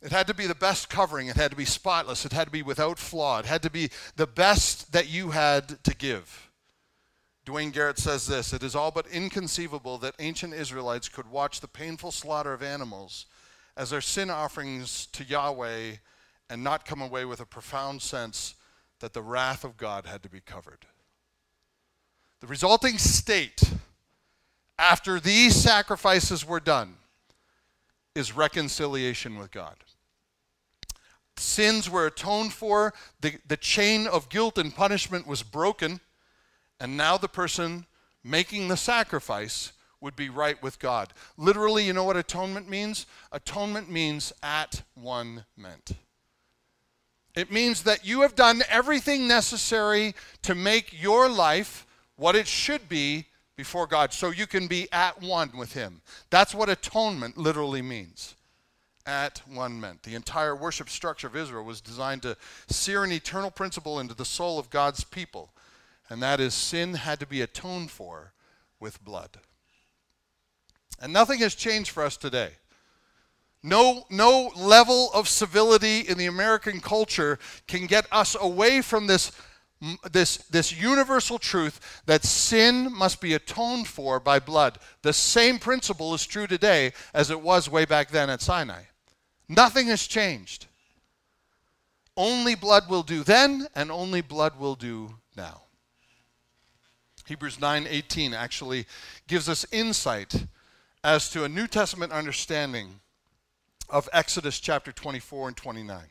It 0.02 0.12
had 0.12 0.28
to 0.28 0.34
be 0.34 0.48
the 0.48 0.56
best 0.56 0.90
covering. 0.90 1.28
It 1.28 1.38
had 1.38 1.52
to 1.52 1.58
be 1.58 1.66
spotless. 1.66 2.26
It 2.26 2.34
had 2.34 2.46
to 2.46 2.52
be 2.52 2.62
without 2.62 3.00
flaw. 3.00 3.40
It 3.40 3.46
had 3.46 3.62
to 3.64 3.70
be 3.70 3.90
the 4.18 4.28
best 4.28 4.92
that 4.92 5.10
you 5.10 5.32
had 5.32 5.82
to 5.84 5.96
give. 5.96 6.50
Duane 7.46 7.72
Garrett 7.72 7.98
says 7.98 8.28
this 8.28 8.54
It 8.54 8.64
is 8.64 8.76
all 8.76 8.92
but 8.92 9.08
inconceivable 9.08 9.98
that 10.00 10.16
ancient 10.20 10.54
Israelites 10.54 11.10
could 11.10 11.30
watch 11.30 11.60
the 11.60 11.68
painful 11.68 12.12
slaughter 12.12 12.54
of 12.54 12.64
animals 12.64 13.26
as 13.76 13.90
their 13.90 14.02
sin 14.02 14.30
offerings 14.30 15.08
to 15.08 15.24
Yahweh 15.24 15.94
and 16.50 16.64
not 16.64 16.86
come 16.86 17.02
away 17.02 17.26
with 17.26 17.40
a 17.40 17.46
profound 17.46 18.02
sense 18.02 18.56
that 19.00 19.14
the 19.14 19.22
wrath 19.22 19.64
of 19.64 19.76
God 19.76 20.06
had 20.06 20.24
to 20.24 20.30
be 20.30 20.40
covered. 20.40 20.86
The 22.40 22.48
resulting 22.48 22.98
state 22.98 23.62
after 24.78 25.20
these 25.20 25.56
sacrifices 25.56 26.46
were 26.46 26.60
done 26.60 26.96
is 28.16 28.36
reconciliation 28.36 29.38
with 29.38 29.52
God. 29.52 29.76
Sins 31.36 31.90
were 31.90 32.06
atoned 32.06 32.54
for, 32.54 32.94
the, 33.22 33.34
the 33.48 33.58
chain 33.58 34.08
of 34.08 34.30
guilt 34.30 34.58
and 34.58 34.74
punishment 34.74 35.26
was 35.26 35.42
broken 35.42 36.00
and 36.84 36.98
now 36.98 37.18
the 37.18 37.30
person 37.30 37.86
making 38.26 38.68
the 38.68 38.76
sacrifice 38.76 39.72
would 40.02 40.18
be 40.18 40.28
right 40.28 40.62
with 40.62 40.80
God. 40.80 41.14
Literally, 41.38 41.86
you 41.86 41.94
know 41.94 42.04
what 42.04 42.18
atonement 42.18 42.70
means? 42.70 43.06
Atonement 43.32 43.90
means 43.90 44.34
at 44.44 44.84
one 44.94 45.46
meant. 45.56 45.94
It 47.38 47.54
means 47.54 47.84
that 47.84 48.06
you 48.06 48.20
have 48.20 48.36
done 48.36 48.64
everything 48.68 49.30
necessary 49.30 50.14
to 50.42 50.54
make 50.54 51.02
your 51.02 51.30
life 51.30 51.88
what 52.18 52.36
it 52.36 52.48
should 52.48 52.90
be 52.90 53.28
before 53.56 53.88
God, 53.88 54.12
so 54.12 54.32
you 54.32 54.46
can 54.46 54.68
be 54.68 54.90
at 54.92 55.22
one 55.22 55.52
with 55.58 55.72
Him. 55.72 56.02
That's 56.32 56.54
what 56.54 56.68
atonement 56.68 57.38
literally 57.38 57.82
means. 57.82 58.36
At 59.06 59.42
one 59.48 59.80
meant. 59.80 60.04
The 60.04 60.16
entire 60.16 60.54
worship 60.54 60.90
structure 60.90 61.28
of 61.28 61.38
Israel 61.38 61.64
was 61.64 61.80
designed 61.80 62.24
to 62.24 62.36
sear 62.68 63.06
an 63.06 63.14
eternal 63.14 63.52
principle 63.52 64.02
into 64.02 64.16
the 64.16 64.26
soul 64.26 64.60
of 64.60 64.70
God's 64.70 65.06
people 65.06 65.53
and 66.10 66.22
that 66.22 66.40
is 66.40 66.54
sin 66.54 66.96
had 66.96 67.20
to 67.20 67.26
be 67.26 67.42
atoned 67.42 67.92
for 67.92 68.34
with 68.80 69.04
blood. 69.04 69.38
And 71.02 71.12
nothing 71.12 71.40
has 71.40 71.56
changed 71.56 71.92
for 71.92 72.04
us 72.04 72.18
today. 72.18 72.52
No, 73.62 74.06
no 74.10 74.52
level 74.56 75.10
of 75.14 75.30
civility 75.30 76.02
in 76.02 76.18
the 76.18 76.26
American 76.26 76.82
culture 76.82 77.40
can 77.68 77.88
get 77.88 78.06
us 78.12 78.36
away 78.40 78.82
from 78.82 79.08
this 79.08 79.32
this, 80.12 80.38
this 80.38 80.72
universal 80.72 81.38
truth 81.38 82.02
that 82.06 82.24
sin 82.24 82.92
must 82.94 83.20
be 83.20 83.34
atoned 83.34 83.88
for 83.88 84.20
by 84.20 84.40
blood. 84.40 84.80
The 85.02 85.12
same 85.14 85.60
principle 85.60 86.14
is 86.14 86.26
true 86.26 86.48
today 86.48 86.94
as 87.14 87.30
it 87.30 87.42
was 87.42 87.70
way 87.70 87.84
back 87.86 88.10
then 88.10 88.30
at 88.30 88.42
Sinai. 88.42 88.84
Nothing 89.50 89.88
has 89.88 90.08
changed. 90.08 90.68
Only 92.16 92.56
blood 92.56 92.90
will 92.90 93.04
do 93.04 93.24
then, 93.24 93.68
and 93.76 93.92
only 93.92 94.22
blood 94.22 94.58
will 94.58 94.76
do 94.76 95.16
now. 95.36 95.63
Hebrews 97.26 97.58
9:18 97.58 98.34
actually 98.34 98.86
gives 99.28 99.48
us 99.48 99.66
insight 99.72 100.46
as 101.04 101.30
to 101.30 101.44
a 101.44 101.50
New 101.50 101.68
Testament 101.68 102.12
understanding 102.12 103.00
of 103.90 104.10
Exodus 104.12 104.60
chapter 104.60 104.92
24 104.92 105.50
and 105.50 105.58
29. 105.58 106.10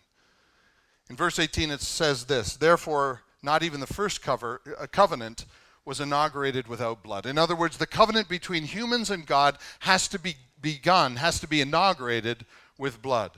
In 1.11 1.16
verse 1.16 1.38
18 1.38 1.70
it 1.70 1.81
says 1.81 2.25
this, 2.25 2.57
therefore 2.57 3.22
not 3.42 3.62
even 3.62 3.81
the 3.81 3.87
first 3.87 4.22
cover, 4.22 4.61
uh, 4.79 4.87
covenant 4.87 5.46
was 5.85 6.01
inaugurated 6.01 6.68
without 6.68 7.03
blood. 7.03 7.27
In 7.27 7.38
other 7.38 7.57
words, 7.57 7.77
the 7.77 7.87
covenant 7.87 8.29
between 8.29 8.64
humans 8.64 9.11
and 9.11 9.27
God 9.27 9.59
has 9.81 10.07
to 10.09 10.18
be 10.18 10.37
begun, 10.61 11.16
has 11.16 11.40
to 11.40 11.48
be 11.48 11.61
inaugurated 11.61 12.46
with 12.79 13.03
blood. 13.03 13.33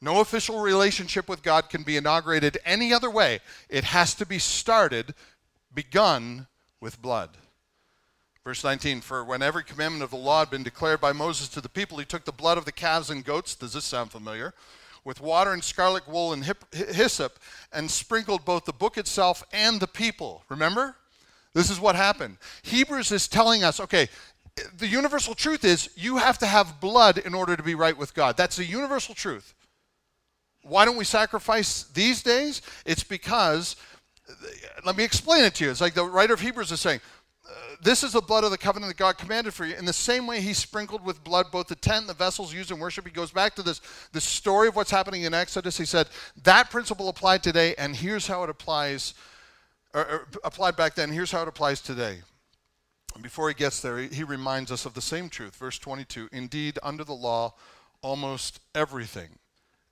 No 0.00 0.20
official 0.20 0.60
relationship 0.60 1.28
with 1.28 1.42
God 1.42 1.68
can 1.68 1.82
be 1.82 1.96
inaugurated 1.96 2.58
any 2.64 2.92
other 2.92 3.10
way. 3.10 3.40
It 3.68 3.84
has 3.84 4.14
to 4.14 4.26
be 4.26 4.38
started, 4.38 5.14
begun 5.74 6.46
with 6.86 7.02
blood. 7.02 7.30
Verse 8.44 8.62
19 8.62 9.00
For 9.00 9.24
when 9.24 9.42
every 9.42 9.64
commandment 9.64 10.04
of 10.04 10.10
the 10.10 10.16
law 10.16 10.38
had 10.38 10.50
been 10.50 10.62
declared 10.62 11.00
by 11.00 11.12
Moses 11.12 11.48
to 11.48 11.60
the 11.60 11.68
people, 11.68 11.98
he 11.98 12.04
took 12.04 12.24
the 12.24 12.30
blood 12.30 12.58
of 12.58 12.64
the 12.64 12.70
calves 12.70 13.10
and 13.10 13.24
goats. 13.24 13.56
Does 13.56 13.72
this 13.72 13.84
sound 13.84 14.12
familiar? 14.12 14.54
With 15.02 15.20
water 15.20 15.52
and 15.52 15.64
scarlet 15.64 16.06
wool 16.06 16.32
and 16.32 16.44
hyssop, 16.72 17.40
and 17.72 17.90
sprinkled 17.90 18.44
both 18.44 18.66
the 18.66 18.72
book 18.72 18.98
itself 18.98 19.42
and 19.52 19.80
the 19.80 19.88
people. 19.88 20.44
Remember? 20.48 20.94
This 21.54 21.70
is 21.70 21.80
what 21.80 21.96
happened. 21.96 22.36
Hebrews 22.62 23.10
is 23.10 23.26
telling 23.26 23.64
us 23.64 23.80
okay, 23.80 24.08
the 24.78 24.86
universal 24.86 25.34
truth 25.34 25.64
is 25.64 25.90
you 25.96 26.18
have 26.18 26.38
to 26.38 26.46
have 26.46 26.80
blood 26.80 27.18
in 27.18 27.34
order 27.34 27.56
to 27.56 27.64
be 27.64 27.74
right 27.74 27.98
with 27.98 28.14
God. 28.14 28.36
That's 28.36 28.60
a 28.60 28.64
universal 28.64 29.16
truth. 29.16 29.54
Why 30.62 30.84
don't 30.84 30.96
we 30.96 31.04
sacrifice 31.04 31.82
these 31.82 32.22
days? 32.22 32.62
It's 32.84 33.04
because, 33.04 33.74
let 34.84 34.96
me 34.96 35.04
explain 35.04 35.44
it 35.44 35.54
to 35.56 35.64
you. 35.64 35.70
It's 35.70 35.80
like 35.80 35.94
the 35.94 36.04
writer 36.04 36.34
of 36.34 36.40
Hebrews 36.40 36.72
is 36.72 36.80
saying, 36.80 37.00
uh, 37.48 37.52
this 37.80 38.02
is 38.02 38.12
the 38.12 38.20
blood 38.20 38.44
of 38.44 38.50
the 38.50 38.58
covenant 38.58 38.90
that 38.90 38.98
God 38.98 39.18
commanded 39.18 39.54
for 39.54 39.64
you. 39.64 39.76
In 39.76 39.84
the 39.84 39.92
same 39.92 40.26
way, 40.26 40.40
He 40.40 40.52
sprinkled 40.52 41.04
with 41.04 41.22
blood 41.22 41.46
both 41.52 41.68
the 41.68 41.76
tent 41.76 42.00
and 42.00 42.08
the 42.08 42.14
vessels 42.14 42.52
used 42.52 42.70
in 42.70 42.78
worship. 42.78 43.06
He 43.06 43.12
goes 43.12 43.30
back 43.30 43.54
to 43.56 43.62
this, 43.62 43.80
this 44.12 44.24
story 44.24 44.68
of 44.68 44.76
what's 44.76 44.90
happening 44.90 45.22
in 45.22 45.34
Exodus. 45.34 45.78
He 45.78 45.84
said, 45.84 46.08
that 46.42 46.70
principle 46.70 47.08
applied 47.08 47.42
today, 47.42 47.74
and 47.78 47.94
here's 47.94 48.26
how 48.26 48.42
it 48.42 48.50
applies, 48.50 49.14
or, 49.94 50.00
or 50.00 50.28
applied 50.42 50.76
back 50.76 50.94
then, 50.94 51.10
here's 51.12 51.30
how 51.30 51.42
it 51.42 51.48
applies 51.48 51.80
today. 51.80 52.18
Before 53.22 53.48
he 53.48 53.54
gets 53.54 53.80
there, 53.80 53.98
he, 53.98 54.08
he 54.08 54.24
reminds 54.24 54.72
us 54.72 54.84
of 54.84 54.94
the 54.94 55.00
same 55.00 55.28
truth. 55.28 55.56
Verse 55.56 55.78
22 55.78 56.28
Indeed, 56.32 56.78
under 56.82 57.04
the 57.04 57.14
law, 57.14 57.54
almost 58.02 58.60
everything 58.74 59.38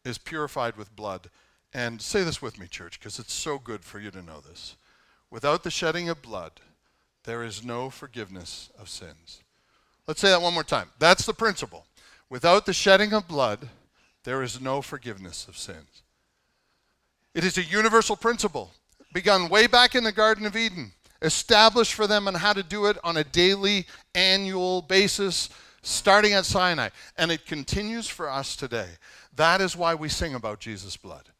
is 0.04 0.18
purified 0.18 0.76
with 0.76 0.94
blood. 0.94 1.30
And 1.74 2.00
say 2.00 2.22
this 2.22 2.40
with 2.40 2.58
me, 2.58 2.68
church, 2.68 3.00
because 3.00 3.18
it's 3.18 3.32
so 3.32 3.58
good 3.58 3.84
for 3.84 3.98
you 3.98 4.12
to 4.12 4.22
know 4.22 4.40
this. 4.40 4.76
Without 5.28 5.64
the 5.64 5.70
shedding 5.70 6.08
of 6.08 6.22
blood, 6.22 6.52
there 7.24 7.42
is 7.42 7.64
no 7.64 7.90
forgiveness 7.90 8.70
of 8.78 8.88
sins. 8.88 9.42
Let's 10.06 10.20
say 10.20 10.28
that 10.28 10.40
one 10.40 10.54
more 10.54 10.62
time. 10.62 10.90
That's 11.00 11.26
the 11.26 11.34
principle. 11.34 11.86
Without 12.30 12.64
the 12.64 12.72
shedding 12.72 13.12
of 13.12 13.26
blood, 13.26 13.68
there 14.22 14.42
is 14.42 14.60
no 14.60 14.82
forgiveness 14.82 15.48
of 15.48 15.58
sins. 15.58 16.02
It 17.34 17.42
is 17.42 17.58
a 17.58 17.64
universal 17.64 18.14
principle 18.14 18.70
begun 19.12 19.48
way 19.48 19.66
back 19.66 19.94
in 19.94 20.04
the 20.04 20.12
Garden 20.12 20.46
of 20.46 20.56
Eden, 20.56 20.92
established 21.22 21.94
for 21.94 22.06
them 22.06 22.28
on 22.28 22.34
how 22.34 22.52
to 22.52 22.62
do 22.62 22.86
it 22.86 22.98
on 23.02 23.16
a 23.16 23.24
daily, 23.24 23.86
annual 24.14 24.82
basis, 24.82 25.48
starting 25.82 26.32
at 26.34 26.44
Sinai. 26.44 26.90
And 27.16 27.32
it 27.32 27.46
continues 27.46 28.08
for 28.08 28.30
us 28.30 28.54
today. 28.54 28.88
That 29.34 29.60
is 29.60 29.76
why 29.76 29.94
we 29.94 30.08
sing 30.08 30.34
about 30.34 30.60
Jesus' 30.60 30.96
blood. 30.96 31.30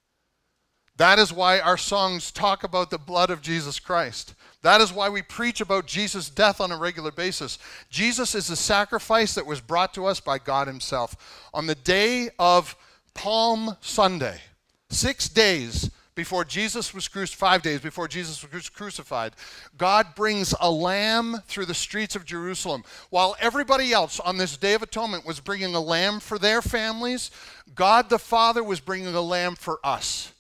That 0.97 1.19
is 1.19 1.33
why 1.33 1.59
our 1.59 1.77
songs 1.77 2.31
talk 2.31 2.63
about 2.63 2.91
the 2.91 2.99
blood 2.99 3.31
of 3.31 3.43
Jesus 3.43 3.81
Christ. 3.81 4.35
That 4.63 4.81
is 4.81 4.93
why 4.93 5.09
we 5.09 5.23
preach 5.23 5.61
about 5.61 5.87
Jesus' 5.87 6.31
death 6.31 6.61
on 6.61 6.71
a 6.71 6.79
regular 6.79 7.11
basis. 7.11 7.59
Jesus 7.91 8.35
is 8.35 8.47
the 8.47 8.57
sacrifice 8.57 9.35
that 9.35 9.47
was 9.47 9.61
brought 9.61 9.93
to 9.95 10.07
us 10.07 10.21
by 10.21 10.39
God 10.39 10.69
Himself. 10.69 11.49
On 11.53 11.67
the 11.67 11.75
day 11.75 12.31
of 12.39 12.77
Palm 13.13 13.77
Sunday, 13.81 14.41
six 14.89 15.29
days 15.29 15.91
before 16.15 16.45
Jesus 16.45 16.95
was 16.95 17.09
crucified, 17.09 17.39
five 17.39 17.63
days 17.63 17.81
before 17.81 18.07
Jesus 18.07 18.47
was 18.51 18.69
crucified, 18.69 19.33
God 19.77 20.15
brings 20.15 20.55
a 20.61 20.71
lamb 20.71 21.43
through 21.47 21.67
the 21.67 21.75
streets 21.75 22.15
of 22.15 22.25
Jerusalem. 22.25 22.85
While 23.11 23.37
everybody 23.41 23.93
else 23.93 24.21
on 24.21 24.39
this 24.39 24.57
Day 24.57 24.75
of 24.75 24.83
Atonement 24.83 25.27
was 25.27 25.41
bringing 25.41 25.75
a 25.75 25.81
lamb 25.81 26.21
for 26.21 26.39
their 26.39 26.63
families, 26.63 27.33
God 27.75 28.11
the 28.11 28.19
Father 28.19 28.63
was 28.63 28.79
bringing 28.79 29.15
a 29.15 29.21
lamb 29.21 29.57
for 29.57 29.81
us. 29.83 30.34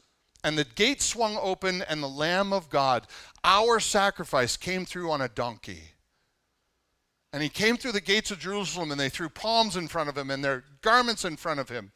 And 0.44 0.56
the 0.58 0.64
gate 0.64 1.00
swung 1.02 1.38
open, 1.40 1.82
and 1.88 2.02
the 2.02 2.08
Lamb 2.08 2.52
of 2.52 2.68
God, 2.68 3.06
our 3.42 3.80
sacrifice, 3.80 4.56
came 4.56 4.84
through 4.84 5.10
on 5.10 5.22
a 5.22 5.28
donkey. 5.28 5.80
And 7.32 7.42
he 7.42 7.48
came 7.48 7.76
through 7.76 7.92
the 7.92 8.00
gates 8.00 8.30
of 8.30 8.38
Jerusalem, 8.38 8.92
and 8.92 9.00
they 9.00 9.08
threw 9.08 9.28
palms 9.28 9.74
in 9.74 9.88
front 9.88 10.10
of 10.10 10.16
him 10.16 10.30
and 10.30 10.44
their 10.44 10.62
garments 10.82 11.24
in 11.24 11.36
front 11.36 11.58
of 11.58 11.70
him. 11.70 11.90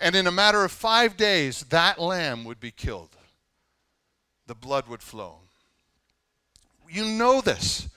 And 0.00 0.16
in 0.16 0.26
a 0.26 0.32
matter 0.32 0.64
of 0.64 0.72
five 0.72 1.16
days, 1.16 1.60
that 1.70 2.00
lamb 2.00 2.44
would 2.44 2.60
be 2.60 2.72
killed. 2.72 3.16
The 4.46 4.56
blood 4.56 4.88
would 4.88 5.00
flow. 5.00 5.38
You 6.90 7.04
know 7.06 7.40
this. 7.40 7.88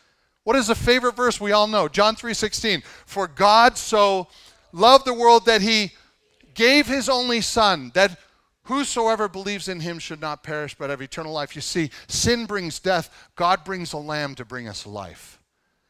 What 0.43 0.55
is 0.55 0.69
a 0.69 0.75
favorite 0.75 1.15
verse 1.15 1.41
we 1.41 1.51
all 1.51 1.67
know? 1.67 1.89
John 1.89 2.15
3:16. 2.15 2.83
For 3.05 3.27
God 3.27 3.77
so 3.77 4.27
loved 4.71 5.05
the 5.05 5.13
world 5.13 5.45
that 5.45 5.61
he 5.61 5.91
gave 6.53 6.87
his 6.87 7.09
only 7.09 7.41
son 7.41 7.91
that 7.95 8.17
whosoever 8.67 9.27
believes 9.27 9.67
in 9.67 9.79
him 9.79 9.99
should 9.99 10.21
not 10.21 10.43
perish 10.43 10.75
but 10.75 10.89
have 10.89 11.01
eternal 11.01 11.33
life. 11.33 11.55
You 11.55 11.61
see, 11.61 11.89
sin 12.07 12.45
brings 12.45 12.79
death, 12.79 13.29
God 13.35 13.63
brings 13.63 13.93
a 13.93 13.97
lamb 13.97 14.35
to 14.35 14.45
bring 14.45 14.67
us 14.67 14.85
life. 14.85 15.41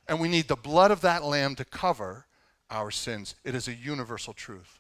And 0.07 0.19
we 0.19 0.29
need 0.29 0.47
the 0.47 0.55
blood 0.55 0.91
of 0.91 1.01
that 1.01 1.23
lamb 1.23 1.55
to 1.55 1.65
cover 1.65 2.25
our 2.69 2.91
sins. 2.91 3.35
It 3.43 3.55
is 3.55 3.67
a 3.67 3.73
universal 3.73 4.33
truth. 4.33 4.79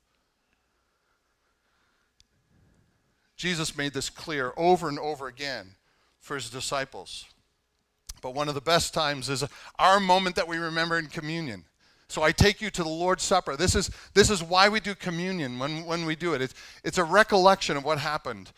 Jesus 3.35 3.77
made 3.77 3.93
this 3.93 4.09
clear 4.09 4.53
over 4.57 4.89
and 4.89 4.97
over 4.97 5.27
again 5.27 5.75
for 6.19 6.35
his 6.35 6.49
disciples. 6.49 7.25
But 8.21 8.33
one 8.33 8.49
of 8.49 8.55
the 8.55 8.61
best 8.61 8.93
times 8.93 9.29
is 9.29 9.43
our 9.77 9.99
moment 9.99 10.35
that 10.35 10.47
we 10.47 10.57
remember 10.57 10.97
in 10.97 11.07
communion. 11.07 11.65
So 12.09 12.23
I 12.23 12.31
take 12.31 12.61
you 12.61 12.69
to 12.71 12.83
the 12.83 12.89
Lord's 12.89 13.23
Supper. 13.23 13.57
This 13.57 13.75
is, 13.75 13.91
this 14.13 14.29
is 14.29 14.41
why 14.41 14.69
we 14.69 14.79
do 14.79 14.95
communion 14.95 15.59
when, 15.59 15.85
when 15.85 16.05
we 16.05 16.15
do 16.15 16.33
it. 16.33 16.41
It's, 16.41 16.53
it's 16.83 16.97
a 16.97 17.03
recollection 17.03 17.75
of 17.75 17.83
what 17.83 17.99
happened 17.99 18.51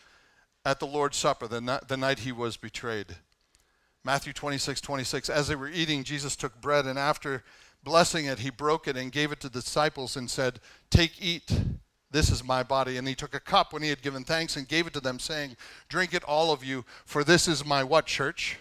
at 0.64 0.78
the 0.78 0.86
Lord's 0.86 1.16
Supper 1.16 1.48
the, 1.48 1.80
the 1.88 1.96
night 1.96 2.20
he 2.20 2.32
was 2.32 2.56
betrayed. 2.56 3.16
Matthew 4.04 4.32
26, 4.32 4.80
26. 4.80 5.28
As 5.28 5.48
they 5.48 5.56
were 5.56 5.68
eating, 5.68 6.04
Jesus 6.04 6.36
took 6.36 6.60
bread, 6.60 6.86
and 6.86 6.98
after 6.98 7.42
blessing 7.82 8.26
it, 8.26 8.38
he 8.38 8.50
broke 8.50 8.88
it 8.88 8.96
and 8.96 9.12
gave 9.12 9.32
it 9.32 9.40
to 9.40 9.48
the 9.48 9.60
disciples 9.60 10.16
and 10.16 10.30
said, 10.30 10.60
Take, 10.90 11.20
eat. 11.20 11.50
This 12.10 12.30
is 12.30 12.42
my 12.42 12.62
body. 12.62 12.96
And 12.96 13.06
he 13.06 13.14
took 13.14 13.34
a 13.34 13.40
cup 13.40 13.72
when 13.72 13.82
he 13.82 13.88
had 13.88 14.02
given 14.02 14.24
thanks 14.24 14.56
and 14.56 14.66
gave 14.66 14.86
it 14.86 14.92
to 14.94 15.00
them, 15.00 15.18
saying, 15.18 15.56
Drink 15.88 16.14
it, 16.14 16.24
all 16.24 16.52
of 16.52 16.64
you, 16.64 16.84
for 17.04 17.24
this 17.24 17.46
is 17.46 17.64
my 17.64 17.84
what, 17.84 18.06
church? 18.06 18.58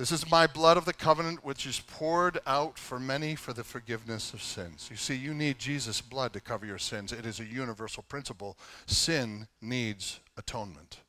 This 0.00 0.12
is 0.12 0.30
my 0.30 0.46
blood 0.46 0.78
of 0.78 0.86
the 0.86 0.94
covenant, 0.94 1.44
which 1.44 1.66
is 1.66 1.80
poured 1.80 2.38
out 2.46 2.78
for 2.78 2.98
many 2.98 3.34
for 3.34 3.52
the 3.52 3.62
forgiveness 3.62 4.32
of 4.32 4.42
sins. 4.42 4.88
You 4.90 4.96
see, 4.96 5.14
you 5.14 5.34
need 5.34 5.58
Jesus' 5.58 6.00
blood 6.00 6.32
to 6.32 6.40
cover 6.40 6.64
your 6.64 6.78
sins. 6.78 7.12
It 7.12 7.26
is 7.26 7.38
a 7.38 7.44
universal 7.44 8.02
principle. 8.04 8.56
Sin 8.86 9.46
needs 9.60 10.20
atonement. 10.38 11.00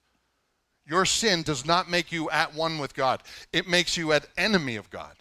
Your 0.85 1.05
sin 1.05 1.41
does 1.41 1.65
not 1.65 1.89
make 1.89 2.11
you 2.11 2.29
at 2.31 2.53
one 2.53 2.79
with 2.79 2.93
God, 2.93 3.23
it 3.53 3.65
makes 3.65 3.95
you 3.95 4.11
at 4.11 4.27
enemy 4.37 4.75
of 4.75 4.89
God. 4.89 5.15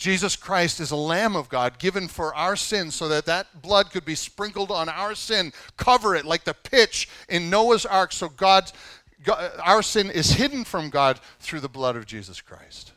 Jesus 0.00 0.34
Christ 0.34 0.80
is 0.80 0.90
a 0.90 0.96
Lamb 0.96 1.36
of 1.36 1.50
God 1.50 1.78
given 1.78 2.08
for 2.08 2.34
our 2.34 2.56
sins 2.56 2.94
so 2.94 3.06
that 3.08 3.26
that 3.26 3.60
blood 3.60 3.90
could 3.90 4.06
be 4.06 4.14
sprinkled 4.14 4.70
on 4.70 4.88
our 4.88 5.14
sin, 5.14 5.52
cover 5.76 6.14
it 6.16 6.24
like 6.24 6.44
the 6.44 6.54
pitch 6.54 7.06
in 7.28 7.50
Noah's 7.50 7.84
ark 7.84 8.10
so 8.10 8.30
God, 8.30 8.72
God, 9.22 9.52
our 9.62 9.82
sin 9.82 10.10
is 10.10 10.32
hidden 10.32 10.64
from 10.64 10.90
God 10.90 11.20
through 11.38 11.60
the 11.60 11.68
blood 11.68 11.96
of 11.96 12.06
Jesus 12.06 12.40
Christ. 12.40 12.92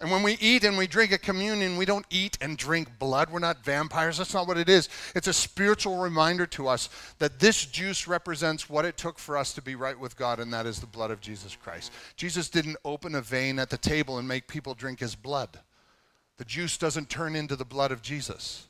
And 0.00 0.10
when 0.10 0.24
we 0.24 0.36
eat 0.40 0.64
and 0.64 0.76
we 0.76 0.88
drink 0.88 1.12
a 1.12 1.18
communion, 1.18 1.76
we 1.76 1.84
don't 1.84 2.06
eat 2.10 2.36
and 2.40 2.58
drink 2.58 2.98
blood. 2.98 3.30
We're 3.30 3.38
not 3.38 3.64
vampires. 3.64 4.18
That's 4.18 4.34
not 4.34 4.48
what 4.48 4.58
it 4.58 4.68
is. 4.68 4.88
It's 5.14 5.28
a 5.28 5.32
spiritual 5.32 5.98
reminder 5.98 6.44
to 6.46 6.66
us 6.66 6.88
that 7.18 7.38
this 7.38 7.64
juice 7.64 8.08
represents 8.08 8.68
what 8.68 8.84
it 8.84 8.96
took 8.96 9.16
for 9.16 9.36
us 9.36 9.52
to 9.54 9.62
be 9.62 9.76
right 9.76 9.96
with 9.96 10.16
God, 10.16 10.40
and 10.40 10.52
that 10.52 10.66
is 10.66 10.80
the 10.80 10.86
blood 10.86 11.12
of 11.12 11.20
Jesus 11.20 11.54
Christ. 11.54 11.92
Jesus 12.16 12.48
didn't 12.48 12.78
open 12.84 13.14
a 13.14 13.20
vein 13.20 13.60
at 13.60 13.70
the 13.70 13.78
table 13.78 14.18
and 14.18 14.26
make 14.26 14.48
people 14.48 14.74
drink 14.74 14.98
his 14.98 15.14
blood. 15.14 15.60
The 16.36 16.44
juice 16.44 16.76
doesn't 16.78 17.08
turn 17.08 17.36
into 17.36 17.54
the 17.54 17.64
blood 17.64 17.92
of 17.92 18.02
Jesus. 18.02 18.66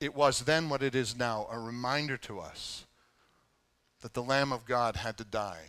It 0.00 0.14
was 0.14 0.40
then 0.40 0.68
what 0.68 0.82
it 0.82 0.94
is 0.94 1.16
now, 1.16 1.46
a 1.50 1.58
reminder 1.58 2.18
to 2.18 2.40
us 2.40 2.84
that 4.00 4.14
the 4.14 4.22
Lamb 4.22 4.52
of 4.52 4.64
God 4.64 4.96
had 4.96 5.16
to 5.18 5.24
die. 5.24 5.66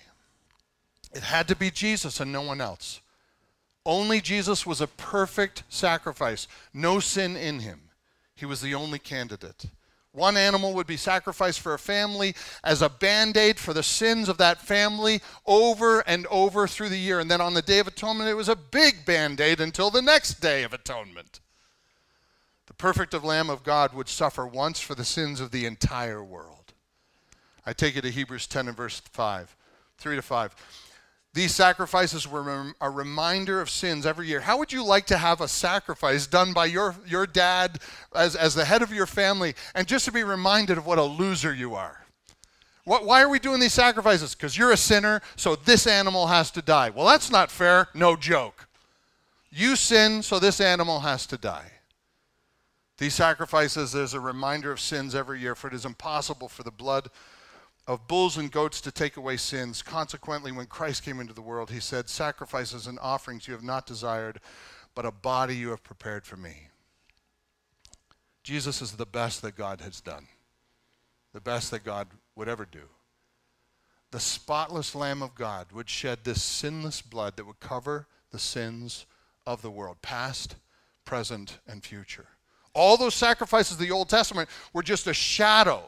It 1.13 1.23
had 1.23 1.47
to 1.49 1.55
be 1.55 1.71
Jesus 1.71 2.19
and 2.19 2.31
no 2.31 2.41
one 2.41 2.61
else. 2.61 3.01
Only 3.85 4.21
Jesus 4.21 4.65
was 4.65 4.79
a 4.79 4.87
perfect 4.87 5.63
sacrifice, 5.67 6.47
no 6.73 6.99
sin 6.99 7.35
in 7.35 7.59
him. 7.59 7.81
He 8.35 8.45
was 8.45 8.61
the 8.61 8.75
only 8.75 8.99
candidate. 8.99 9.65
One 10.13 10.35
animal 10.35 10.73
would 10.73 10.87
be 10.87 10.97
sacrificed 10.97 11.61
for 11.61 11.73
a 11.73 11.79
family 11.79 12.35
as 12.63 12.81
a 12.81 12.89
band 12.89 13.37
aid 13.37 13.57
for 13.59 13.73
the 13.73 13.83
sins 13.83 14.27
of 14.27 14.37
that 14.39 14.61
family 14.61 15.21
over 15.45 16.01
and 16.01 16.27
over 16.27 16.67
through 16.67 16.89
the 16.89 16.97
year. 16.97 17.19
And 17.19 17.31
then 17.31 17.39
on 17.39 17.53
the 17.53 17.61
Day 17.61 17.79
of 17.79 17.87
Atonement, 17.87 18.29
it 18.29 18.33
was 18.33 18.49
a 18.49 18.55
big 18.55 19.05
band 19.05 19.39
aid 19.39 19.61
until 19.61 19.89
the 19.89 20.01
next 20.01 20.41
Day 20.41 20.63
of 20.63 20.73
Atonement. 20.73 21.39
The 22.67 22.73
perfect 22.73 23.13
of 23.13 23.23
Lamb 23.23 23.49
of 23.49 23.63
God 23.63 23.93
would 23.93 24.09
suffer 24.09 24.45
once 24.45 24.81
for 24.81 24.95
the 24.95 25.05
sins 25.05 25.39
of 25.39 25.51
the 25.51 25.65
entire 25.65 26.23
world. 26.23 26.60
I 27.65 27.73
take 27.73 27.95
it 27.95 28.01
to 28.01 28.11
Hebrews 28.11 28.47
10 28.47 28.67
and 28.67 28.77
verse 28.77 28.99
5, 28.99 29.55
3 29.97 30.15
to 30.15 30.21
5. 30.21 30.55
These 31.33 31.55
sacrifices 31.55 32.27
were 32.27 32.73
a 32.81 32.89
reminder 32.89 33.61
of 33.61 33.69
sins 33.69 34.05
every 34.05 34.27
year. 34.27 34.41
How 34.41 34.57
would 34.57 34.73
you 34.73 34.83
like 34.83 35.05
to 35.07 35.17
have 35.17 35.39
a 35.39 35.47
sacrifice 35.47 36.27
done 36.27 36.51
by 36.51 36.65
your, 36.65 36.93
your 37.07 37.25
dad 37.25 37.79
as, 38.13 38.35
as 38.35 38.53
the 38.53 38.65
head 38.65 38.81
of 38.81 38.91
your 38.91 39.05
family 39.05 39.55
and 39.73 39.87
just 39.87 40.03
to 40.05 40.11
be 40.11 40.23
reminded 40.23 40.77
of 40.77 40.85
what 40.85 40.97
a 40.97 41.03
loser 41.03 41.53
you 41.53 41.73
are? 41.73 42.05
What, 42.83 43.05
why 43.05 43.21
are 43.21 43.29
we 43.29 43.39
doing 43.39 43.61
these 43.61 43.73
sacrifices? 43.73 44.35
Because 44.35 44.57
you're 44.57 44.71
a 44.71 44.77
sinner, 44.77 45.21
so 45.37 45.55
this 45.55 45.87
animal 45.87 46.27
has 46.27 46.51
to 46.51 46.61
die. 46.61 46.89
Well, 46.89 47.05
that's 47.05 47.31
not 47.31 47.49
fair. 47.49 47.87
No 47.93 48.17
joke. 48.17 48.67
You 49.49 49.77
sin, 49.77 50.23
so 50.23 50.37
this 50.37 50.59
animal 50.59 51.01
has 51.01 51.25
to 51.27 51.37
die. 51.37 51.71
These 52.97 53.13
sacrifices, 53.13 53.93
there's 53.93 54.13
a 54.13 54.19
reminder 54.19 54.71
of 54.71 54.79
sins 54.81 55.15
every 55.15 55.39
year, 55.39 55.55
for 55.55 55.67
it 55.67 55.73
is 55.73 55.85
impossible 55.85 56.49
for 56.49 56.63
the 56.63 56.71
blood 56.71 57.09
of 57.87 58.07
bulls 58.07 58.37
and 58.37 58.51
goats 58.51 58.79
to 58.81 58.91
take 58.91 59.17
away 59.17 59.37
sins. 59.37 59.81
Consequently, 59.81 60.51
when 60.51 60.67
Christ 60.67 61.03
came 61.03 61.19
into 61.19 61.33
the 61.33 61.41
world, 61.41 61.71
he 61.71 61.79
said, 61.79 62.09
Sacrifices 62.09 62.87
and 62.87 62.99
offerings 62.99 63.47
you 63.47 63.53
have 63.53 63.63
not 63.63 63.85
desired, 63.85 64.39
but 64.95 65.05
a 65.05 65.11
body 65.11 65.55
you 65.55 65.69
have 65.69 65.83
prepared 65.83 66.25
for 66.25 66.37
me. 66.37 66.67
Jesus 68.43 68.81
is 68.81 68.93
the 68.93 69.05
best 69.05 69.41
that 69.41 69.55
God 69.55 69.81
has 69.81 70.01
done, 70.01 70.27
the 71.33 71.41
best 71.41 71.71
that 71.71 71.83
God 71.83 72.07
would 72.35 72.49
ever 72.49 72.65
do. 72.65 72.83
The 74.11 74.19
spotless 74.19 74.93
Lamb 74.93 75.21
of 75.21 75.35
God 75.35 75.71
would 75.71 75.89
shed 75.89 76.19
this 76.23 76.43
sinless 76.43 77.01
blood 77.01 77.37
that 77.37 77.45
would 77.45 77.59
cover 77.59 78.07
the 78.31 78.39
sins 78.39 79.05
of 79.45 79.61
the 79.61 79.71
world, 79.71 80.01
past, 80.01 80.55
present, 81.05 81.59
and 81.67 81.83
future. 81.83 82.27
All 82.73 82.97
those 82.97 83.15
sacrifices 83.15 83.73
of 83.73 83.79
the 83.79 83.91
Old 83.91 84.09
Testament 84.09 84.49
were 84.73 84.83
just 84.83 85.07
a 85.07 85.13
shadow 85.13 85.83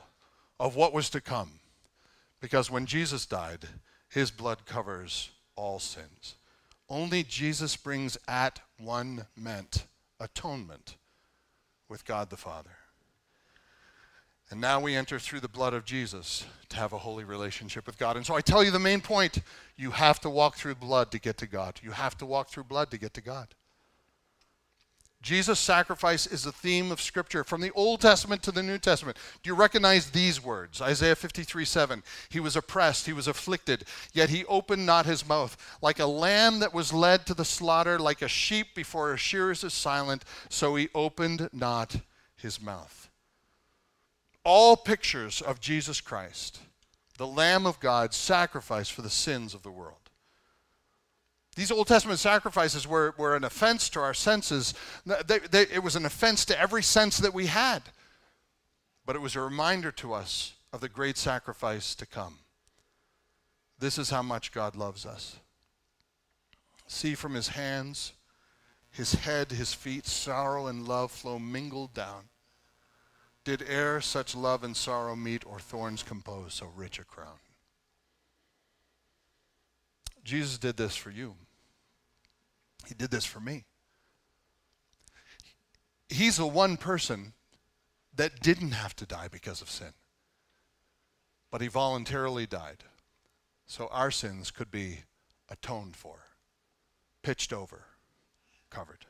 of 0.60 0.76
what 0.76 0.94
was 0.94 1.10
to 1.12 1.22
come. 1.22 1.60
Because 2.44 2.70
when 2.70 2.86
Jesus 2.86 3.26
died, 3.26 3.70
his 4.10 4.30
blood 4.30 4.66
covers 4.66 5.32
all 5.56 5.80
sins. 5.80 6.36
Only 6.90 7.24
Jesus 7.24 7.78
brings 7.78 8.18
at 8.28 8.60
one 8.78 9.28
meant 9.38 9.86
atonement 10.20 10.98
with 11.88 12.04
God 12.04 12.30
the 12.30 12.36
Father. 12.36 12.72
And 14.50 14.60
now 14.60 14.82
we 14.82 14.94
enter 14.94 15.20
through 15.20 15.40
the 15.40 15.48
blood 15.48 15.74
of 15.74 15.86
Jesus 15.86 16.46
to 16.68 16.76
have 16.76 16.92
a 16.92 16.98
holy 16.98 17.24
relationship 17.24 17.88
with 17.88 17.98
God. 17.98 18.18
And 18.18 18.26
so 18.26 18.36
I 18.36 18.42
tell 18.42 18.62
you 18.62 18.72
the 18.72 18.78
main 18.78 19.00
point 19.00 19.40
you 19.78 19.92
have 19.92 20.20
to 20.20 20.30
walk 20.30 20.58
through 20.58 20.76
blood 20.76 21.12
to 21.12 21.20
get 21.20 21.38
to 21.38 21.48
God. 21.48 21.80
You 21.82 21.92
have 21.92 22.18
to 22.18 22.26
walk 22.26 22.50
through 22.50 22.66
blood 22.66 22.92
to 22.92 22.98
get 22.98 23.14
to 23.14 23.22
God. 23.22 23.56
Jesus' 25.24 25.60
sacrifice 25.60 26.28
is 26.28 26.44
the 26.44 26.52
theme 26.52 26.92
of 26.92 27.02
Scripture 27.02 27.46
from 27.46 27.62
the 27.62 27.72
Old 27.72 28.02
Testament 28.02 28.44
to 28.44 28.52
the 28.52 28.62
New 28.62 28.78
Testament. 28.78 29.18
Do 29.42 29.50
you 29.50 29.56
recognize 29.56 30.10
these 30.10 30.44
words? 30.44 30.82
Isaiah 30.82 31.16
53 31.16 31.64
7. 31.64 32.04
He 32.28 32.42
was 32.42 32.58
oppressed, 32.58 33.06
he 33.06 33.14
was 33.14 33.30
afflicted, 33.30 33.86
yet 34.12 34.30
he 34.30 34.44
opened 34.46 34.86
not 34.86 35.06
his 35.06 35.26
mouth. 35.26 35.56
Like 35.82 36.00
a 36.00 36.06
lamb 36.06 36.60
that 36.60 36.74
was 36.74 36.92
led 36.92 37.26
to 37.26 37.34
the 37.34 37.46
slaughter, 37.46 37.98
like 37.98 38.22
a 38.22 38.28
sheep 38.28 38.76
before 38.76 39.14
a 39.14 39.18
shearers 39.18 39.64
is 39.64 39.74
silent, 39.74 40.26
so 40.50 40.76
he 40.76 40.90
opened 40.94 41.50
not 41.54 41.96
his 42.36 42.62
mouth. 42.62 43.10
All 44.44 44.76
pictures 44.76 45.42
of 45.42 45.62
Jesus 45.62 46.02
Christ, 46.02 46.60
the 47.18 47.26
Lamb 47.26 47.66
of 47.66 47.80
God, 47.80 48.14
sacrificed 48.14 48.92
for 48.92 49.02
the 49.02 49.10
sins 49.10 49.54
of 49.54 49.64
the 49.64 49.72
world. 49.72 50.03
These 51.56 51.72
Old 51.72 51.88
Testament 51.88 52.20
sacrifices 52.20 52.88
were, 52.88 53.14
were 53.18 53.36
an 53.36 53.44
offense 53.44 53.90
to 53.90 54.00
our 54.00 54.14
senses. 54.14 54.74
They, 55.06 55.40
they, 55.40 55.62
it 55.64 55.84
was 55.84 55.96
an 55.96 56.06
offense 56.06 56.46
to 56.46 56.60
every 56.60 56.82
sense 56.82 57.18
that 57.18 57.34
we 57.34 57.46
had. 57.46 57.84
But 59.06 59.16
it 59.16 59.22
was 59.22 59.36
a 59.36 59.42
reminder 59.42 59.92
to 59.92 60.14
us 60.14 60.54
of 60.72 60.82
the 60.82 60.90
great 60.90 61.18
sacrifice 61.18 61.94
to 61.96 62.06
come. 62.06 62.40
This 63.78 63.98
is 63.98 64.10
how 64.10 64.24
much 64.24 64.52
God 64.52 64.76
loves 64.76 65.06
us. 65.06 65.38
See 66.88 67.14
from 67.14 67.36
his 67.36 67.50
hands, 67.50 68.14
his 68.90 69.14
head, 69.14 69.52
his 69.52 69.74
feet, 69.74 70.06
sorrow 70.06 70.68
and 70.68 70.88
love 70.88 71.12
flow 71.12 71.38
mingled 71.38 71.94
down. 71.94 72.30
Did 73.44 73.62
e'er 73.64 74.00
such 74.02 74.36
love 74.36 74.64
and 74.64 74.76
sorrow 74.76 75.16
meet, 75.16 75.46
or 75.46 75.60
thorns 75.60 76.02
compose 76.02 76.54
so 76.56 76.72
rich 76.76 76.98
a 76.98 77.04
crown? 77.04 77.40
Jesus 80.24 80.58
did 80.58 80.78
this 80.78 80.96
for 80.96 81.12
you. 81.12 81.36
He 82.88 82.94
did 82.94 83.12
this 83.12 83.26
for 83.26 83.40
me. 83.40 83.66
He's 86.10 86.38
the 86.38 86.48
one 86.48 86.78
person 86.78 87.34
that 88.16 88.40
didn't 88.42 88.72
have 88.72 88.96
to 88.98 89.06
die 89.06 89.28
because 89.32 89.62
of 89.62 89.70
sin, 89.70 89.94
but 91.50 91.62
he 91.62 91.68
voluntarily 91.68 92.46
died 92.46 92.84
so 93.66 93.88
our 93.92 94.12
sins 94.12 94.52
could 94.52 94.70
be 94.70 95.00
atoned 95.50 95.96
for, 95.96 96.20
pitched 97.24 97.52
over, 97.52 97.86
covered. 98.70 99.06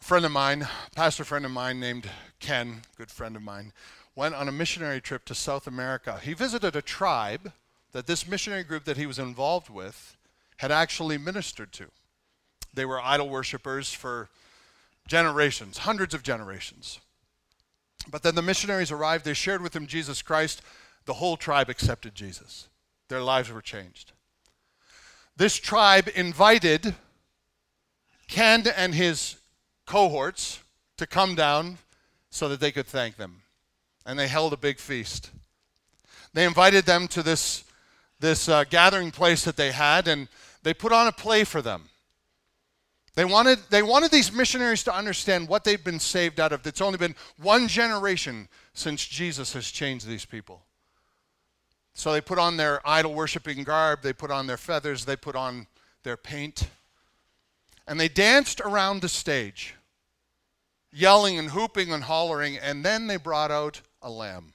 A 0.00 0.04
friend 0.04 0.24
of 0.24 0.32
mine, 0.32 0.68
pastor 0.94 1.24
friend 1.24 1.44
of 1.44 1.50
mine 1.50 1.80
named 1.80 2.08
Ken, 2.38 2.82
good 2.96 3.10
friend 3.10 3.34
of 3.36 3.42
mine, 3.42 3.72
went 4.14 4.34
on 4.34 4.48
a 4.48 4.52
missionary 4.52 5.00
trip 5.00 5.24
to 5.24 5.34
South 5.34 5.66
America. 5.66 6.20
He 6.22 6.34
visited 6.34 6.76
a 6.76 6.82
tribe 6.82 7.52
that 7.92 8.06
this 8.06 8.26
missionary 8.26 8.64
group 8.64 8.84
that 8.84 8.96
he 8.96 9.06
was 9.06 9.18
involved 9.18 9.70
with 9.70 10.16
had 10.58 10.72
actually 10.72 11.18
ministered 11.18 11.72
to. 11.72 11.86
They 12.74 12.84
were 12.84 13.00
idol 13.00 13.28
worshippers 13.28 13.92
for 13.92 14.30
generations, 15.06 15.78
hundreds 15.78 16.14
of 16.14 16.22
generations. 16.22 17.00
But 18.10 18.22
then 18.22 18.34
the 18.34 18.42
missionaries 18.42 18.90
arrived, 18.90 19.24
they 19.24 19.34
shared 19.34 19.62
with 19.62 19.72
them 19.72 19.86
Jesus 19.86 20.22
Christ. 20.22 20.62
The 21.04 21.14
whole 21.14 21.36
tribe 21.36 21.68
accepted 21.68 22.14
Jesus. 22.14 22.68
Their 23.08 23.20
lives 23.20 23.50
were 23.50 23.60
changed. 23.60 24.12
This 25.36 25.56
tribe 25.56 26.08
invited 26.14 26.94
Ken 28.28 28.64
and 28.76 28.94
his 28.94 29.36
cohorts 29.86 30.60
to 30.96 31.06
come 31.06 31.34
down 31.34 31.78
so 32.30 32.48
that 32.48 32.60
they 32.60 32.72
could 32.72 32.86
thank 32.86 33.16
them. 33.16 33.42
And 34.06 34.18
they 34.18 34.28
held 34.28 34.52
a 34.52 34.56
big 34.56 34.78
feast. 34.78 35.30
They 36.32 36.44
invited 36.44 36.86
them 36.86 37.08
to 37.08 37.22
this 37.22 37.64
this 38.22 38.48
uh, 38.48 38.64
gathering 38.64 39.10
place 39.10 39.44
that 39.44 39.56
they 39.56 39.72
had, 39.72 40.06
and 40.06 40.28
they 40.62 40.72
put 40.72 40.92
on 40.92 41.08
a 41.08 41.12
play 41.12 41.42
for 41.42 41.60
them. 41.60 41.90
They 43.14 43.26
wanted, 43.26 43.58
they 43.68 43.82
wanted 43.82 44.10
these 44.10 44.32
missionaries 44.32 44.84
to 44.84 44.94
understand 44.94 45.48
what 45.48 45.64
they've 45.64 45.82
been 45.82 46.00
saved 46.00 46.40
out 46.40 46.52
of. 46.52 46.66
It's 46.66 46.80
only 46.80 46.98
been 46.98 47.16
one 47.36 47.68
generation 47.68 48.48
since 48.72 49.04
Jesus 49.04 49.52
has 49.52 49.70
changed 49.70 50.06
these 50.06 50.24
people. 50.24 50.62
So 51.94 52.12
they 52.12 52.22
put 52.22 52.38
on 52.38 52.56
their 52.56 52.80
idol 52.88 53.12
worshiping 53.12 53.64
garb, 53.64 54.00
they 54.02 54.14
put 54.14 54.30
on 54.30 54.46
their 54.46 54.56
feathers, 54.56 55.04
they 55.04 55.16
put 55.16 55.36
on 55.36 55.66
their 56.04 56.16
paint, 56.16 56.68
and 57.86 58.00
they 58.00 58.08
danced 58.08 58.60
around 58.60 59.02
the 59.02 59.08
stage, 59.08 59.74
yelling 60.92 61.38
and 61.38 61.50
hooping 61.50 61.92
and 61.92 62.04
hollering, 62.04 62.56
and 62.56 62.84
then 62.84 63.08
they 63.08 63.16
brought 63.16 63.50
out 63.50 63.82
a 64.00 64.08
lamb. 64.08 64.54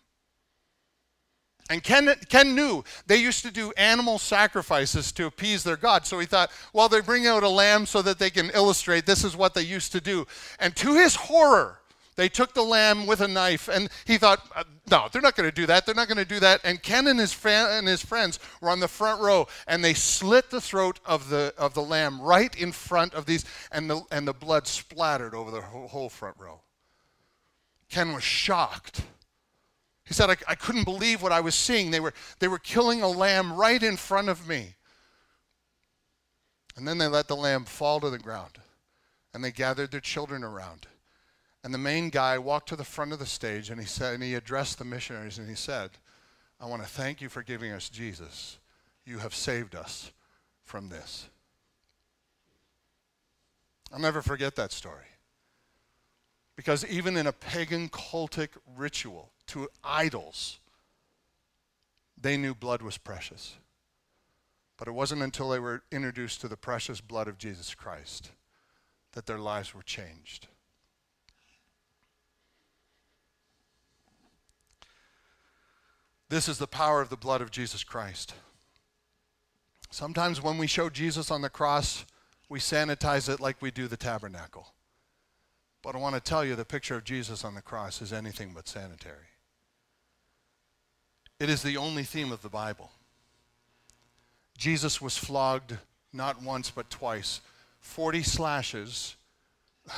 And 1.70 1.84
Ken, 1.84 2.14
Ken 2.30 2.56
knew 2.56 2.84
they 3.08 3.18
used 3.18 3.44
to 3.44 3.52
do 3.52 3.74
animal 3.74 4.20
sacrifices 4.20 5.12
to 5.14 5.26
appease 5.26 5.64
their 5.64 5.76
God. 5.76 6.06
So 6.06 6.18
he 6.20 6.26
thought, 6.26 6.52
well, 6.72 6.88
they 6.88 7.02
bring 7.02 7.28
out 7.28 7.44
a 7.44 7.50
lamb 7.50 7.86
so 7.86 8.02
that 8.04 8.20
they 8.20 8.30
can 8.30 8.50
illustrate 8.52 9.06
this 9.06 9.24
is 9.24 9.36
what 9.36 9.54
they 9.54 9.64
used 9.64 9.92
to 9.92 10.02
do. 10.02 10.26
And 10.60 10.76
to 10.78 10.94
his 10.94 11.16
horror, 11.16 11.80
they 12.16 12.30
took 12.30 12.54
the 12.54 12.64
lamb 12.64 13.06
with 13.06 13.22
a 13.22 13.28
knife, 13.28 13.70
and 13.70 13.90
he 14.06 14.18
thought, 14.18 14.42
uh, 14.56 14.64
no, 14.90 15.08
they're 15.12 15.22
not 15.22 15.36
going 15.36 15.48
to 15.48 15.56
do 15.56 15.68
that. 15.68 15.86
They're 15.86 15.94
not 15.94 16.08
going 16.08 16.18
to 16.18 16.26
do 16.26 16.40
that. 16.40 16.62
And 16.64 16.82
Ken 16.82 17.06
and 17.06 17.20
his, 17.20 17.38
and 17.46 17.88
his 17.88 18.04
friends 18.04 18.40
were 18.60 18.70
on 18.70 18.80
the 18.80 18.88
front 18.88 19.22
row, 19.22 19.48
and 19.68 19.84
they 19.86 19.94
slit 19.94 20.50
the 20.50 20.60
throat 20.60 21.00
of 21.06 21.30
the, 21.30 21.54
of 21.60 21.76
the 21.76 21.82
lamb 21.84 22.20
right 22.20 22.56
in 22.56 22.72
front 22.72 23.14
of 23.14 23.28
these, 23.28 23.46
and 23.72 23.88
the, 23.88 24.02
and 24.10 24.28
the 24.28 24.34
blood 24.34 24.66
splattered 24.66 25.36
over 25.36 25.52
the 25.52 25.62
whole 25.62 26.10
front 26.10 26.38
row. 26.40 26.60
Ken 27.90 28.14
was 28.14 28.24
shocked. 28.24 29.04
He 30.08 30.14
said, 30.14 30.30
I, 30.30 30.38
I 30.48 30.56
couldn't 30.56 30.86
believe 30.86 31.22
what 31.22 31.34
I 31.34 31.42
was 31.42 31.54
seeing. 31.54 31.92
They 31.92 32.00
were, 32.00 32.14
they 32.40 32.48
were 32.48 32.60
killing 32.60 33.02
a 33.02 33.10
lamb 33.10 33.54
right 33.54 33.82
in 33.84 33.98
front 33.98 34.30
of 34.30 34.48
me. 34.48 34.76
And 36.78 36.88
then 36.88 36.98
they 36.98 37.08
let 37.08 37.28
the 37.28 37.36
lamb 37.36 37.66
fall 37.66 38.00
to 38.00 38.10
the 38.10 38.18
ground. 38.18 38.58
And 39.34 39.44
they 39.44 39.52
gathered 39.52 39.92
their 39.92 40.00
children 40.00 40.44
around. 40.44 40.88
And 41.64 41.74
the 41.74 41.80
main 41.80 42.10
guy 42.10 42.38
walked 42.38 42.70
to 42.70 42.78
the 42.78 42.86
front 42.86 43.12
of 43.12 43.20
the 43.20 43.26
stage 43.26 43.70
and 43.70 43.82
he 43.82 43.86
said, 43.86 44.14
and 44.14 44.24
he 44.24 44.36
addressed 44.36 44.80
the 44.80 44.86
missionaries 44.86 45.38
and 45.38 45.50
he 45.50 45.56
said, 45.56 45.92
I 46.62 46.66
want 46.66 46.82
to 46.84 46.88
thank 46.88 47.20
you 47.20 47.28
for 47.28 47.44
giving 47.44 47.72
us 47.72 47.90
Jesus. 47.90 48.60
you 49.06 49.20
have 49.20 49.36
saved 49.36 49.76
us 49.76 50.12
from 50.64 50.90
this. 50.90 51.28
I'll 53.92 54.00
never 54.00 54.22
forget 54.22 54.56
that 54.56 54.72
story. 54.72 55.06
Because 56.56 56.86
even 56.86 57.18
in 57.18 57.28
a 57.28 57.34
pagan 57.34 57.90
cultic 57.90 58.50
ritual 58.78 59.32
to 59.48 59.70
idols, 59.84 60.60
they 62.20 62.38
knew 62.38 62.54
blood 62.54 62.82
was 62.82 62.98
precious. 62.98 63.56
But 64.78 64.88
it 64.88 64.94
wasn't 64.94 65.24
until 65.24 65.50
they 65.50 65.60
were 65.60 65.84
introduced 65.92 66.42
to 66.42 66.48
the 66.48 66.58
precious 66.58 67.02
blood 67.02 67.28
of 67.28 67.38
Jesus 67.38 67.74
Christ 67.74 68.32
that 69.14 69.26
their 69.26 69.40
lives 69.40 69.74
were 69.74 69.82
changed. 69.82 70.48
This 76.30 76.50
is 76.50 76.58
the 76.58 76.68
power 76.68 77.02
of 77.02 77.10
the 77.10 77.16
blood 77.16 77.42
of 77.42 77.52
Jesus 77.52 77.84
Christ. 77.84 78.34
Sometimes 79.90 80.44
when 80.44 80.58
we 80.58 80.68
show 80.68 80.90
Jesus 80.90 81.32
on 81.32 81.42
the 81.42 81.50
cross, 81.50 82.06
we 82.50 82.60
sanitize 82.60 83.30
it 83.30 83.40
like 83.40 83.62
we 83.62 83.72
do 83.72 83.88
the 83.88 83.98
tabernacle. 83.98 84.74
But 85.82 85.96
I 85.96 86.00
want 86.00 86.16
to 86.16 86.22
tell 86.22 86.44
you 86.44 86.56
the 86.56 86.66
picture 86.66 86.96
of 86.96 87.06
Jesus 87.06 87.46
on 87.46 87.56
the 87.56 87.62
cross 87.62 88.02
is 88.02 88.12
anything 88.12 88.52
but 88.54 88.68
sanitary. 88.68 89.28
It 91.40 91.50
is 91.50 91.62
the 91.62 91.78
only 91.78 92.04
theme 92.04 92.32
of 92.32 92.42
the 92.42 92.50
Bible. 92.50 92.92
Jesus 94.58 95.00
was 95.02 95.18
flogged 95.18 95.78
not 96.12 96.42
once 96.42 96.72
but 96.72 96.90
twice. 96.90 97.42
40 97.80 98.24
slashes. 98.24 99.16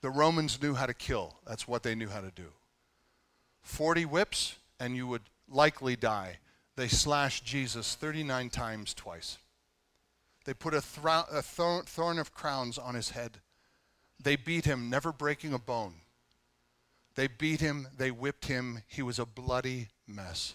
the 0.00 0.10
Romans 0.10 0.60
knew 0.60 0.74
how 0.74 0.86
to 0.86 0.94
kill. 0.94 1.34
That's 1.46 1.68
what 1.68 1.82
they 1.82 1.94
knew 1.94 2.08
how 2.08 2.20
to 2.20 2.32
do. 2.34 2.48
40 3.62 4.04
whips, 4.06 4.56
and 4.80 4.96
you 4.96 5.06
would 5.06 5.22
likely 5.48 5.94
die. 5.94 6.38
They 6.76 6.88
slashed 6.88 7.44
Jesus 7.44 7.94
39 7.94 8.50
times 8.50 8.94
twice. 8.94 9.38
They 10.44 10.54
put 10.54 10.74
a, 10.74 10.80
thro- 10.80 11.24
a 11.30 11.42
thorn, 11.42 11.84
thorn 11.84 12.18
of 12.18 12.34
crowns 12.34 12.78
on 12.78 12.94
his 12.94 13.10
head. 13.10 13.38
They 14.22 14.36
beat 14.36 14.64
him, 14.64 14.90
never 14.90 15.12
breaking 15.12 15.52
a 15.52 15.58
bone. 15.58 15.94
They 17.14 17.26
beat 17.26 17.60
him, 17.60 17.88
they 17.96 18.10
whipped 18.10 18.46
him. 18.46 18.82
He 18.88 19.02
was 19.02 19.18
a 19.18 19.26
bloody 19.26 19.88
mess. 20.06 20.54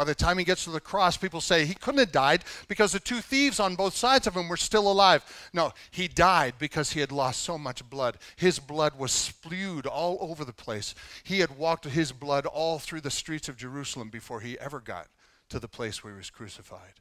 By 0.00 0.04
the 0.04 0.14
time 0.14 0.38
he 0.38 0.44
gets 0.44 0.64
to 0.64 0.70
the 0.70 0.80
cross, 0.80 1.18
people 1.18 1.42
say 1.42 1.66
he 1.66 1.74
couldn't 1.74 1.98
have 1.98 2.10
died 2.10 2.44
because 2.68 2.92
the 2.92 2.98
two 2.98 3.20
thieves 3.20 3.60
on 3.60 3.74
both 3.74 3.94
sides 3.94 4.26
of 4.26 4.34
him 4.34 4.48
were 4.48 4.56
still 4.56 4.90
alive. 4.90 5.22
No, 5.52 5.72
he 5.90 6.08
died 6.08 6.54
because 6.58 6.92
he 6.92 7.00
had 7.00 7.12
lost 7.12 7.42
so 7.42 7.58
much 7.58 7.86
blood. 7.90 8.16
His 8.36 8.58
blood 8.58 8.98
was 8.98 9.12
spewed 9.12 9.84
all 9.84 10.16
over 10.22 10.42
the 10.42 10.54
place. 10.54 10.94
He 11.22 11.40
had 11.40 11.58
walked 11.58 11.84
his 11.84 12.12
blood 12.12 12.46
all 12.46 12.78
through 12.78 13.02
the 13.02 13.10
streets 13.10 13.46
of 13.46 13.58
Jerusalem 13.58 14.08
before 14.08 14.40
he 14.40 14.58
ever 14.58 14.80
got 14.80 15.08
to 15.50 15.58
the 15.58 15.68
place 15.68 16.02
where 16.02 16.14
he 16.14 16.16
was 16.16 16.30
crucified. 16.30 16.94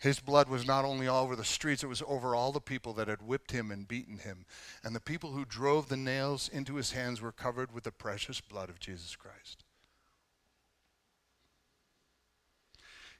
His 0.00 0.20
blood 0.20 0.48
was 0.48 0.66
not 0.66 0.86
only 0.86 1.06
all 1.06 1.22
over 1.22 1.36
the 1.36 1.44
streets, 1.44 1.84
it 1.84 1.88
was 1.88 2.02
over 2.08 2.34
all 2.34 2.50
the 2.50 2.62
people 2.62 2.94
that 2.94 3.08
had 3.08 3.20
whipped 3.20 3.50
him 3.52 3.70
and 3.70 3.86
beaten 3.86 4.16
him. 4.16 4.46
And 4.82 4.96
the 4.96 5.00
people 5.00 5.32
who 5.32 5.44
drove 5.44 5.90
the 5.90 5.98
nails 5.98 6.48
into 6.48 6.76
his 6.76 6.92
hands 6.92 7.20
were 7.20 7.30
covered 7.30 7.74
with 7.74 7.84
the 7.84 7.92
precious 7.92 8.40
blood 8.40 8.70
of 8.70 8.80
Jesus 8.80 9.14
Christ. 9.16 9.64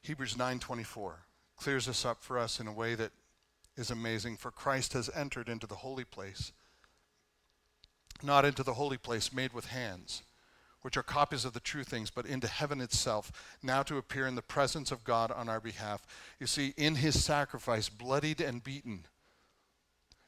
Hebrews 0.02 0.36
9:24 0.36 1.24
clears 1.56 1.86
this 1.86 2.04
up 2.04 2.22
for 2.22 2.38
us 2.38 2.60
in 2.60 2.66
a 2.66 2.72
way 2.72 2.94
that 2.94 3.12
is 3.76 3.90
amazing 3.90 4.36
for 4.36 4.50
Christ 4.50 4.92
has 4.92 5.10
entered 5.14 5.48
into 5.48 5.66
the 5.66 5.76
holy 5.76 6.04
place 6.04 6.52
not 8.22 8.44
into 8.44 8.62
the 8.62 8.74
holy 8.74 8.96
place 8.96 9.32
made 9.32 9.52
with 9.52 9.66
hands 9.66 10.22
which 10.82 10.96
are 10.96 11.02
copies 11.02 11.44
of 11.44 11.52
the 11.52 11.60
true 11.60 11.84
things, 11.84 12.10
but 12.10 12.26
into 12.26 12.46
heaven 12.46 12.80
itself, 12.80 13.32
now 13.62 13.82
to 13.82 13.96
appear 13.96 14.26
in 14.26 14.36
the 14.36 14.42
presence 14.42 14.92
of 14.92 15.04
God 15.04 15.30
on 15.32 15.48
our 15.48 15.60
behalf. 15.60 16.06
You 16.38 16.46
see, 16.46 16.72
in 16.76 16.96
his 16.96 17.22
sacrifice, 17.22 17.88
bloodied 17.88 18.40
and 18.40 18.62
beaten, 18.62 19.04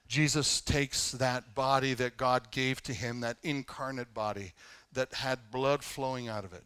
Jesus 0.08 0.60
takes 0.60 1.12
that 1.12 1.54
body 1.54 1.94
that 1.94 2.16
God 2.16 2.50
gave 2.50 2.82
to 2.82 2.92
him, 2.92 3.20
that 3.20 3.36
incarnate 3.44 4.12
body 4.12 4.52
that 4.92 5.14
had 5.14 5.52
blood 5.52 5.84
flowing 5.84 6.28
out 6.28 6.44
of 6.44 6.52
it. 6.52 6.64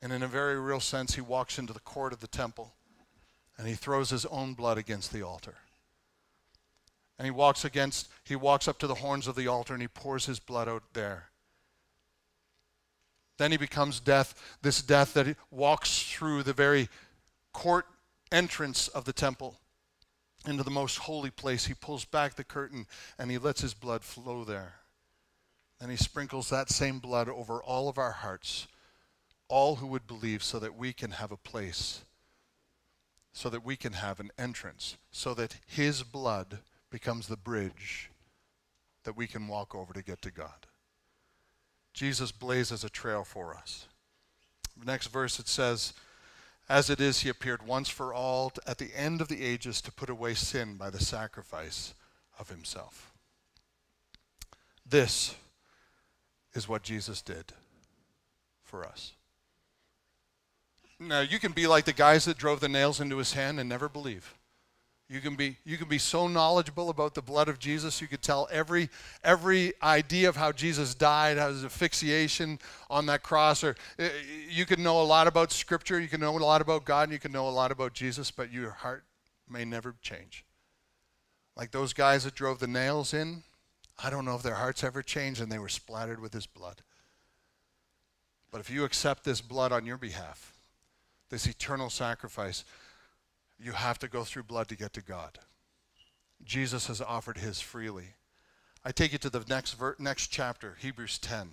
And 0.00 0.12
in 0.12 0.22
a 0.22 0.28
very 0.28 0.58
real 0.58 0.80
sense, 0.80 1.14
he 1.14 1.20
walks 1.20 1.58
into 1.58 1.72
the 1.72 1.80
court 1.80 2.12
of 2.12 2.20
the 2.20 2.28
temple 2.28 2.72
and 3.56 3.66
he 3.66 3.74
throws 3.74 4.10
his 4.10 4.24
own 4.26 4.54
blood 4.54 4.78
against 4.78 5.12
the 5.12 5.22
altar. 5.22 5.54
And 7.18 7.26
he 7.26 7.32
walks 7.32 7.64
against, 7.64 8.08
he 8.22 8.36
walks 8.36 8.68
up 8.68 8.78
to 8.78 8.86
the 8.86 8.94
horns 8.94 9.26
of 9.26 9.34
the 9.34 9.48
altar 9.48 9.72
and 9.74 9.82
he 9.82 9.88
pours 9.88 10.26
his 10.26 10.38
blood 10.38 10.68
out 10.68 10.84
there. 10.92 11.30
Then 13.38 13.50
he 13.50 13.56
becomes 13.56 13.98
death, 14.00 14.34
this 14.62 14.82
death 14.82 15.14
that 15.14 15.36
walks 15.50 16.02
through 16.02 16.44
the 16.44 16.52
very 16.52 16.88
court 17.52 17.86
entrance 18.30 18.88
of 18.88 19.04
the 19.04 19.12
temple 19.12 19.56
into 20.46 20.62
the 20.62 20.70
most 20.70 20.98
holy 20.98 21.30
place. 21.30 21.66
He 21.66 21.74
pulls 21.74 22.04
back 22.04 22.34
the 22.34 22.44
curtain 22.44 22.86
and 23.18 23.30
he 23.30 23.38
lets 23.38 23.60
his 23.60 23.74
blood 23.74 24.04
flow 24.04 24.44
there. 24.44 24.74
And 25.80 25.90
he 25.90 25.96
sprinkles 25.96 26.50
that 26.50 26.70
same 26.70 26.98
blood 26.98 27.28
over 27.28 27.62
all 27.62 27.88
of 27.88 27.98
our 27.98 28.10
hearts, 28.10 28.66
all 29.48 29.76
who 29.76 29.86
would 29.86 30.06
believe, 30.06 30.42
so 30.42 30.58
that 30.58 30.76
we 30.76 30.92
can 30.92 31.12
have 31.12 31.32
a 31.32 31.36
place, 31.36 32.04
so 33.32 33.48
that 33.48 33.64
we 33.64 33.76
can 33.76 33.94
have 33.94 34.20
an 34.20 34.30
entrance, 34.38 34.96
so 35.10 35.34
that 35.34 35.56
his 35.66 36.02
blood 36.02 36.58
becomes 36.90 37.28
the 37.28 37.36
bridge 37.36 38.10
that 39.04 39.16
we 39.16 39.26
can 39.26 39.48
walk 39.48 39.74
over 39.74 39.92
to 39.94 40.02
get 40.02 40.20
to 40.22 40.30
God. 40.30 40.66
Jesus 41.94 42.30
blazes 42.30 42.84
a 42.84 42.90
trail 42.90 43.24
for 43.24 43.54
us. 43.54 43.86
The 44.78 44.86
next 44.86 45.08
verse 45.08 45.38
it 45.38 45.48
says, 45.48 45.92
As 46.68 46.90
it 46.90 47.00
is, 47.00 47.20
he 47.20 47.28
appeared 47.28 47.66
once 47.66 47.88
for 47.88 48.14
all 48.14 48.52
at 48.66 48.78
the 48.78 48.90
end 48.94 49.20
of 49.20 49.28
the 49.28 49.42
ages 49.42 49.80
to 49.82 49.92
put 49.92 50.10
away 50.10 50.34
sin 50.34 50.76
by 50.76 50.90
the 50.90 51.00
sacrifice 51.00 51.94
of 52.38 52.50
himself. 52.50 53.12
This 54.88 55.34
is 56.54 56.68
what 56.68 56.82
Jesus 56.82 57.20
did 57.20 57.52
for 58.62 58.84
us. 58.84 59.14
Now, 61.00 61.20
you 61.20 61.38
can 61.38 61.52
be 61.52 61.66
like 61.66 61.84
the 61.84 61.92
guys 61.92 62.24
that 62.24 62.38
drove 62.38 62.60
the 62.60 62.68
nails 62.68 63.00
into 63.00 63.18
his 63.18 63.32
hand 63.32 63.60
and 63.60 63.68
never 63.68 63.88
believe. 63.88 64.34
You 65.10 65.20
can 65.20 65.36
be 65.36 65.56
you 65.64 65.78
can 65.78 65.88
be 65.88 65.96
so 65.96 66.28
knowledgeable 66.28 66.90
about 66.90 67.14
the 67.14 67.22
blood 67.22 67.48
of 67.48 67.58
Jesus. 67.58 68.02
You 68.02 68.08
could 68.08 68.20
tell 68.20 68.46
every 68.50 68.90
every 69.24 69.72
idea 69.82 70.28
of 70.28 70.36
how 70.36 70.52
Jesus 70.52 70.94
died, 70.94 71.38
how 71.38 71.48
his 71.48 71.64
asphyxiation 71.64 72.58
on 72.90 73.06
that 73.06 73.22
cross, 73.22 73.64
or 73.64 73.74
uh, 73.98 74.08
you 74.50 74.66
can 74.66 74.82
know 74.82 75.00
a 75.00 75.04
lot 75.04 75.26
about 75.26 75.50
Scripture. 75.50 75.98
You 75.98 76.08
can 76.08 76.20
know 76.20 76.36
a 76.36 76.38
lot 76.38 76.60
about 76.60 76.84
God, 76.84 77.04
and 77.04 77.12
you 77.12 77.18
can 77.18 77.32
know 77.32 77.48
a 77.48 77.50
lot 77.50 77.72
about 77.72 77.94
Jesus, 77.94 78.30
but 78.30 78.52
your 78.52 78.70
heart 78.70 79.04
may 79.48 79.64
never 79.64 79.94
change. 80.02 80.44
Like 81.56 81.70
those 81.70 81.94
guys 81.94 82.24
that 82.24 82.34
drove 82.34 82.58
the 82.58 82.66
nails 82.66 83.14
in, 83.14 83.44
I 84.02 84.10
don't 84.10 84.26
know 84.26 84.36
if 84.36 84.42
their 84.42 84.54
hearts 84.54 84.84
ever 84.84 85.02
changed 85.02 85.40
and 85.40 85.50
they 85.50 85.58
were 85.58 85.68
splattered 85.68 86.20
with 86.20 86.32
his 86.34 86.46
blood. 86.46 86.82
But 88.50 88.60
if 88.60 88.70
you 88.70 88.84
accept 88.84 89.24
this 89.24 89.40
blood 89.40 89.72
on 89.72 89.84
your 89.84 89.96
behalf, 89.96 90.57
this 91.30 91.46
eternal 91.46 91.90
sacrifice, 91.90 92.64
you 93.58 93.72
have 93.72 93.98
to 93.98 94.08
go 94.08 94.24
through 94.24 94.44
blood 94.44 94.68
to 94.68 94.76
get 94.76 94.92
to 94.94 95.02
God. 95.02 95.38
Jesus 96.44 96.86
has 96.86 97.00
offered 97.00 97.38
his 97.38 97.60
freely. 97.60 98.14
I 98.84 98.92
take 98.92 99.12
you 99.12 99.18
to 99.18 99.30
the 99.30 99.44
next, 99.48 99.74
ver- 99.74 99.96
next 99.98 100.28
chapter, 100.28 100.76
Hebrews 100.80 101.18
10. 101.18 101.50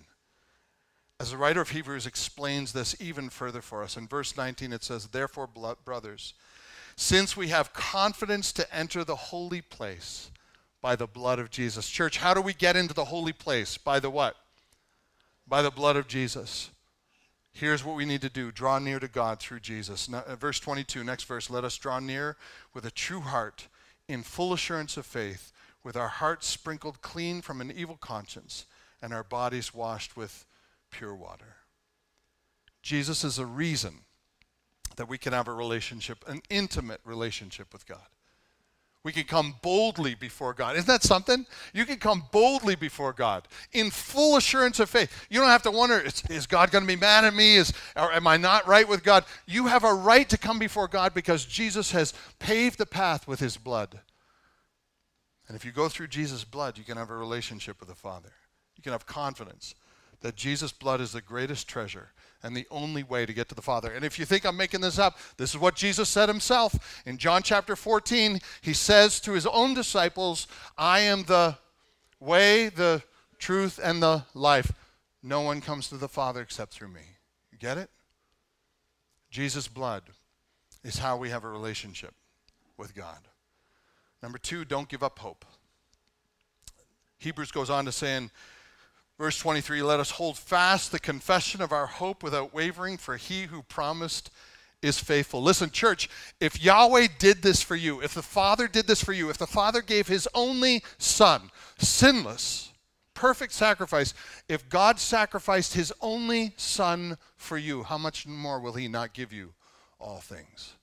As 1.18 1.30
the 1.30 1.36
writer 1.36 1.60
of 1.60 1.70
Hebrews 1.70 2.06
explains 2.06 2.72
this 2.72 2.94
even 3.00 3.30
further 3.30 3.62
for 3.62 3.82
us, 3.82 3.96
in 3.96 4.06
verse 4.06 4.36
19 4.36 4.72
it 4.72 4.84
says, 4.84 5.08
Therefore, 5.08 5.48
brothers, 5.84 6.34
since 6.96 7.36
we 7.36 7.48
have 7.48 7.72
confidence 7.72 8.52
to 8.52 8.74
enter 8.74 9.04
the 9.04 9.16
holy 9.16 9.60
place 9.60 10.30
by 10.80 10.94
the 10.94 11.06
blood 11.06 11.38
of 11.38 11.50
Jesus. 11.50 11.88
Church, 11.88 12.18
how 12.18 12.32
do 12.32 12.40
we 12.40 12.54
get 12.54 12.76
into 12.76 12.94
the 12.94 13.06
holy 13.06 13.32
place? 13.32 13.76
By 13.76 13.98
the 13.98 14.08
what? 14.08 14.36
By 15.46 15.62
the 15.62 15.70
blood 15.70 15.96
of 15.96 16.06
Jesus. 16.06 16.70
Here's 17.58 17.82
what 17.82 17.96
we 17.96 18.04
need 18.04 18.20
to 18.20 18.28
do 18.28 18.52
draw 18.52 18.78
near 18.78 19.00
to 19.00 19.08
God 19.08 19.40
through 19.40 19.60
Jesus. 19.60 20.10
Now, 20.10 20.24
uh, 20.26 20.36
verse 20.36 20.60
22, 20.60 21.02
next 21.02 21.24
verse. 21.24 21.48
Let 21.48 21.64
us 21.64 21.78
draw 21.78 22.00
near 22.00 22.36
with 22.74 22.84
a 22.84 22.90
true 22.90 23.20
heart, 23.20 23.68
in 24.06 24.22
full 24.22 24.52
assurance 24.52 24.98
of 24.98 25.06
faith, 25.06 25.52
with 25.82 25.96
our 25.96 26.08
hearts 26.08 26.46
sprinkled 26.46 27.00
clean 27.00 27.40
from 27.40 27.62
an 27.62 27.72
evil 27.74 27.96
conscience, 27.96 28.66
and 29.00 29.14
our 29.14 29.24
bodies 29.24 29.72
washed 29.72 30.18
with 30.18 30.44
pure 30.90 31.14
water. 31.14 31.56
Jesus 32.82 33.24
is 33.24 33.38
a 33.38 33.46
reason 33.46 34.00
that 34.96 35.08
we 35.08 35.16
can 35.16 35.32
have 35.32 35.48
a 35.48 35.52
relationship, 35.54 36.28
an 36.28 36.42
intimate 36.50 37.00
relationship 37.06 37.72
with 37.72 37.86
God. 37.86 38.06
We 39.04 39.12
can 39.12 39.24
come 39.24 39.54
boldly 39.62 40.16
before 40.16 40.52
God. 40.52 40.74
Isn't 40.74 40.88
that 40.88 41.04
something? 41.04 41.46
You 41.72 41.84
can 41.84 41.98
come 41.98 42.24
boldly 42.32 42.74
before 42.74 43.12
God 43.12 43.46
in 43.72 43.90
full 43.90 44.36
assurance 44.36 44.80
of 44.80 44.90
faith. 44.90 45.26
You 45.30 45.38
don't 45.38 45.48
have 45.48 45.62
to 45.62 45.70
wonder, 45.70 46.00
is, 46.00 46.24
is 46.28 46.46
God 46.48 46.72
going 46.72 46.82
to 46.82 46.88
be 46.88 46.96
mad 46.96 47.24
at 47.24 47.32
me? 47.32 47.54
Is, 47.54 47.72
am 47.94 48.26
I 48.26 48.36
not 48.36 48.66
right 48.66 48.88
with 48.88 49.04
God? 49.04 49.24
You 49.46 49.68
have 49.68 49.84
a 49.84 49.94
right 49.94 50.28
to 50.28 50.36
come 50.36 50.58
before 50.58 50.88
God 50.88 51.14
because 51.14 51.44
Jesus 51.44 51.92
has 51.92 52.14
paved 52.40 52.78
the 52.78 52.86
path 52.86 53.28
with 53.28 53.38
his 53.38 53.56
blood. 53.56 54.00
And 55.46 55.56
if 55.56 55.64
you 55.64 55.70
go 55.70 55.88
through 55.88 56.08
Jesus' 56.08 56.42
blood, 56.42 56.76
you 56.76 56.82
can 56.82 56.96
have 56.96 57.10
a 57.10 57.16
relationship 57.16 57.78
with 57.78 57.88
the 57.88 57.94
Father. 57.94 58.32
You 58.76 58.82
can 58.82 58.92
have 58.92 59.06
confidence 59.06 59.76
that 60.20 60.34
Jesus' 60.34 60.72
blood 60.72 61.00
is 61.00 61.12
the 61.12 61.20
greatest 61.20 61.68
treasure 61.68 62.10
and 62.42 62.56
the 62.56 62.66
only 62.70 63.02
way 63.02 63.26
to 63.26 63.32
get 63.32 63.48
to 63.48 63.54
the 63.54 63.62
Father. 63.62 63.90
And 63.90 64.04
if 64.04 64.18
you 64.18 64.24
think 64.24 64.44
I'm 64.44 64.56
making 64.56 64.80
this 64.80 64.98
up, 64.98 65.18
this 65.36 65.50
is 65.50 65.58
what 65.58 65.74
Jesus 65.74 66.08
said 66.08 66.28
himself. 66.28 67.02
In 67.06 67.18
John 67.18 67.42
chapter 67.42 67.76
14, 67.76 68.40
he 68.60 68.72
says 68.72 69.20
to 69.20 69.32
his 69.32 69.46
own 69.46 69.74
disciples, 69.74 70.46
I 70.76 71.00
am 71.00 71.24
the 71.24 71.56
way, 72.20 72.68
the 72.68 73.02
truth, 73.38 73.80
and 73.82 74.02
the 74.02 74.24
life. 74.34 74.72
No 75.22 75.40
one 75.40 75.60
comes 75.60 75.88
to 75.88 75.96
the 75.96 76.08
Father 76.08 76.40
except 76.40 76.72
through 76.72 76.88
me. 76.88 77.02
You 77.50 77.58
get 77.58 77.78
it? 77.78 77.90
Jesus' 79.30 79.68
blood 79.68 80.02
is 80.84 80.98
how 80.98 81.16
we 81.16 81.30
have 81.30 81.44
a 81.44 81.48
relationship 81.48 82.14
with 82.76 82.94
God. 82.94 83.18
Number 84.22 84.38
two, 84.38 84.64
don't 84.64 84.88
give 84.88 85.02
up 85.02 85.18
hope. 85.18 85.44
Hebrews 87.18 87.50
goes 87.50 87.70
on 87.70 87.84
to 87.86 87.92
say 87.92 88.16
in 88.16 88.30
verse 89.18 89.38
23 89.38 89.82
let 89.82 90.00
us 90.00 90.10
hold 90.12 90.36
fast 90.36 90.92
the 90.92 91.00
confession 91.00 91.62
of 91.62 91.72
our 91.72 91.86
hope 91.86 92.22
without 92.22 92.54
wavering, 92.54 92.96
for 92.96 93.16
he 93.16 93.44
who 93.44 93.62
promised 93.62 94.30
is 94.82 94.98
faithful. 94.98 95.42
Listen, 95.42 95.70
church, 95.70 96.08
if 96.40 96.62
Yahweh 96.62 97.08
did 97.18 97.42
this 97.42 97.62
for 97.62 97.76
you, 97.76 98.00
if 98.00 98.14
the 98.14 98.22
Father 98.22 98.68
did 98.68 98.86
this 98.86 99.02
for 99.02 99.12
you, 99.12 99.30
if 99.30 99.38
the 99.38 99.46
Father 99.46 99.82
gave 99.82 100.06
his 100.06 100.28
only 100.34 100.82
Son, 100.98 101.50
sinless, 101.78 102.72
perfect 103.14 103.52
sacrifice, 103.52 104.14
if 104.48 104.68
God 104.68 105.00
sacrificed 105.00 105.74
his 105.74 105.92
only 106.00 106.52
Son 106.56 107.16
for 107.36 107.56
you, 107.58 107.82
how 107.82 107.98
much 107.98 108.26
more 108.26 108.60
will 108.60 108.74
he 108.74 108.88
not 108.88 109.14
give 109.14 109.32
you 109.32 109.54
all 109.98 110.18
things? 110.18 110.74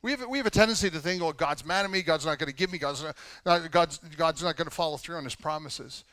We 0.00 0.12
have, 0.12 0.26
we 0.28 0.38
have 0.38 0.46
a 0.46 0.50
tendency 0.50 0.90
to 0.90 0.98
think, 1.00 1.20
oh, 1.22 1.32
God's 1.32 1.64
mad 1.64 1.84
at 1.84 1.90
me, 1.90 2.02
God's 2.02 2.24
not 2.24 2.38
going 2.38 2.50
to 2.50 2.56
give 2.56 2.72
me, 2.72 2.78
God's 2.78 3.04
not, 3.44 3.70
God's, 3.70 3.98
God's 4.16 4.42
not 4.42 4.56
going 4.56 4.68
to 4.68 4.74
follow 4.74 4.96
through 4.96 5.16
on 5.16 5.24
his 5.24 5.34
promises. 5.34 6.04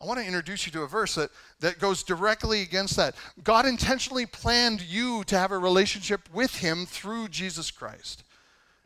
I 0.00 0.04
want 0.04 0.20
to 0.20 0.26
introduce 0.26 0.66
you 0.66 0.72
to 0.72 0.82
a 0.82 0.88
verse 0.88 1.14
that, 1.14 1.30
that 1.60 1.78
goes 1.78 2.02
directly 2.02 2.60
against 2.60 2.96
that. 2.96 3.14
God 3.42 3.64
intentionally 3.64 4.26
planned 4.26 4.82
you 4.82 5.24
to 5.24 5.38
have 5.38 5.52
a 5.52 5.58
relationship 5.58 6.28
with 6.32 6.56
him 6.56 6.84
through 6.84 7.28
Jesus 7.28 7.70
Christ. 7.70 8.22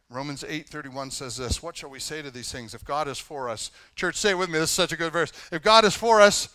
Romans 0.09 0.45
8:31 0.45 1.13
says 1.13 1.37
this, 1.37 1.63
what 1.63 1.77
shall 1.77 1.91
we 1.91 2.01
say 2.01 2.23
to 2.23 2.31
these 2.31 2.51
things 2.51 2.75
if 2.75 2.85
God 2.85 3.09
is 3.09 3.19
for 3.19 3.49
us? 3.49 3.71
Church, 3.95 4.17
say 4.17 4.31
it 4.31 4.39
with 4.39 4.51
me, 4.51 4.59
this 4.59 4.71
is 4.71 4.75
such 4.75 4.93
a 4.93 4.97
good 4.97 5.13
verse. 5.13 5.33
If 5.53 5.63
God 5.63 5.85
is 5.85 5.95
for 5.95 6.21
us, 6.21 6.49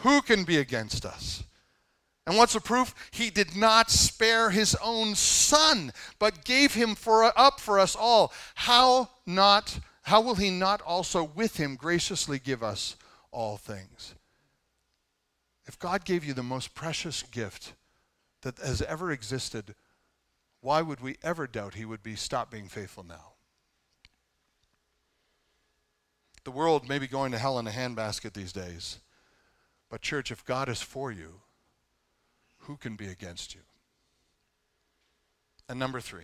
who 0.00 0.20
can 0.22 0.44
be 0.44 0.58
against 0.58 1.06
us? 1.06 1.42
And 2.26 2.36
what's 2.36 2.54
the 2.54 2.60
proof? 2.60 2.94
He 3.10 3.30
did 3.30 3.56
not 3.56 3.90
spare 3.90 4.50
his 4.50 4.76
own 4.82 5.14
son, 5.14 5.92
but 6.18 6.44
gave 6.44 6.74
him 6.74 6.94
for, 6.94 7.32
up 7.38 7.60
for 7.60 7.78
us 7.78 7.94
all. 7.94 8.32
How 8.54 9.10
not 9.24 9.78
how 10.02 10.20
will 10.20 10.36
he 10.36 10.50
not 10.50 10.80
also 10.82 11.24
with 11.24 11.56
him 11.56 11.74
graciously 11.74 12.38
give 12.38 12.62
us 12.62 12.94
all 13.36 13.58
things. 13.58 14.14
If 15.66 15.78
God 15.78 16.06
gave 16.06 16.24
you 16.24 16.32
the 16.32 16.42
most 16.42 16.74
precious 16.74 17.22
gift 17.22 17.74
that 18.40 18.58
has 18.58 18.80
ever 18.80 19.12
existed, 19.12 19.74
why 20.62 20.80
would 20.80 21.00
we 21.00 21.16
ever 21.22 21.46
doubt 21.46 21.74
he 21.74 21.84
would 21.84 22.02
be 22.02 22.16
stop 22.16 22.50
being 22.50 22.66
faithful 22.66 23.04
now? 23.06 23.34
The 26.44 26.50
world 26.50 26.88
may 26.88 26.98
be 26.98 27.06
going 27.06 27.30
to 27.32 27.38
hell 27.38 27.58
in 27.58 27.66
a 27.66 27.70
handbasket 27.70 28.32
these 28.32 28.54
days. 28.54 29.00
But 29.90 30.00
church, 30.00 30.30
if 30.30 30.44
God 30.44 30.70
is 30.70 30.80
for 30.80 31.12
you, 31.12 31.40
who 32.60 32.78
can 32.78 32.96
be 32.96 33.08
against 33.08 33.54
you? 33.54 33.60
And 35.68 35.78
number 35.78 36.00
3, 36.00 36.22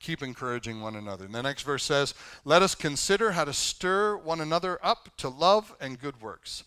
keep 0.00 0.22
encouraging 0.22 0.80
one 0.80 0.96
another. 0.96 1.24
And 1.24 1.34
the 1.34 1.42
next 1.42 1.62
verse 1.62 1.84
says, 1.84 2.14
Let 2.44 2.62
us 2.62 2.74
consider 2.74 3.32
how 3.32 3.44
to 3.44 3.52
stir 3.52 4.16
one 4.16 4.40
another 4.40 4.78
up 4.82 5.16
to 5.18 5.28
love 5.28 5.74
and 5.80 5.98
good 5.98 6.20
works. 6.20 6.64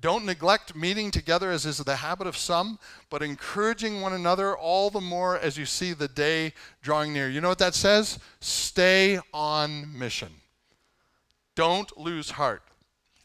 Don't 0.00 0.24
neglect 0.24 0.76
meeting 0.76 1.10
together 1.10 1.50
as 1.50 1.66
is 1.66 1.78
the 1.78 1.96
habit 1.96 2.28
of 2.28 2.36
some, 2.36 2.78
but 3.10 3.22
encouraging 3.22 4.00
one 4.00 4.12
another 4.12 4.56
all 4.56 4.90
the 4.90 5.00
more 5.00 5.36
as 5.36 5.58
you 5.58 5.66
see 5.66 5.92
the 5.92 6.06
day 6.06 6.52
drawing 6.82 7.12
near. 7.12 7.28
You 7.28 7.40
know 7.40 7.48
what 7.48 7.58
that 7.58 7.74
says? 7.74 8.20
Stay 8.40 9.18
on 9.34 9.98
mission. 9.98 10.30
Don't 11.56 11.98
lose 11.98 12.30
heart. 12.30 12.62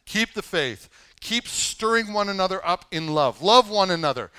Keep 0.06 0.34
the 0.34 0.42
faith. 0.42 0.90
Keep 1.22 1.48
stirring 1.48 2.12
one 2.12 2.28
another 2.28 2.66
up 2.66 2.86
in 2.92 3.14
love. 3.14 3.44
Love 3.44 3.70
one 3.70 3.92
another. 3.92 4.32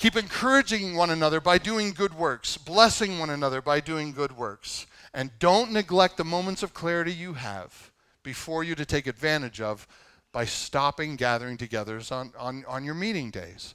Keep 0.00 0.16
encouraging 0.16 0.96
one 0.96 1.10
another 1.10 1.42
by 1.42 1.58
doing 1.58 1.92
good 1.92 2.14
works, 2.14 2.56
blessing 2.56 3.18
one 3.18 3.28
another 3.28 3.60
by 3.60 3.80
doing 3.80 4.12
good 4.12 4.34
works. 4.34 4.86
And 5.12 5.30
don't 5.38 5.72
neglect 5.72 6.16
the 6.16 6.24
moments 6.24 6.62
of 6.62 6.72
clarity 6.72 7.12
you 7.12 7.34
have 7.34 7.90
before 8.22 8.64
you 8.64 8.74
to 8.76 8.86
take 8.86 9.06
advantage 9.06 9.60
of 9.60 9.86
by 10.32 10.46
stopping 10.46 11.16
gathering 11.16 11.58
together 11.58 12.00
on, 12.10 12.32
on, 12.38 12.64
on 12.66 12.82
your 12.82 12.94
meeting 12.94 13.30
days. 13.30 13.74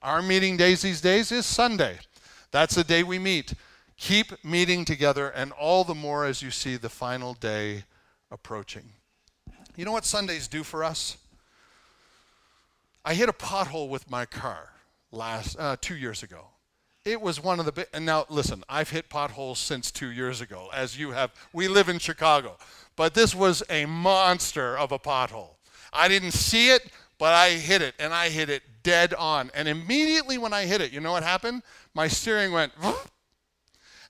Our 0.00 0.22
meeting 0.22 0.56
days 0.56 0.80
these 0.80 1.02
days 1.02 1.30
is 1.30 1.44
Sunday. 1.44 1.98
That's 2.50 2.74
the 2.74 2.82
day 2.82 3.02
we 3.02 3.18
meet. 3.18 3.52
Keep 3.98 4.42
meeting 4.42 4.86
together, 4.86 5.28
and 5.28 5.52
all 5.52 5.84
the 5.84 5.94
more 5.94 6.24
as 6.24 6.40
you 6.40 6.50
see 6.50 6.76
the 6.76 6.88
final 6.88 7.34
day 7.34 7.84
approaching. 8.30 8.84
You 9.76 9.84
know 9.84 9.92
what 9.92 10.06
Sundays 10.06 10.48
do 10.48 10.62
for 10.64 10.82
us? 10.82 11.18
I 13.04 13.12
hit 13.12 13.28
a 13.28 13.34
pothole 13.34 13.90
with 13.90 14.10
my 14.10 14.24
car 14.24 14.70
last 15.10 15.56
uh, 15.58 15.76
two 15.80 15.96
years 15.96 16.22
ago. 16.22 16.48
It 17.04 17.20
was 17.20 17.42
one 17.42 17.58
of 17.58 17.66
the 17.66 17.72
big, 17.72 17.86
and 17.94 18.04
now 18.04 18.26
listen, 18.28 18.64
I've 18.68 18.90
hit 18.90 19.08
potholes 19.08 19.58
since 19.58 19.90
two 19.90 20.10
years 20.10 20.40
ago, 20.40 20.68
as 20.74 20.98
you 20.98 21.12
have. 21.12 21.32
We 21.52 21.68
live 21.68 21.88
in 21.88 21.98
Chicago, 21.98 22.58
but 22.96 23.14
this 23.14 23.34
was 23.34 23.62
a 23.70 23.86
monster 23.86 24.76
of 24.76 24.92
a 24.92 24.98
pothole. 24.98 25.56
I 25.92 26.08
didn't 26.08 26.32
see 26.32 26.70
it, 26.70 26.90
but 27.18 27.32
I 27.32 27.50
hit 27.50 27.82
it, 27.82 27.94
and 27.98 28.12
I 28.12 28.28
hit 28.28 28.50
it 28.50 28.62
dead 28.82 29.14
on. 29.14 29.50
And 29.54 29.68
immediately 29.68 30.38
when 30.38 30.52
I 30.52 30.66
hit 30.66 30.80
it, 30.80 30.92
you 30.92 31.00
know 31.00 31.12
what 31.12 31.22
happened? 31.22 31.62
My 31.94 32.08
steering 32.08 32.52
went, 32.52 32.72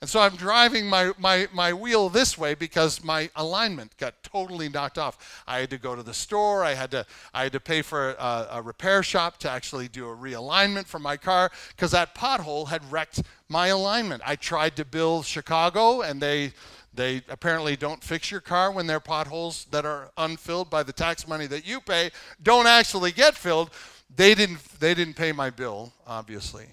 and 0.01 0.09
so 0.09 0.21
I'm 0.21 0.37
driving 0.37 0.87
my, 0.87 1.13
my, 1.19 1.49
my 1.53 1.73
wheel 1.73 2.09
this 2.09 2.39
way 2.39 2.55
because 2.55 3.03
my 3.03 3.31
alignment 3.35 3.97
got 3.97 4.23
totally 4.23 4.69
knocked 4.69 4.97
off. 4.97 5.43
I 5.45 5.59
had 5.59 5.71
to 5.71 5.79
go 5.79 5.97
to 5.97 6.05
the 6.05 6.15
store. 6.15 6.63
I 6.63 6.75
had 6.75 6.93
to, 6.93 7.05
I 7.35 7.43
had 7.43 7.53
to 7.53 7.61
pay 7.61 7.83
for 7.83 8.11
a, 8.11 8.47
a 8.53 8.63
repair 8.63 9.03
shop 9.03 9.39
to 9.39 9.51
actually 9.51 9.89
do 9.89 10.09
a 10.09 10.17
realignment 10.17 10.87
for 10.87 11.01
my 11.01 11.17
car 11.17 11.51
because 11.71 11.91
that 11.91 12.15
pothole 12.15 12.69
had 12.69 12.89
wrecked 12.93 13.23
my 13.49 13.69
alignment. 13.69 14.23
I 14.25 14.37
tried 14.37 14.77
to 14.77 14.85
build 14.85 15.27
Chicago 15.27 16.03
and 16.03 16.21
they, 16.21 16.53
they 16.95 17.23
apparently 17.29 17.75
don't 17.75 18.03
fix 18.03 18.31
your 18.31 18.41
car 18.41 18.71
when 18.71 18.87
there 18.87 18.99
are 18.99 19.01
potholes 19.01 19.67
that 19.73 19.85
are 19.85 20.13
unfilled 20.17 20.71
by 20.71 20.85
the 20.85 20.93
tax 20.93 21.27
money 21.27 21.49
that 21.49 21.67
you 21.67 21.81
pay, 21.81 22.13
don't 22.41 22.69
actually 22.69 23.11
get 23.11 23.35
filled. 23.35 23.71
They 24.15 24.37
didn't, 24.37 24.63
they 24.79 24.95
didn't 24.95 25.15
pay 25.15 25.33
my 25.33 25.51
bill, 25.51 25.93
obviously. 26.07 26.67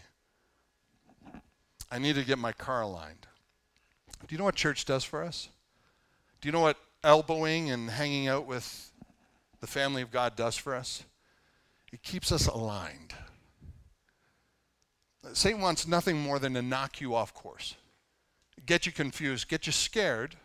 I 1.95 1.97
need 1.97 2.15
to 2.15 2.25
get 2.25 2.37
my 2.37 2.51
car 2.51 2.81
aligned. 2.81 3.25
Do 4.27 4.35
you 4.35 4.37
know 4.37 4.43
what 4.43 4.55
church 4.55 4.83
does 4.83 5.05
for 5.05 5.23
us? 5.23 5.47
Do 6.41 6.49
you 6.49 6.51
know 6.51 6.59
what 6.59 6.75
elbowing 7.05 7.71
and 7.71 7.89
hanging 7.89 8.27
out 8.27 8.45
with 8.45 8.91
the 9.61 9.67
family 9.67 10.01
of 10.01 10.11
God 10.11 10.35
does 10.35 10.57
for 10.57 10.75
us? 10.75 11.03
It 11.93 12.03
keeps 12.03 12.33
us 12.33 12.47
aligned. 12.47 13.13
Satan 15.31 15.61
wants 15.61 15.87
nothing 15.87 16.17
more 16.17 16.37
than 16.37 16.55
to 16.55 16.61
knock 16.61 16.99
you 16.99 17.15
off 17.15 17.33
course, 17.33 17.75
get 18.65 18.85
you 18.85 18.91
confused, 18.91 19.47
get 19.47 19.65
you 19.65 19.71
scared, 19.71 20.35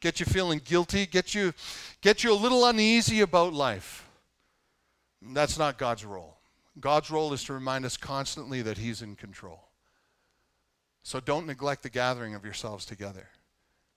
get 0.00 0.20
you 0.20 0.26
feeling 0.26 0.60
guilty, 0.62 1.06
get 1.06 1.34
you, 1.34 1.54
get 2.02 2.22
you 2.22 2.30
a 2.30 2.36
little 2.36 2.66
uneasy 2.66 3.22
about 3.22 3.54
life. 3.54 4.06
That's 5.22 5.56
not 5.56 5.78
God's 5.78 6.04
role. 6.04 6.36
God's 6.78 7.10
role 7.10 7.32
is 7.32 7.44
to 7.44 7.54
remind 7.54 7.86
us 7.86 7.96
constantly 7.96 8.60
that 8.60 8.76
He's 8.76 9.00
in 9.00 9.16
control. 9.16 9.65
So 11.06 11.20
don't 11.20 11.46
neglect 11.46 11.84
the 11.84 11.88
gathering 11.88 12.34
of 12.34 12.44
yourselves 12.44 12.84
together 12.84 13.28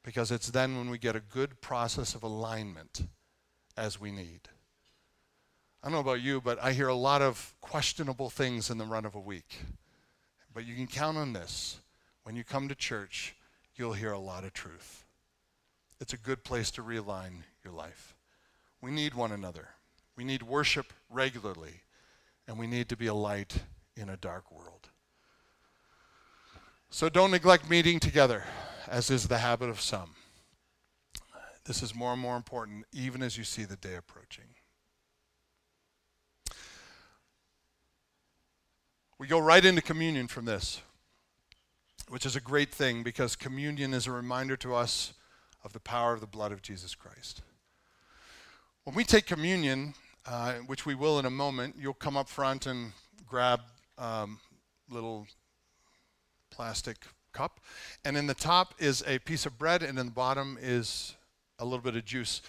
because 0.04 0.30
it's 0.30 0.52
then 0.52 0.78
when 0.78 0.92
we 0.92 1.00
get 1.00 1.16
a 1.16 1.20
good 1.20 1.60
process 1.60 2.14
of 2.14 2.22
alignment 2.22 3.08
as 3.76 4.00
we 4.00 4.12
need. 4.12 4.42
I 5.82 5.88
don't 5.88 5.94
know 5.94 6.02
about 6.02 6.22
you, 6.22 6.40
but 6.40 6.62
I 6.62 6.72
hear 6.72 6.88
a 6.88 6.94
lot 6.94 7.24
of 7.24 7.56
questionable 7.62 8.30
things 8.30 8.70
in 8.70 8.78
the 8.78 8.86
run 8.86 9.08
of 9.08 9.16
a 9.16 9.20
week. 9.20 9.62
But 10.54 10.68
you 10.68 10.76
can 10.76 10.86
count 10.86 11.18
on 11.18 11.34
this. 11.34 11.80
When 12.26 12.36
you 12.36 12.44
come 12.44 12.68
to 12.68 12.76
church, 12.76 13.36
you'll 13.76 13.94
hear 13.94 14.12
a 14.12 14.20
lot 14.20 14.44
of 14.44 14.54
truth. 14.54 15.04
It's 16.00 16.14
a 16.14 16.18
good 16.18 16.44
place 16.44 16.70
to 16.70 16.84
realign 16.84 17.42
your 17.64 17.74
life. 17.74 18.16
We 18.82 18.92
need 18.92 19.16
one 19.16 19.32
another. 19.32 19.70
We 20.16 20.24
need 20.24 20.44
worship 20.44 20.94
regularly, 21.10 21.82
and 22.48 22.60
we 22.60 22.68
need 22.68 22.88
to 22.90 22.96
be 22.96 23.08
a 23.08 23.16
light 23.16 23.64
in 23.96 24.10
a 24.10 24.16
dark 24.16 24.52
world. 24.52 24.79
So 26.92 27.08
don't 27.08 27.30
neglect 27.30 27.70
meeting 27.70 28.00
together, 28.00 28.46
as 28.88 29.12
is 29.12 29.28
the 29.28 29.38
habit 29.38 29.70
of 29.70 29.80
some. 29.80 30.16
This 31.66 31.84
is 31.84 31.94
more 31.94 32.14
and 32.14 32.22
more 32.22 32.36
important, 32.36 32.86
even 32.92 33.22
as 33.22 33.38
you 33.38 33.44
see 33.44 33.64
the 33.64 33.76
day 33.76 33.94
approaching. 33.94 34.46
We 39.20 39.28
go 39.28 39.38
right 39.38 39.64
into 39.64 39.84
communion 39.84 40.28
from 40.28 40.46
this, 40.46 40.82
which 42.08 42.26
is 42.26 42.36
a 42.36 42.42
great 42.42 42.74
thing 42.74 43.04
because 43.04 43.36
communion 43.36 43.94
is 43.94 44.08
a 44.08 44.12
reminder 44.12 44.58
to 44.58 44.74
us 44.74 45.14
of 45.64 45.74
the 45.74 45.80
power 45.80 46.14
of 46.14 46.22
the 46.22 46.28
blood 46.28 46.52
of 46.52 46.64
Jesus 46.64 46.96
Christ. 46.96 47.44
When 48.84 48.96
we 48.96 49.04
take 49.04 49.28
communion, 49.28 49.94
uh, 50.26 50.54
which 50.66 50.88
we 50.88 50.96
will 50.96 51.20
in 51.20 51.26
a 51.26 51.30
moment, 51.30 51.76
you'll 51.78 51.94
come 51.94 52.18
up 52.18 52.30
front 52.30 52.66
and 52.66 52.94
grab 53.28 53.62
um, 54.00 54.40
little 54.90 55.28
plastic 56.60 56.98
cup. 57.32 57.62
And 58.04 58.18
in 58.18 58.28
the 58.28 58.34
top 58.34 58.74
is 58.80 59.02
a 59.08 59.18
piece 59.20 59.46
of 59.46 59.58
bread, 59.58 59.82
and 59.82 59.98
in 59.98 60.08
the 60.08 60.12
bottom 60.12 60.58
is 60.62 61.16
a 61.58 61.64
little 61.64 61.80
bit 61.80 61.96
of 61.96 62.04
juice. 62.04 62.42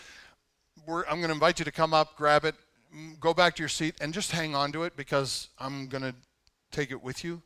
We're, 0.84 1.04
I'm 1.04 1.18
going 1.18 1.28
to 1.28 1.34
invite 1.34 1.61
you 1.61 1.64
to 1.64 1.70
come 1.70 1.94
up, 1.94 2.16
grab 2.16 2.44
it, 2.44 2.56
go 3.20 3.32
back 3.32 3.54
to 3.54 3.62
your 3.62 3.68
seat, 3.68 3.94
and 4.00 4.12
just 4.12 4.32
hang 4.32 4.56
on 4.56 4.72
to 4.72 4.82
it 4.82 4.96
because 4.96 5.46
I'm 5.61 5.86
going 5.86 6.02
to 6.02 6.12
take 6.72 6.90
it 6.90 7.00
with 7.00 7.22
you. 7.22 7.40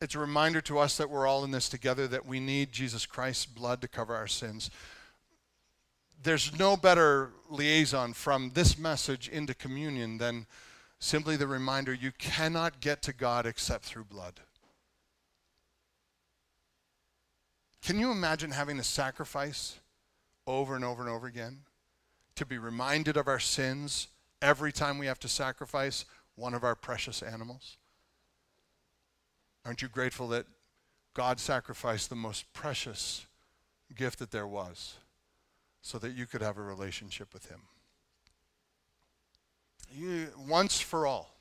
It's 0.00 0.14
a 0.14 0.18
reminder 0.18 0.62
to 0.62 0.78
us 0.78 0.96
that 0.96 1.10
we're 1.10 1.26
all 1.26 1.44
in 1.44 1.50
this 1.50 1.68
together, 1.68 2.08
that 2.08 2.24
we 2.24 2.40
need 2.40 2.72
Jesus 2.72 3.04
Christ's 3.04 3.44
blood 3.44 3.82
to 3.82 3.88
cover 3.88 4.14
our 4.14 4.26
sins. 4.26 4.70
There's 6.22 6.58
no 6.58 6.78
better 6.78 7.32
liaison 7.50 8.14
from 8.14 8.52
this 8.54 8.78
message 8.78 9.28
into 9.28 9.52
communion 9.52 10.16
than 10.16 10.46
simply 11.00 11.36
the 11.36 11.46
reminder 11.46 11.92
you 11.92 12.12
cannot 12.12 12.80
get 12.80 13.02
to 13.02 13.12
God 13.12 13.44
except 13.44 13.84
through 13.84 14.04
blood. 14.04 14.40
Can 17.82 17.98
you 17.98 18.10
imagine 18.10 18.50
having 18.50 18.76
to 18.78 18.84
sacrifice 18.84 19.78
over 20.46 20.74
and 20.74 20.84
over 20.84 21.02
and 21.02 21.10
over 21.10 21.26
again? 21.26 21.58
To 22.36 22.46
be 22.46 22.58
reminded 22.58 23.16
of 23.16 23.28
our 23.28 23.38
sins 23.38 24.08
every 24.42 24.72
time 24.72 24.98
we 24.98 25.06
have 25.06 25.18
to 25.20 25.28
sacrifice 25.28 26.04
one 26.34 26.54
of 26.54 26.64
our 26.64 26.74
precious 26.74 27.22
animals? 27.22 27.76
Aren't 29.64 29.82
you 29.82 29.88
grateful 29.88 30.28
that 30.28 30.46
God 31.14 31.40
sacrificed 31.40 32.08
the 32.08 32.16
most 32.16 32.52
precious 32.52 33.26
gift 33.96 34.18
that 34.18 34.30
there 34.30 34.46
was 34.46 34.94
so 35.80 35.98
that 35.98 36.12
you 36.12 36.26
could 36.26 36.42
have 36.42 36.58
a 36.58 36.62
relationship 36.62 37.32
with 37.32 37.46
Him? 37.46 37.62
You, 39.90 40.28
once 40.36 40.80
for 40.80 41.06
all. 41.06 41.35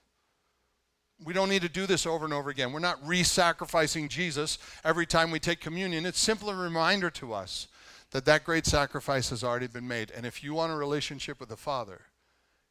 We 1.24 1.34
don't 1.34 1.50
need 1.50 1.62
to 1.62 1.70
do 1.70 1.86
this 1.86 2.06
over 2.06 2.26
and 2.26 2.34
over 2.34 2.50
again. 2.50 2.74
We're 2.74 2.80
not 2.80 3.06
re 3.06 3.24
sacrificing 3.24 4.10
Jesus 4.10 4.58
every 4.84 5.06
time 5.06 5.32
we 5.32 5.40
take 5.40 5.62
communion. 5.62 6.06
It's 6.06 6.20
simply 6.20 6.52
a 6.52 6.58
reminder 6.58 7.10
to 7.12 7.34
us 7.34 7.68
that 8.12 8.26
that 8.26 8.44
great 8.44 8.66
sacrifice 8.66 9.30
has 9.30 9.44
already 9.44 9.68
been 9.68 9.88
made. 9.88 10.12
And 10.12 10.26
if 10.26 10.44
you 10.44 10.54
want 10.54 10.74
a 10.74 10.76
relationship 10.76 11.40
with 11.40 11.50
the 11.50 11.58
Father, 11.58 12.02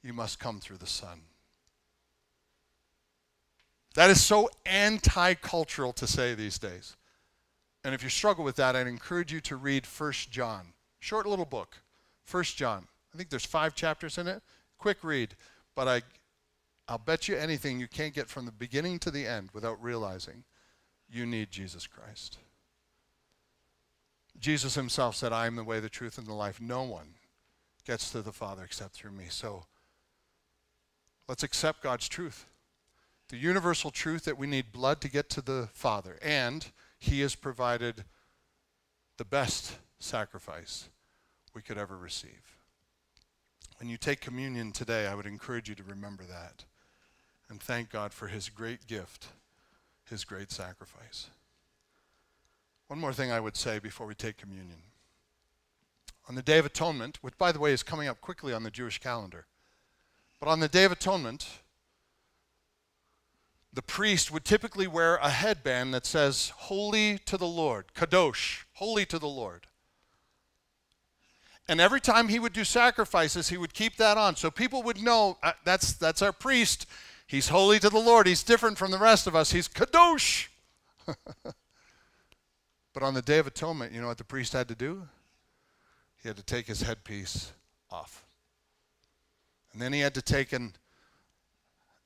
you 0.02 0.12
must 0.12 0.38
come 0.38 0.60
through 0.60 0.76
the 0.76 0.86
Son. 0.86 1.22
That 3.94 4.10
is 4.10 4.22
so 4.22 4.50
anti 4.66 5.34
cultural 5.34 5.92
to 5.94 6.06
say 6.06 6.34
these 6.34 6.58
days. 6.58 6.96
And 7.84 7.94
if 7.94 8.02
you 8.02 8.08
struggle 8.08 8.44
with 8.44 8.56
that, 8.56 8.76
I'd 8.76 8.86
encourage 8.86 9.32
you 9.32 9.40
to 9.42 9.56
read 9.56 9.86
1 9.86 10.12
John. 10.30 10.72
Short 10.98 11.26
little 11.26 11.44
book. 11.44 11.76
1 12.30 12.44
John. 12.44 12.86
I 13.12 13.16
think 13.16 13.28
there's 13.28 13.44
five 13.44 13.74
chapters 13.74 14.18
in 14.18 14.26
it. 14.26 14.42
Quick 14.78 14.98
read. 15.02 15.36
But 15.74 15.88
I 15.88 16.02
I'll 16.86 16.98
bet 16.98 17.28
you 17.28 17.36
anything 17.36 17.80
you 17.80 17.88
can't 17.88 18.14
get 18.14 18.28
from 18.28 18.44
the 18.44 18.52
beginning 18.52 18.98
to 19.00 19.10
the 19.10 19.26
end 19.26 19.50
without 19.52 19.82
realizing 19.82 20.44
you 21.08 21.24
need 21.24 21.50
Jesus 21.50 21.86
Christ. 21.86 22.38
Jesus 24.38 24.74
himself 24.74 25.16
said, 25.16 25.32
I 25.32 25.46
am 25.46 25.56
the 25.56 25.64
way, 25.64 25.80
the 25.80 25.88
truth, 25.88 26.18
and 26.18 26.26
the 26.26 26.34
life. 26.34 26.60
No 26.60 26.82
one 26.82 27.14
gets 27.86 28.10
to 28.10 28.20
the 28.20 28.32
Father 28.32 28.64
except 28.64 28.94
through 28.94 29.12
me. 29.12 29.26
So 29.28 29.64
let's 31.28 31.42
accept 31.42 31.82
God's 31.82 32.08
truth. 32.08 32.46
The 33.28 33.36
universal 33.36 33.90
truth 33.90 34.24
that 34.24 34.36
we 34.36 34.46
need 34.46 34.72
blood 34.72 35.00
to 35.00 35.08
get 35.08 35.30
to 35.30 35.40
the 35.40 35.68
Father. 35.72 36.18
And 36.20 36.66
he 36.98 37.20
has 37.20 37.34
provided 37.34 38.04
the 39.16 39.24
best 39.24 39.78
sacrifice 39.98 40.88
we 41.54 41.62
could 41.62 41.78
ever 41.78 41.96
receive. 41.96 42.58
When 43.78 43.88
you 43.88 43.96
take 43.96 44.20
communion 44.20 44.72
today, 44.72 45.06
I 45.06 45.14
would 45.14 45.26
encourage 45.26 45.68
you 45.68 45.74
to 45.76 45.84
remember 45.84 46.24
that 46.24 46.64
and 47.54 47.62
thank 47.62 47.88
God 47.88 48.12
for 48.12 48.26
his 48.26 48.48
great 48.48 48.88
gift, 48.88 49.28
his 50.10 50.24
great 50.24 50.50
sacrifice. 50.50 51.28
One 52.88 52.98
more 52.98 53.12
thing 53.12 53.30
I 53.30 53.38
would 53.38 53.56
say 53.56 53.78
before 53.78 54.08
we 54.08 54.14
take 54.16 54.36
communion. 54.36 54.78
On 56.28 56.34
the 56.34 56.42
Day 56.42 56.58
of 56.58 56.66
Atonement, 56.66 57.20
which 57.22 57.38
by 57.38 57.52
the 57.52 57.60
way 57.60 57.72
is 57.72 57.84
coming 57.84 58.08
up 58.08 58.20
quickly 58.20 58.52
on 58.52 58.64
the 58.64 58.72
Jewish 58.72 58.98
calendar, 58.98 59.46
but 60.40 60.48
on 60.48 60.58
the 60.58 60.66
Day 60.66 60.82
of 60.82 60.90
Atonement, 60.90 61.60
the 63.72 63.82
priest 63.82 64.32
would 64.32 64.44
typically 64.44 64.88
wear 64.88 65.14
a 65.22 65.30
headband 65.30 65.94
that 65.94 66.06
says, 66.06 66.50
Holy 66.56 67.18
to 67.18 67.36
the 67.36 67.46
Lord, 67.46 67.84
Kadosh, 67.94 68.64
holy 68.72 69.06
to 69.06 69.20
the 69.20 69.28
Lord. 69.28 69.68
And 71.68 71.80
every 71.80 72.00
time 72.00 72.26
he 72.26 72.40
would 72.40 72.52
do 72.52 72.64
sacrifices, 72.64 73.50
he 73.50 73.56
would 73.56 73.74
keep 73.74 73.96
that 73.98 74.18
on. 74.18 74.34
So 74.34 74.50
people 74.50 74.82
would 74.82 75.00
know 75.00 75.38
uh, 75.40 75.52
that's, 75.64 75.92
that's 75.92 76.20
our 76.20 76.32
priest. 76.32 76.86
He's 77.26 77.48
holy 77.48 77.78
to 77.78 77.88
the 77.88 77.98
Lord. 77.98 78.26
He's 78.26 78.42
different 78.42 78.78
from 78.78 78.90
the 78.90 78.98
rest 78.98 79.26
of 79.26 79.34
us. 79.34 79.52
He's 79.52 79.68
kadosh. 79.68 80.48
but 81.06 83.02
on 83.02 83.14
the 83.14 83.22
Day 83.22 83.38
of 83.38 83.46
Atonement, 83.46 83.92
you 83.92 84.00
know 84.00 84.08
what 84.08 84.18
the 84.18 84.24
priest 84.24 84.52
had 84.52 84.68
to 84.68 84.74
do? 84.74 85.08
He 86.22 86.28
had 86.28 86.36
to 86.36 86.42
take 86.42 86.66
his 86.66 86.82
headpiece 86.82 87.52
off. 87.90 88.24
And 89.72 89.80
then 89.80 89.92
he 89.92 90.00
had 90.00 90.14
to 90.14 90.22
take 90.22 90.52
an, 90.52 90.74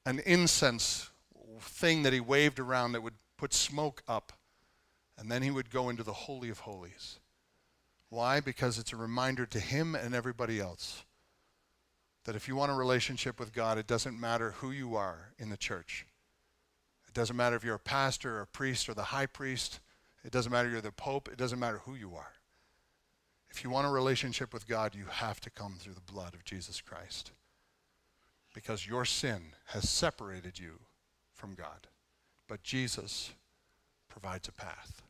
an 0.07 0.21
incense 0.21 1.11
thing 1.61 2.03
that 2.05 2.13
he 2.13 2.21
waved 2.21 2.59
around 2.59 2.93
that 2.93 3.03
would 3.03 3.15
put 3.37 3.53
smoke 3.53 4.03
up. 4.09 4.33
And 5.19 5.31
then 5.31 5.43
he 5.43 5.51
would 5.51 5.71
go 5.71 5.89
into 5.89 6.05
the 6.05 6.13
Holy 6.13 6.49
of 6.49 6.61
Holies. 6.61 7.19
Why? 8.09 8.41
Because 8.41 8.79
it's 8.79 8.93
a 8.93 8.97
reminder 8.97 9.47
to 9.47 9.59
him 9.59 9.95
and 9.95 10.15
everybody 10.15 10.61
else 10.61 11.05
that 12.25 12.37
if 12.37 12.49
you 12.49 12.57
want 12.57 12.71
a 12.71 12.75
relationship 12.75 13.41
with 13.41 13.53
God, 13.53 13.79
it 13.79 13.87
doesn't 13.87 14.19
matter 14.19 14.53
who 14.59 14.71
you 14.71 14.97
are 14.97 15.33
in 15.39 15.49
the 15.49 15.57
church. 15.57 16.07
It 17.07 17.15
doesn't 17.15 17.37
matter 17.37 17.57
if 17.57 17.65
you're 17.65 17.75
a 17.77 17.79
pastor 17.79 18.39
or 18.39 18.43
a 18.43 18.47
priest 18.47 18.89
or 18.89 18.95
the 18.95 19.05
high 19.05 19.27
priest. 19.27 19.81
It 20.25 20.33
doesn't 20.33 20.53
matter 20.53 20.69
if 20.69 20.73
you're 20.73 20.81
the 20.81 20.93
pope. 20.93 21.29
It 21.29 21.39
doesn't 21.39 21.59
matter 21.59 21.81
who 21.85 21.95
you 21.95 22.15
are. 22.15 22.33
If 23.51 23.65
you 23.65 23.71
want 23.71 23.87
a 23.87 23.91
relationship 23.91 24.53
with 24.53 24.69
God, 24.69 24.95
you 24.95 25.07
have 25.11 25.41
to 25.41 25.51
come 25.51 25.77
through 25.79 25.95
the 25.95 26.13
blood 26.13 26.35
of 26.35 26.45
Jesus 26.45 26.81
Christ. 26.81 27.33
Because 28.55 28.87
your 28.87 29.05
sin 29.05 29.53
has 29.67 29.89
separated 29.89 30.59
you 30.59 30.81
from 31.33 31.55
God. 31.55 31.87
But 32.47 32.63
Jesus 32.63 33.33
provides 34.09 34.49
a 34.49 34.53
path. 34.53 35.03